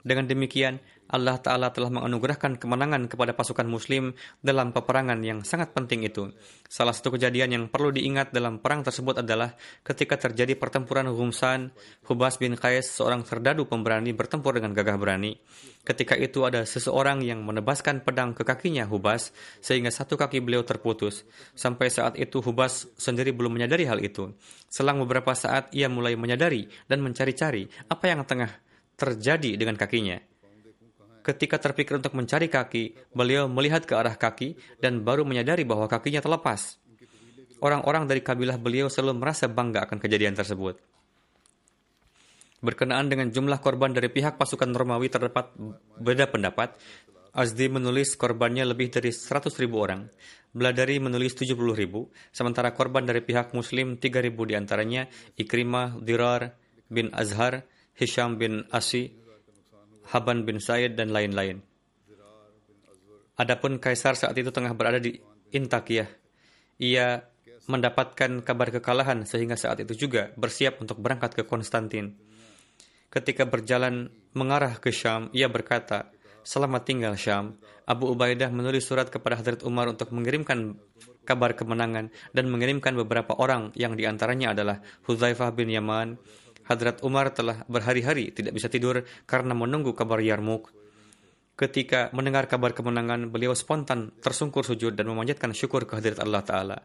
Dengan 0.00 0.24
demikian, 0.24 0.80
Allah 1.10 1.42
Ta'ala 1.42 1.74
telah 1.74 1.90
menganugerahkan 1.90 2.54
kemenangan 2.54 3.10
kepada 3.10 3.34
pasukan 3.34 3.66
muslim 3.66 4.14
dalam 4.38 4.70
peperangan 4.70 5.18
yang 5.26 5.42
sangat 5.42 5.74
penting 5.74 6.06
itu. 6.06 6.30
Salah 6.70 6.94
satu 6.94 7.18
kejadian 7.18 7.50
yang 7.50 7.64
perlu 7.66 7.90
diingat 7.90 8.30
dalam 8.30 8.62
perang 8.62 8.86
tersebut 8.86 9.18
adalah 9.18 9.58
ketika 9.82 10.14
terjadi 10.14 10.54
pertempuran 10.54 11.10
Humsan, 11.10 11.74
Hubas 12.06 12.38
bin 12.38 12.54
Qais, 12.54 12.86
seorang 12.86 13.26
terdadu 13.26 13.66
pemberani 13.66 14.14
bertempur 14.14 14.54
dengan 14.54 14.70
gagah 14.70 14.94
berani. 14.94 15.34
Ketika 15.82 16.14
itu 16.14 16.46
ada 16.46 16.62
seseorang 16.62 17.26
yang 17.26 17.42
menebaskan 17.42 18.06
pedang 18.06 18.30
ke 18.30 18.46
kakinya 18.46 18.86
Hubas, 18.86 19.34
sehingga 19.58 19.90
satu 19.90 20.14
kaki 20.14 20.38
beliau 20.38 20.62
terputus. 20.62 21.26
Sampai 21.58 21.90
saat 21.90 22.14
itu 22.22 22.38
Hubas 22.38 22.86
sendiri 22.94 23.34
belum 23.34 23.58
menyadari 23.58 23.82
hal 23.82 23.98
itu. 23.98 24.30
Selang 24.70 25.02
beberapa 25.02 25.34
saat 25.34 25.74
ia 25.74 25.90
mulai 25.90 26.14
menyadari 26.14 26.70
dan 26.86 27.02
mencari-cari 27.02 27.66
apa 27.90 28.04
yang 28.06 28.22
tengah 28.22 28.69
terjadi 29.00 29.56
dengan 29.56 29.80
kakinya. 29.80 30.20
Ketika 31.24 31.56
terpikir 31.56 31.96
untuk 31.96 32.12
mencari 32.12 32.52
kaki, 32.52 33.12
beliau 33.16 33.48
melihat 33.48 33.88
ke 33.88 33.96
arah 33.96 34.16
kaki 34.16 34.80
dan 34.80 35.00
baru 35.00 35.24
menyadari 35.24 35.64
bahwa 35.64 35.88
kakinya 35.88 36.20
terlepas. 36.20 36.76
Orang-orang 37.60 38.08
dari 38.08 38.24
kabilah 38.24 38.56
beliau 38.56 38.88
selalu 38.88 39.20
merasa 39.20 39.44
bangga 39.48 39.84
akan 39.84 40.00
kejadian 40.00 40.32
tersebut. 40.32 40.80
Berkenaan 42.60 43.08
dengan 43.08 43.28
jumlah 43.32 43.60
korban 43.60 43.92
dari 43.92 44.12
pihak 44.12 44.36
pasukan 44.36 44.72
Romawi 44.72 45.08
terdapat 45.12 45.52
beda 46.00 46.28
pendapat. 46.28 46.76
Azdi 47.30 47.70
menulis 47.70 48.16
korbannya 48.16 48.64
lebih 48.68 48.90
dari 48.90 49.12
100 49.12 49.48
ribu 49.60 49.80
orang. 49.80 50.08
Bladari 50.50 50.98
menulis 50.98 51.38
70 51.38 51.54
ribu, 51.78 52.10
sementara 52.34 52.74
korban 52.74 53.06
dari 53.06 53.22
pihak 53.22 53.54
muslim 53.54 54.02
3 54.02 54.18
ribu 54.18 54.42
di 54.48 54.58
antaranya 54.58 55.06
Ikrimah, 55.38 56.02
Dirar, 56.02 56.58
bin 56.90 57.14
Azhar, 57.14 57.62
Hisham 57.96 58.36
bin 58.40 58.66
Asi, 58.70 59.10
Haban 60.10 60.44
bin 60.44 60.58
Said, 60.58 60.98
dan 60.98 61.14
lain-lain. 61.14 61.62
Adapun 63.40 63.80
Kaisar 63.80 64.18
saat 64.18 64.36
itu 64.36 64.52
tengah 64.52 64.76
berada 64.76 65.00
di 65.00 65.16
Intakiyah. 65.50 66.08
Ia 66.80 67.24
mendapatkan 67.68 68.42
kabar 68.42 68.68
kekalahan 68.68 69.24
sehingga 69.24 69.54
saat 69.54 69.80
itu 69.80 70.08
juga 70.08 70.34
bersiap 70.36 70.82
untuk 70.82 70.98
berangkat 71.00 71.38
ke 71.38 71.42
Konstantin. 71.46 72.18
Ketika 73.10 73.46
berjalan 73.46 74.12
mengarah 74.36 74.78
ke 74.78 74.94
Syam, 74.94 75.32
ia 75.34 75.50
berkata, 75.50 76.12
Selamat 76.40 76.88
tinggal 76.88 77.14
Syam. 77.20 77.60
Abu 77.84 78.08
Ubaidah 78.16 78.48
menulis 78.48 78.88
surat 78.88 79.12
kepada 79.12 79.36
Hadrat 79.36 79.60
Umar 79.66 79.92
untuk 79.92 80.08
mengirimkan 80.14 80.78
kabar 81.28 81.52
kemenangan 81.52 82.08
dan 82.32 82.44
mengirimkan 82.48 82.96
beberapa 82.96 83.36
orang 83.36 83.74
yang 83.76 83.92
di 83.92 84.08
antaranya 84.08 84.56
adalah 84.56 84.80
Huzaifah 85.04 85.52
bin 85.52 85.68
Yaman, 85.68 86.16
Hadrat 86.70 87.02
Umar 87.02 87.34
telah 87.34 87.66
berhari-hari 87.66 88.30
tidak 88.30 88.54
bisa 88.54 88.70
tidur 88.70 89.02
karena 89.26 89.58
menunggu 89.58 89.90
kabar 89.90 90.22
Yarmuk. 90.22 90.70
Ketika 91.58 92.14
mendengar 92.14 92.46
kabar 92.46 92.70
kemenangan, 92.78 93.26
beliau 93.26 93.58
spontan 93.58 94.14
tersungkur 94.22 94.62
sujud 94.62 94.94
dan 94.94 95.10
memanjatkan 95.10 95.50
syukur 95.50 95.90
kehadirat 95.90 96.22
Allah 96.22 96.46
Ta'ala. 96.46 96.78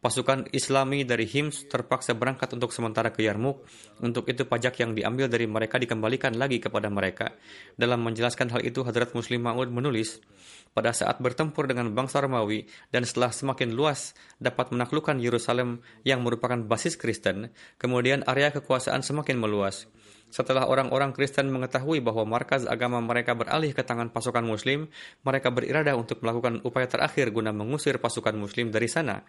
Pasukan 0.00 0.48
Islami 0.56 1.04
dari 1.04 1.28
Hims 1.28 1.68
terpaksa 1.68 2.16
berangkat 2.16 2.48
untuk 2.56 2.72
sementara 2.72 3.12
ke 3.12 3.20
Yarmuk. 3.20 3.68
Untuk 4.00 4.32
itu 4.32 4.48
pajak 4.48 4.80
yang 4.80 4.96
diambil 4.96 5.28
dari 5.28 5.44
mereka 5.44 5.76
dikembalikan 5.76 6.40
lagi 6.40 6.56
kepada 6.56 6.88
mereka. 6.88 7.36
Dalam 7.76 8.00
menjelaskan 8.00 8.48
hal 8.48 8.64
itu, 8.64 8.80
Hadrat 8.80 9.12
Muslim 9.12 9.44
Ma'ud 9.44 9.68
menulis, 9.68 10.24
pada 10.72 10.96
saat 10.96 11.20
bertempur 11.20 11.68
dengan 11.68 11.92
bangsa 11.92 12.24
Romawi 12.24 12.64
dan 12.88 13.04
setelah 13.04 13.28
semakin 13.28 13.76
luas 13.76 14.16
dapat 14.40 14.72
menaklukkan 14.72 15.20
Yerusalem 15.20 15.84
yang 16.00 16.24
merupakan 16.24 16.56
basis 16.64 16.96
Kristen, 16.96 17.52
kemudian 17.76 18.24
area 18.24 18.48
kekuasaan 18.56 19.04
semakin 19.04 19.36
meluas. 19.36 19.84
Setelah 20.32 20.64
orang-orang 20.64 21.12
Kristen 21.12 21.52
mengetahui 21.52 22.00
bahwa 22.00 22.22
markas 22.24 22.64
agama 22.64 23.04
mereka 23.04 23.36
beralih 23.36 23.76
ke 23.76 23.84
tangan 23.84 24.14
pasukan 24.14 24.46
Muslim, 24.48 24.88
mereka 25.28 25.52
beriradah 25.52 25.92
untuk 25.92 26.24
melakukan 26.24 26.64
upaya 26.64 26.88
terakhir 26.88 27.34
guna 27.34 27.52
mengusir 27.52 28.00
pasukan 28.00 28.38
Muslim 28.38 28.72
dari 28.72 28.88
sana. 28.88 29.26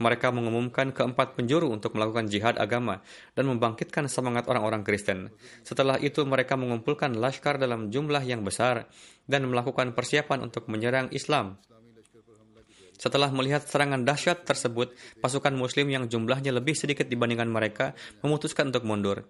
Mereka 0.00 0.32
mengumumkan 0.32 0.94
keempat 0.94 1.36
penjuru 1.36 1.68
untuk 1.68 1.96
melakukan 1.98 2.30
jihad 2.30 2.56
agama 2.56 3.04
dan 3.36 3.50
membangkitkan 3.50 4.08
semangat 4.08 4.48
orang-orang 4.48 4.86
Kristen. 4.86 5.32
Setelah 5.66 6.00
itu, 6.00 6.24
mereka 6.24 6.56
mengumpulkan 6.56 7.16
laskar 7.18 7.60
dalam 7.60 7.92
jumlah 7.92 8.24
yang 8.24 8.46
besar 8.46 8.88
dan 9.28 9.44
melakukan 9.48 9.92
persiapan 9.92 10.48
untuk 10.48 10.70
menyerang 10.70 11.12
Islam. 11.12 11.60
Setelah 13.02 13.34
melihat 13.34 13.66
serangan 13.66 14.06
dahsyat 14.06 14.46
tersebut, 14.46 14.94
pasukan 15.18 15.50
Muslim 15.58 15.90
yang 15.90 16.04
jumlahnya 16.06 16.54
lebih 16.54 16.78
sedikit 16.78 17.10
dibandingkan 17.10 17.50
mereka 17.50 17.98
memutuskan 18.22 18.70
untuk 18.70 18.86
mundur. 18.86 19.26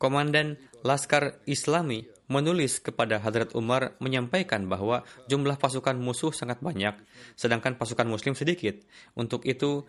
Komandan 0.00 0.56
Laskar 0.80 1.40
Islami 1.44 2.15
menulis 2.26 2.82
kepada 2.82 3.22
Hadrat 3.22 3.54
Umar 3.54 3.94
menyampaikan 4.02 4.66
bahwa 4.66 5.06
jumlah 5.30 5.58
pasukan 5.58 5.94
musuh 5.98 6.34
sangat 6.34 6.62
banyak, 6.62 6.94
sedangkan 7.38 7.78
pasukan 7.78 8.06
muslim 8.06 8.34
sedikit. 8.34 8.82
Untuk 9.14 9.46
itu, 9.46 9.86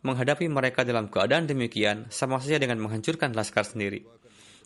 menghadapi 0.00 0.48
mereka 0.48 0.86
dalam 0.86 1.12
keadaan 1.12 1.44
demikian 1.44 2.08
sama 2.08 2.40
saja 2.40 2.56
dengan 2.56 2.80
menghancurkan 2.80 3.36
laskar 3.36 3.68
sendiri. 3.68 4.06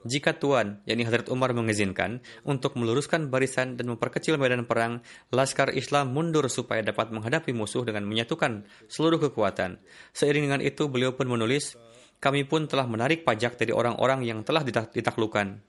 Jika 0.05 0.37
Tuan, 0.37 0.85
yakni 0.85 1.09
Hadrat 1.09 1.33
Umar 1.33 1.57
mengizinkan 1.57 2.20
untuk 2.45 2.77
meluruskan 2.77 3.33
barisan 3.33 3.81
dan 3.81 3.89
memperkecil 3.89 4.37
medan 4.37 4.68
perang, 4.68 5.01
Laskar 5.33 5.72
Islam 5.72 6.12
mundur 6.12 6.45
supaya 6.53 6.85
dapat 6.85 7.09
menghadapi 7.09 7.57
musuh 7.57 7.89
dengan 7.89 8.05
menyatukan 8.05 8.68
seluruh 8.85 9.16
kekuatan. 9.16 9.81
Seiring 10.12 10.53
dengan 10.53 10.61
itu, 10.61 10.93
beliau 10.93 11.16
pun 11.16 11.25
menulis, 11.25 11.81
kami 12.20 12.45
pun 12.45 12.68
telah 12.68 12.85
menarik 12.85 13.25
pajak 13.25 13.57
dari 13.57 13.72
orang-orang 13.72 14.29
yang 14.29 14.45
telah 14.45 14.61
ditaklukkan. 14.93 15.64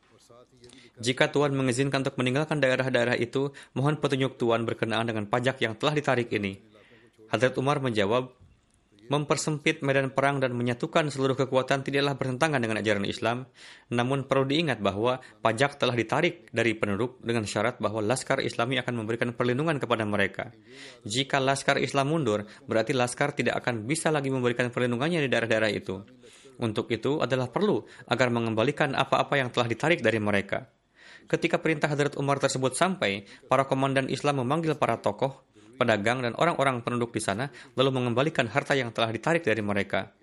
Jika 0.95 1.31
Tuan 1.31 1.51
mengizinkan 1.51 2.03
untuk 2.03 2.15
meninggalkan 2.15 2.63
daerah-daerah 2.63 3.19
itu, 3.19 3.51
mohon 3.75 3.99
petunjuk 3.99 4.39
Tuan 4.39 4.63
berkenaan 4.63 5.11
dengan 5.11 5.27
pajak 5.27 5.59
yang 5.59 5.75
telah 5.75 5.91
ditarik 5.91 6.31
ini. 6.31 6.55
Hadrat 7.27 7.57
Umar 7.59 7.83
menjawab, 7.83 8.31
Mempersempit 9.05 9.85
medan 9.85 10.09
perang 10.09 10.41
dan 10.41 10.57
menyatukan 10.57 11.13
seluruh 11.13 11.37
kekuatan 11.37 11.85
tidaklah 11.85 12.17
bertentangan 12.17 12.57
dengan 12.57 12.81
ajaran 12.81 13.05
Islam, 13.05 13.45
namun 13.93 14.25
perlu 14.25 14.49
diingat 14.49 14.81
bahwa 14.81 15.21
pajak 15.45 15.77
telah 15.77 15.93
ditarik 15.93 16.49
dari 16.49 16.73
penduduk 16.73 17.21
dengan 17.21 17.45
syarat 17.45 17.77
bahwa 17.77 18.01
Laskar 18.01 18.41
Islami 18.41 18.81
akan 18.81 19.05
memberikan 19.05 19.29
perlindungan 19.37 19.77
kepada 19.77 20.09
mereka. 20.09 20.49
Jika 21.05 21.37
Laskar 21.37 21.77
Islam 21.77 22.17
mundur, 22.17 22.49
berarti 22.65 22.97
Laskar 22.97 23.37
tidak 23.37 23.61
akan 23.61 23.85
bisa 23.85 24.09
lagi 24.09 24.33
memberikan 24.33 24.73
perlindungannya 24.73 25.21
di 25.21 25.29
daerah-daerah 25.29 25.69
itu. 25.69 26.01
Untuk 26.57 26.89
itu 26.89 27.21
adalah 27.21 27.53
perlu 27.53 27.85
agar 28.09 28.33
mengembalikan 28.33 28.97
apa-apa 28.97 29.37
yang 29.37 29.53
telah 29.53 29.69
ditarik 29.69 30.01
dari 30.01 30.17
mereka. 30.17 30.65
Ketika 31.25 31.57
perintah 31.57 31.89
Hadrat 31.89 32.13
Umar 32.21 32.37
tersebut 32.37 32.77
sampai, 32.77 33.25
para 33.49 33.65
komandan 33.65 34.05
Islam 34.13 34.45
memanggil 34.45 34.77
para 34.77 35.01
tokoh, 35.01 35.41
pedagang, 35.75 36.21
dan 36.21 36.37
orang-orang 36.37 36.85
penduduk 36.85 37.17
di 37.17 37.21
sana, 37.21 37.49
lalu 37.73 37.97
mengembalikan 37.97 38.45
harta 38.45 38.77
yang 38.77 38.93
telah 38.93 39.09
ditarik 39.09 39.41
dari 39.41 39.65
mereka. 39.65 40.13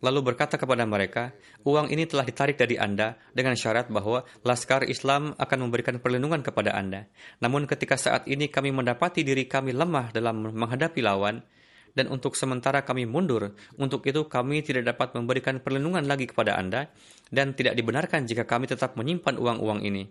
Lalu 0.00 0.32
berkata 0.32 0.56
kepada 0.56 0.88
mereka, 0.88 1.36
uang 1.60 1.92
ini 1.92 2.08
telah 2.08 2.24
ditarik 2.24 2.56
dari 2.56 2.80
Anda 2.80 3.20
dengan 3.36 3.52
syarat 3.52 3.92
bahwa 3.92 4.24
Laskar 4.48 4.88
Islam 4.88 5.36
akan 5.36 5.58
memberikan 5.68 6.00
perlindungan 6.00 6.40
kepada 6.40 6.72
Anda. 6.72 7.04
Namun 7.44 7.68
ketika 7.68 8.00
saat 8.00 8.24
ini 8.24 8.48
kami 8.48 8.72
mendapati 8.72 9.20
diri 9.20 9.44
kami 9.44 9.76
lemah 9.76 10.08
dalam 10.16 10.56
menghadapi 10.56 11.04
lawan, 11.04 11.44
dan 11.92 12.06
untuk 12.08 12.38
sementara 12.38 12.86
kami 12.86 13.04
mundur, 13.04 13.52
untuk 13.76 14.06
itu 14.06 14.24
kami 14.24 14.62
tidak 14.62 14.94
dapat 14.94 15.12
memberikan 15.18 15.58
perlindungan 15.60 16.06
lagi 16.06 16.30
kepada 16.30 16.56
Anda, 16.56 16.88
dan 17.30 17.54
tidak 17.54 17.78
dibenarkan 17.78 18.26
jika 18.26 18.44
kami 18.44 18.66
tetap 18.66 18.98
menyimpan 18.98 19.38
uang-uang 19.38 19.80
ini. 19.86 20.10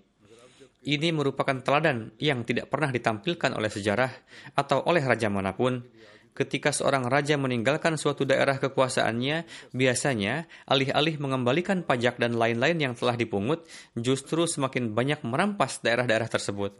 Ini 0.79 1.11
merupakan 1.11 1.59
teladan 1.59 2.15
yang 2.23 2.47
tidak 2.47 2.71
pernah 2.71 2.87
ditampilkan 2.87 3.51
oleh 3.51 3.67
sejarah 3.67 4.11
atau 4.55 4.79
oleh 4.87 5.03
raja 5.03 5.27
mana 5.27 5.51
pun. 5.51 5.83
Ketika 6.31 6.71
seorang 6.71 7.03
raja 7.11 7.35
meninggalkan 7.35 7.99
suatu 7.99 8.23
daerah 8.23 8.55
kekuasaannya, 8.63 9.43
biasanya 9.75 10.47
alih-alih 10.71 11.19
mengembalikan 11.19 11.83
pajak 11.83 12.15
dan 12.15 12.39
lain-lain 12.39 12.79
yang 12.79 12.93
telah 12.95 13.19
dipungut, 13.19 13.67
justru 13.99 14.47
semakin 14.47 14.95
banyak 14.95 15.19
merampas 15.27 15.83
daerah-daerah 15.83 16.31
tersebut. 16.31 16.71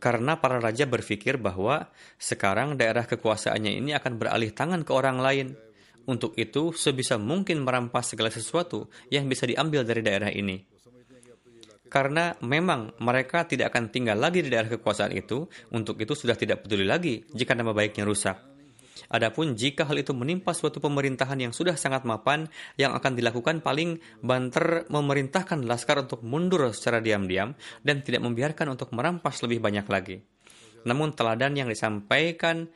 Karena 0.00 0.36
para 0.36 0.60
raja 0.60 0.84
berpikir 0.84 1.40
bahwa 1.40 1.88
sekarang 2.16 2.76
daerah 2.76 3.08
kekuasaannya 3.08 3.80
ini 3.80 3.96
akan 3.96 4.20
beralih 4.20 4.52
tangan 4.52 4.84
ke 4.84 4.92
orang 4.92 5.20
lain. 5.20 5.56
Untuk 6.10 6.34
itu, 6.34 6.74
sebisa 6.74 7.22
mungkin 7.22 7.62
merampas 7.62 8.10
segala 8.10 8.34
sesuatu 8.34 8.90
yang 9.14 9.30
bisa 9.30 9.46
diambil 9.46 9.86
dari 9.86 10.02
daerah 10.02 10.34
ini 10.34 10.80
karena 11.90 12.38
memang 12.46 12.94
mereka 13.02 13.42
tidak 13.50 13.74
akan 13.74 13.90
tinggal 13.90 14.14
lagi 14.14 14.46
di 14.46 14.48
daerah 14.48 14.70
kekuasaan 14.70 15.10
itu, 15.10 15.50
untuk 15.74 15.98
itu 15.98 16.14
sudah 16.14 16.38
tidak 16.38 16.62
peduli 16.62 16.86
lagi 16.86 17.26
jika 17.34 17.58
nama 17.58 17.74
baiknya 17.74 18.06
rusak. 18.06 18.38
Adapun 19.10 19.58
jika 19.58 19.82
hal 19.90 19.98
itu 19.98 20.14
menimpa 20.14 20.54
suatu 20.54 20.78
pemerintahan 20.78 21.34
yang 21.34 21.50
sudah 21.50 21.74
sangat 21.74 22.06
mapan, 22.06 22.46
yang 22.78 22.94
akan 22.94 23.18
dilakukan 23.18 23.58
paling 23.58 23.98
banter 24.22 24.86
memerintahkan 24.86 25.66
laskar 25.66 26.06
untuk 26.06 26.22
mundur 26.22 26.70
secara 26.70 27.02
diam-diam 27.02 27.58
dan 27.82 28.06
tidak 28.06 28.22
membiarkan 28.22 28.70
untuk 28.70 28.94
merampas 28.94 29.42
lebih 29.42 29.58
banyak 29.58 29.86
lagi. 29.90 30.22
Namun 30.86 31.10
teladan 31.10 31.58
yang 31.58 31.66
disampaikan 31.66 32.70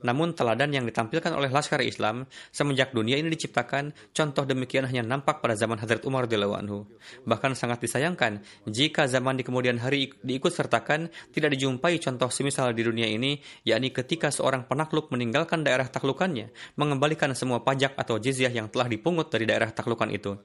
namun 0.00 0.32
teladan 0.32 0.72
yang 0.72 0.84
ditampilkan 0.88 1.32
oleh 1.32 1.52
Laskar 1.52 1.84
Islam 1.84 2.24
semenjak 2.50 2.92
dunia 2.92 3.20
ini 3.20 3.28
diciptakan, 3.32 3.92
contoh 4.12 4.44
demikian 4.48 4.88
hanya 4.88 5.04
nampak 5.04 5.44
pada 5.44 5.56
zaman 5.56 5.80
Hadrat 5.80 6.04
Umar 6.08 6.24
radhiyallahu 6.28 6.54
anhu. 6.56 6.78
Bahkan 7.24 7.56
sangat 7.56 7.84
disayangkan 7.84 8.40
jika 8.68 9.08
zaman 9.08 9.36
di 9.36 9.44
kemudian 9.44 9.80
hari 9.80 10.12
diikut 10.20 10.52
sertakan 10.52 11.12
tidak 11.32 11.56
dijumpai 11.56 12.00
contoh 12.00 12.28
semisal 12.28 12.72
di 12.72 12.82
dunia 12.84 13.08
ini, 13.08 13.40
yakni 13.64 13.92
ketika 13.92 14.32
seorang 14.32 14.68
penakluk 14.68 15.08
meninggalkan 15.12 15.64
daerah 15.64 15.88
taklukannya, 15.88 16.52
mengembalikan 16.76 17.32
semua 17.32 17.60
pajak 17.64 17.96
atau 17.96 18.20
jizyah 18.20 18.52
yang 18.52 18.68
telah 18.68 18.88
dipungut 18.88 19.28
dari 19.28 19.44
daerah 19.48 19.72
taklukan 19.72 20.08
itu. 20.12 20.36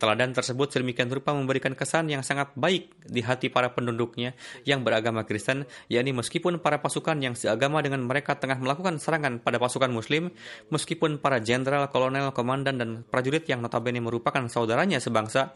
Teladan 0.00 0.34
tersebut 0.34 0.70
sedemikian 0.72 1.06
rupa 1.12 1.30
memberikan 1.30 1.72
kesan 1.78 2.10
yang 2.10 2.26
sangat 2.26 2.50
baik 2.58 2.90
di 3.06 3.22
hati 3.22 3.48
para 3.48 3.70
penduduknya 3.70 4.34
yang 4.66 4.82
beragama 4.82 5.22
Kristen, 5.22 5.64
yakni 5.86 6.10
meskipun 6.10 6.58
para 6.58 6.82
pasukan 6.82 7.18
yang 7.22 7.38
seagama 7.38 7.80
dengan 7.80 8.02
mereka 8.04 8.34
tengah 8.34 8.58
melakukan 8.58 8.98
serangan 8.98 9.38
pada 9.38 9.62
pasukan 9.62 9.90
Muslim, 9.94 10.34
meskipun 10.74 11.22
para 11.22 11.38
jenderal, 11.38 11.86
kolonel, 11.88 12.34
komandan, 12.34 12.76
dan 12.78 12.90
prajurit 13.06 13.46
yang 13.46 13.62
notabene 13.62 14.02
merupakan 14.02 14.42
saudaranya 14.50 14.98
sebangsa, 14.98 15.54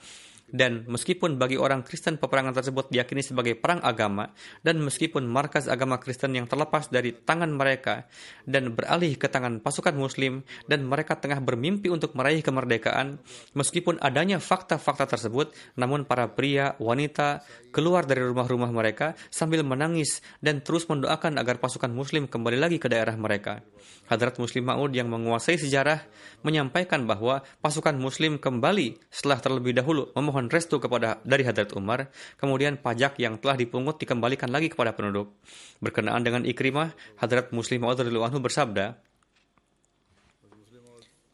dan 0.51 0.87
meskipun 0.87 1.37
bagi 1.37 1.59
orang 1.59 1.83
Kristen 1.83 2.19
peperangan 2.19 2.55
tersebut 2.55 2.91
diyakini 2.91 3.23
sebagai 3.23 3.59
perang 3.59 3.83
agama, 3.83 4.31
dan 4.63 4.79
meskipun 4.79 5.27
markas 5.27 5.67
agama 5.67 5.99
Kristen 5.99 6.35
yang 6.39 6.47
terlepas 6.47 6.87
dari 6.91 7.11
tangan 7.15 7.51
mereka 7.51 8.07
dan 8.47 8.75
beralih 8.75 9.19
ke 9.19 9.27
tangan 9.27 9.59
pasukan 9.59 9.95
Muslim, 9.99 10.47
dan 10.71 10.87
mereka 10.87 11.19
tengah 11.19 11.43
bermimpi 11.43 11.91
untuk 11.91 12.15
meraih 12.15 12.43
kemerdekaan, 12.43 13.19
meskipun 13.59 13.99
adanya 13.99 14.39
fakta-fakta 14.39 15.11
tersebut, 15.11 15.51
namun 15.75 16.07
para 16.07 16.31
pria, 16.31 16.79
wanita 16.79 17.43
keluar 17.75 18.07
dari 18.07 18.25
rumah-rumah 18.25 18.71
mereka 18.71 19.19
sambil 19.29 19.61
menangis 19.67 20.25
dan 20.41 20.63
terus 20.63 20.87
mendoakan 20.87 21.37
agar 21.37 21.61
pasukan 21.61 21.91
Muslim 21.91 22.31
kembali 22.31 22.57
lagi 22.57 22.79
ke 22.81 22.89
daerah 22.89 23.13
mereka. 23.19 23.61
Hadrat 24.07 24.39
Muslim 24.39 24.67
Ma'ud 24.67 24.95
yang 24.95 25.11
menguasai 25.11 25.59
sejarah 25.59 26.03
menyampaikan 26.47 27.05
bahwa 27.05 27.43
pasukan 27.59 27.99
Muslim 27.99 28.39
kembali 28.39 29.03
setelah 29.11 29.43
terlebih 29.43 29.75
dahulu 29.75 30.15
memohon 30.15 30.47
restu 30.47 30.79
kepada 30.79 31.19
dari 31.27 31.43
Hadrat 31.43 31.75
Umar, 31.75 32.11
kemudian 32.39 32.79
pajak 32.79 33.19
yang 33.19 33.39
telah 33.43 33.59
dipungut 33.59 33.99
dikembalikan 33.99 34.51
lagi 34.51 34.71
kepada 34.71 34.95
penduduk. 34.95 35.35
Berkenaan 35.83 36.23
dengan 36.23 36.47
Ikrimah, 36.47 36.95
Hadrat 37.19 37.51
Muslim 37.51 37.83
Ma'ud 37.83 37.99
bersabda, 38.39 38.95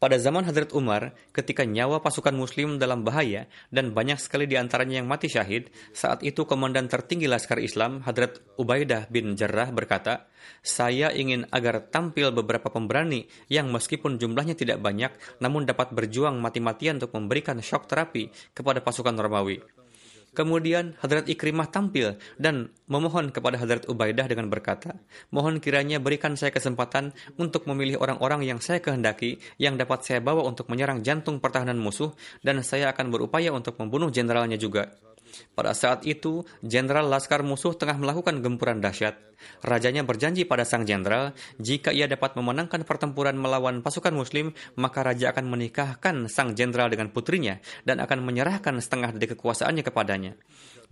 pada 0.03 0.19
zaman 0.19 0.43
Hadrat 0.43 0.75
Umar, 0.75 1.15
ketika 1.31 1.63
nyawa 1.63 2.03
pasukan 2.03 2.35
muslim 2.35 2.75
dalam 2.75 3.07
bahaya 3.07 3.47
dan 3.71 3.95
banyak 3.95 4.19
sekali 4.19 4.51
di 4.51 4.59
antaranya 4.59 4.99
yang 4.99 5.07
mati 5.07 5.31
syahid, 5.31 5.71
saat 5.95 6.27
itu 6.27 6.43
komandan 6.43 6.91
tertinggi 6.91 7.23
Laskar 7.23 7.55
Islam, 7.63 8.03
Hadrat 8.03 8.43
Ubaidah 8.59 9.07
bin 9.07 9.39
Jarrah 9.39 9.71
berkata, 9.71 10.27
saya 10.59 11.07
ingin 11.15 11.47
agar 11.55 11.87
tampil 11.87 12.35
beberapa 12.35 12.67
pemberani 12.67 13.31
yang 13.47 13.71
meskipun 13.71 14.19
jumlahnya 14.19 14.59
tidak 14.59 14.83
banyak, 14.83 15.15
namun 15.39 15.63
dapat 15.63 15.95
berjuang 15.95 16.35
mati-matian 16.35 16.99
untuk 16.99 17.15
memberikan 17.15 17.63
shock 17.63 17.87
terapi 17.87 18.27
kepada 18.51 18.83
pasukan 18.83 19.15
Romawi. 19.15 19.82
Kemudian 20.33 20.97
Hadrat 20.97 21.29
Ikrimah 21.29 21.69
tampil 21.69 22.17
dan 22.41 22.73
memohon 22.89 23.29
kepada 23.29 23.61
Hadrat 23.61 23.85
Ubaidah 23.85 24.25
dengan 24.25 24.49
berkata, 24.49 24.97
Mohon 25.29 25.61
kiranya 25.61 26.01
berikan 26.01 26.33
saya 26.33 26.49
kesempatan 26.49 27.13
untuk 27.37 27.69
memilih 27.69 28.01
orang-orang 28.01 28.41
yang 28.41 28.57
saya 28.57 28.81
kehendaki 28.81 29.37
yang 29.61 29.77
dapat 29.77 30.01
saya 30.01 30.25
bawa 30.25 30.41
untuk 30.41 30.73
menyerang 30.73 31.05
jantung 31.05 31.37
pertahanan 31.37 31.77
musuh 31.77 32.17
dan 32.41 32.65
saya 32.65 32.89
akan 32.89 33.13
berupaya 33.13 33.53
untuk 33.53 33.77
membunuh 33.77 34.09
jenderalnya 34.09 34.57
juga. 34.57 34.89
Pada 35.53 35.73
saat 35.73 36.05
itu, 36.05 36.45
jenderal 36.61 37.09
Laskar 37.09 37.41
musuh 37.41 37.73
tengah 37.73 37.97
melakukan 37.97 38.41
gempuran 38.41 38.81
dahsyat. 38.81 39.17
Rajanya 39.65 40.05
berjanji 40.05 40.43
pada 40.43 40.67
sang 40.67 40.85
jenderal, 40.85 41.33
jika 41.57 41.89
ia 41.89 42.05
dapat 42.05 42.37
memenangkan 42.37 42.85
pertempuran 42.85 43.35
melawan 43.35 43.81
pasukan 43.81 44.13
muslim, 44.13 44.53
maka 44.77 45.01
raja 45.01 45.33
akan 45.33 45.49
menikahkan 45.49 46.29
sang 46.29 46.53
jenderal 46.53 46.93
dengan 46.93 47.09
putrinya 47.09 47.57
dan 47.83 47.99
akan 47.99 48.21
menyerahkan 48.21 48.77
setengah 48.77 49.11
dari 49.17 49.27
kekuasaannya 49.33 49.83
kepadanya. 49.83 50.37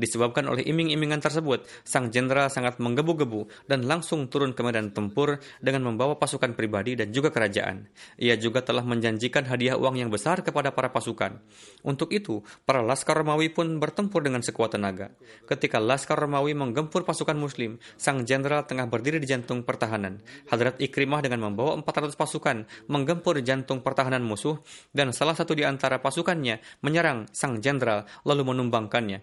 Disebabkan 0.01 0.49
oleh 0.49 0.65
iming-imingan 0.65 1.21
tersebut, 1.21 1.69
sang 1.85 2.09
jenderal 2.09 2.49
sangat 2.49 2.81
menggebu-gebu 2.81 3.69
dan 3.69 3.85
langsung 3.85 4.25
turun 4.33 4.57
ke 4.57 4.65
medan 4.65 4.89
tempur 4.89 5.37
dengan 5.61 5.85
membawa 5.85 6.17
pasukan 6.17 6.57
pribadi 6.57 6.97
dan 6.97 7.13
juga 7.13 7.29
kerajaan. 7.29 7.85
Ia 8.17 8.33
juga 8.33 8.65
telah 8.65 8.81
menjanjikan 8.81 9.45
hadiah 9.45 9.77
uang 9.77 10.01
yang 10.01 10.09
besar 10.09 10.41
kepada 10.41 10.73
para 10.73 10.89
pasukan. 10.89 11.37
Untuk 11.85 12.09
itu, 12.17 12.41
para 12.65 12.81
laskar 12.81 13.13
Romawi 13.13 13.53
pun 13.53 13.77
bertempur 13.77 14.25
dengan 14.25 14.41
sekuat 14.41 14.73
tenaga. 14.73 15.13
Ketika 15.45 15.77
laskar 15.77 16.17
Romawi 16.17 16.57
menggempur 16.57 17.05
pasukan 17.05 17.37
muslim, 17.37 17.77
sang 17.93 18.25
jenderal 18.25 18.40
tengah 18.41 18.89
berdiri 18.89 19.21
di 19.21 19.29
jantung 19.29 19.61
pertahanan. 19.61 20.19
Hadrat 20.49 20.81
Ikrimah 20.81 21.21
dengan 21.21 21.49
membawa 21.49 21.77
400 21.79 22.17
pasukan 22.17 22.57
menggempur 22.89 23.37
jantung 23.45 23.85
pertahanan 23.85 24.25
musuh 24.25 24.57
dan 24.91 25.13
salah 25.13 25.37
satu 25.37 25.53
di 25.53 25.61
antara 25.61 26.01
pasukannya 26.01 26.81
menyerang 26.81 27.29
sang 27.31 27.61
jenderal 27.61 28.09
lalu 28.25 28.53
menumbangkannya. 28.53 29.21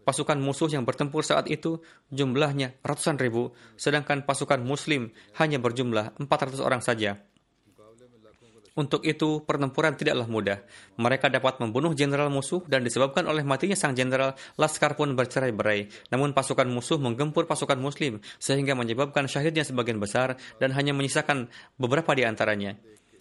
pasukan 0.00 0.42
musuh 0.42 0.66
yang 0.66 0.82
bertempur 0.82 1.22
saat 1.22 1.46
itu 1.46 1.78
jumlahnya 2.10 2.82
ratusan 2.82 3.14
ribu, 3.20 3.54
sedangkan 3.78 4.26
pasukan 4.26 4.58
muslim 4.58 5.14
hanya 5.38 5.62
berjumlah 5.62 6.18
400 6.18 6.58
orang 6.58 6.82
saja. 6.82 7.29
Untuk 8.78 9.02
itu, 9.02 9.42
pertempuran 9.42 9.98
tidaklah 9.98 10.26
mudah. 10.30 10.58
Mereka 10.94 11.26
dapat 11.30 11.58
membunuh 11.58 11.90
jenderal 11.94 12.30
musuh 12.30 12.62
dan 12.70 12.86
disebabkan 12.86 13.26
oleh 13.26 13.42
matinya 13.42 13.74
sang 13.74 13.98
jenderal, 13.98 14.38
Laskar 14.54 14.94
pun 14.94 15.14
bercerai-berai. 15.18 16.10
Namun 16.14 16.30
pasukan 16.30 16.70
musuh 16.70 17.02
menggempur 17.02 17.50
pasukan 17.50 17.78
muslim 17.80 18.22
sehingga 18.38 18.78
menyebabkan 18.78 19.26
syahidnya 19.26 19.66
sebagian 19.66 19.98
besar 19.98 20.38
dan 20.62 20.70
hanya 20.76 20.94
menyisakan 20.94 21.50
beberapa 21.80 22.14
di 22.14 22.22
antaranya. 22.22 22.78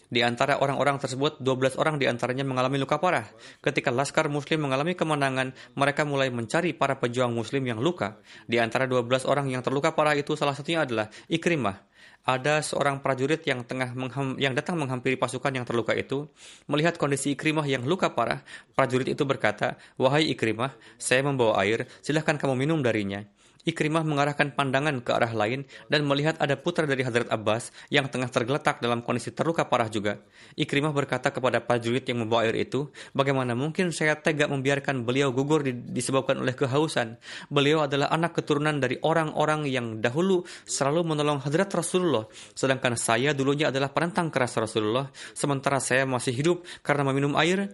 Di 0.09 0.25
antara 0.25 0.57
orang-orang 0.57 0.97
tersebut, 0.97 1.37
12 1.37 1.77
orang 1.77 2.01
di 2.01 2.09
antaranya 2.09 2.41
mengalami 2.41 2.81
luka 2.81 2.97
parah. 2.97 3.29
Ketika 3.61 3.93
Laskar 3.93 4.25
Muslim 4.25 4.65
mengalami 4.65 4.97
kemenangan, 4.97 5.53
mereka 5.77 6.01
mulai 6.01 6.33
mencari 6.33 6.73
para 6.73 6.97
pejuang 6.97 7.29
Muslim 7.29 7.61
yang 7.61 7.77
luka. 7.77 8.17
Di 8.49 8.57
antara 8.57 8.89
12 8.89 9.29
orang 9.29 9.53
yang 9.53 9.61
terluka 9.61 9.93
parah 9.93 10.17
itu, 10.17 10.33
salah 10.33 10.57
satunya 10.57 10.81
adalah 10.81 11.13
Ikrimah. 11.29 11.88
Ada 12.29 12.61
seorang 12.61 13.01
prajurit 13.01 13.41
yang 13.49 13.65
tengah 13.65 13.89
yang 14.37 14.53
datang 14.53 14.77
menghampiri 14.77 15.17
pasukan 15.17 15.49
yang 15.49 15.65
terluka 15.65 15.97
itu, 15.97 16.29
melihat 16.69 16.93
kondisi 17.01 17.33
Ikrimah 17.33 17.65
yang 17.65 17.89
luka 17.89 18.13
parah, 18.13 18.45
prajurit 18.77 19.09
itu 19.09 19.25
berkata, 19.25 19.81
"Wahai 19.97 20.29
Ikrimah, 20.37 20.77
saya 21.01 21.25
membawa 21.25 21.57
air, 21.65 21.89
silahkan 22.05 22.37
kamu 22.37 22.53
minum 22.53 22.85
darinya." 22.85 23.25
Ikrimah 23.69 24.01
mengarahkan 24.01 24.57
pandangan 24.57 24.97
ke 25.05 25.13
arah 25.13 25.29
lain 25.29 25.69
dan 25.93 26.01
melihat 26.09 26.41
ada 26.41 26.57
putra 26.57 26.89
dari 26.89 27.05
Hadrat 27.05 27.29
Abbas 27.29 27.69
yang 27.93 28.09
tengah 28.09 28.25
tergeletak 28.25 28.81
dalam 28.81 29.05
kondisi 29.05 29.29
terluka 29.29 29.69
parah 29.69 29.85
juga. 29.85 30.17
Ikrimah 30.57 30.89
berkata 30.89 31.29
kepada 31.29 31.61
prajurit 31.61 32.01
yang 32.09 32.25
membawa 32.25 32.49
air 32.49 32.65
itu, 32.65 32.89
bagaimana 33.13 33.53
mungkin 33.53 33.93
saya 33.93 34.17
tega 34.17 34.49
membiarkan 34.49 35.05
beliau 35.05 35.29
gugur 35.29 35.61
disebabkan 35.69 36.41
oleh 36.41 36.57
kehausan. 36.57 37.21
Beliau 37.53 37.85
adalah 37.85 38.09
anak 38.09 38.41
keturunan 38.41 38.81
dari 38.81 38.97
orang-orang 39.05 39.69
yang 39.69 40.01
dahulu 40.01 40.41
selalu 40.65 41.05
menolong 41.13 41.45
Hadrat 41.45 41.69
Rasulullah, 41.69 42.25
sedangkan 42.57 42.97
saya 42.97 43.37
dulunya 43.37 43.69
adalah 43.69 43.93
penentang 43.93 44.33
keras 44.33 44.57
Rasulullah, 44.57 45.13
sementara 45.37 45.77
saya 45.77 46.09
masih 46.09 46.33
hidup 46.33 46.57
karena 46.81 47.05
meminum 47.05 47.37
air. 47.37 47.69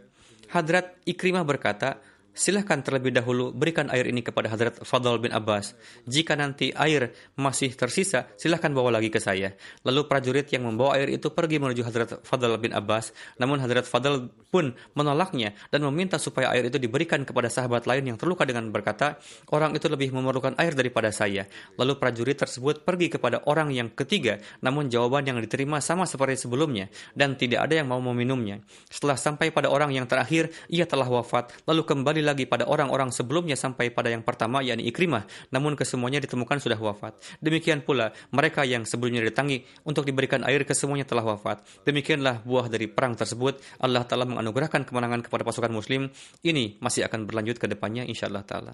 Hadrat 0.51 1.01
Ikrimah 1.07 1.41
berkata, 1.41 2.03
silahkan 2.35 2.83
terlebih 2.83 3.15
dahulu 3.15 3.55
berikan 3.55 3.87
air 3.89 4.11
ini 4.11 4.19
kepada 4.19 4.51
Hadrat 4.51 4.83
Fadl 4.83 5.15
bin 5.23 5.31
Abbas. 5.31 5.71
Jika 6.03 6.35
nanti 6.35 6.75
air 6.75 7.15
masih 7.39 7.71
tersisa, 7.71 8.27
silahkan 8.35 8.69
bawa 8.75 8.99
lagi 8.99 9.07
ke 9.07 9.23
saya. 9.23 9.55
Lalu 9.87 10.05
prajurit 10.11 10.51
yang 10.51 10.67
membawa 10.67 10.99
air 10.99 11.15
itu 11.15 11.31
pergi 11.31 11.63
menuju 11.63 11.81
Hadrat 11.87 12.09
Fadl 12.27 12.51
bin 12.59 12.75
Abbas. 12.75 13.15
Namun 13.39 13.63
Hadrat 13.63 13.87
Fadl 13.87 14.27
pun 14.51 14.75
menolaknya 14.93 15.55
dan 15.71 15.87
meminta 15.87 16.19
supaya 16.19 16.51
air 16.51 16.67
itu 16.67 16.75
diberikan 16.75 17.23
kepada 17.23 17.47
sahabat 17.47 17.87
lain 17.87 18.13
yang 18.13 18.17
terluka 18.19 18.43
dengan 18.43 18.67
berkata, 18.67 19.15
orang 19.55 19.71
itu 19.79 19.87
lebih 19.87 20.11
memerlukan 20.11 20.59
air 20.59 20.75
daripada 20.75 21.15
saya. 21.15 21.47
Lalu 21.79 21.95
prajurit 21.95 22.35
tersebut 22.35 22.83
pergi 22.83 23.07
kepada 23.07 23.47
orang 23.47 23.71
yang 23.71 23.95
ketiga, 23.95 24.43
namun 24.59 24.91
jawaban 24.91 25.23
yang 25.23 25.39
diterima 25.39 25.79
sama 25.79 26.03
seperti 26.03 26.43
sebelumnya 26.43 26.91
dan 27.15 27.39
tidak 27.39 27.63
ada 27.63 27.79
yang 27.79 27.87
mau 27.87 28.03
meminumnya. 28.03 28.59
Setelah 28.91 29.15
sampai 29.15 29.55
pada 29.55 29.71
orang 29.71 29.95
yang 29.95 30.03
terakhir, 30.03 30.51
ia 30.67 30.83
telah 30.83 31.07
wafat, 31.07 31.55
lalu 31.63 31.87
kembali 31.87 32.24
lagi 32.25 32.49
pada 32.49 32.65
orang-orang 32.65 33.13
sebelumnya 33.13 33.53
sampai 33.53 33.93
pada 33.93 34.09
yang 34.09 34.25
pertama 34.25 34.65
yakni 34.65 34.89
Ikrimah, 34.89 35.29
namun 35.53 35.77
kesemuanya 35.77 36.17
ditemukan 36.25 36.57
sudah 36.57 36.81
wafat. 36.81 37.13
Demikian 37.37 37.85
pula 37.85 38.09
mereka 38.33 38.65
yang 38.65 38.83
sebelumnya 38.83 39.21
didatangi 39.21 39.85
untuk 39.85 40.03
diberikan 40.09 40.41
air 40.41 40.65
kesemuanya 40.65 41.05
telah 41.05 41.21
wafat. 41.21 41.61
Demikianlah 41.85 42.41
buah 42.41 42.65
dari 42.65 42.89
perang 42.89 43.13
tersebut. 43.13 43.61
Allah 43.77 44.01
Ta'ala 44.03 44.25
menganugerahkan 44.25 44.83
kemenangan 44.89 45.21
kepada 45.29 45.45
pasukan 45.45 45.69
muslim. 45.69 46.09
Ini 46.41 46.81
masih 46.81 47.05
akan 47.05 47.29
berlanjut 47.29 47.61
ke 47.61 47.69
depannya 47.69 48.03
insyaAllah 48.09 48.41
Ta'ala. 48.41 48.73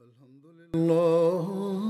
Alhamdulillah 0.00 1.89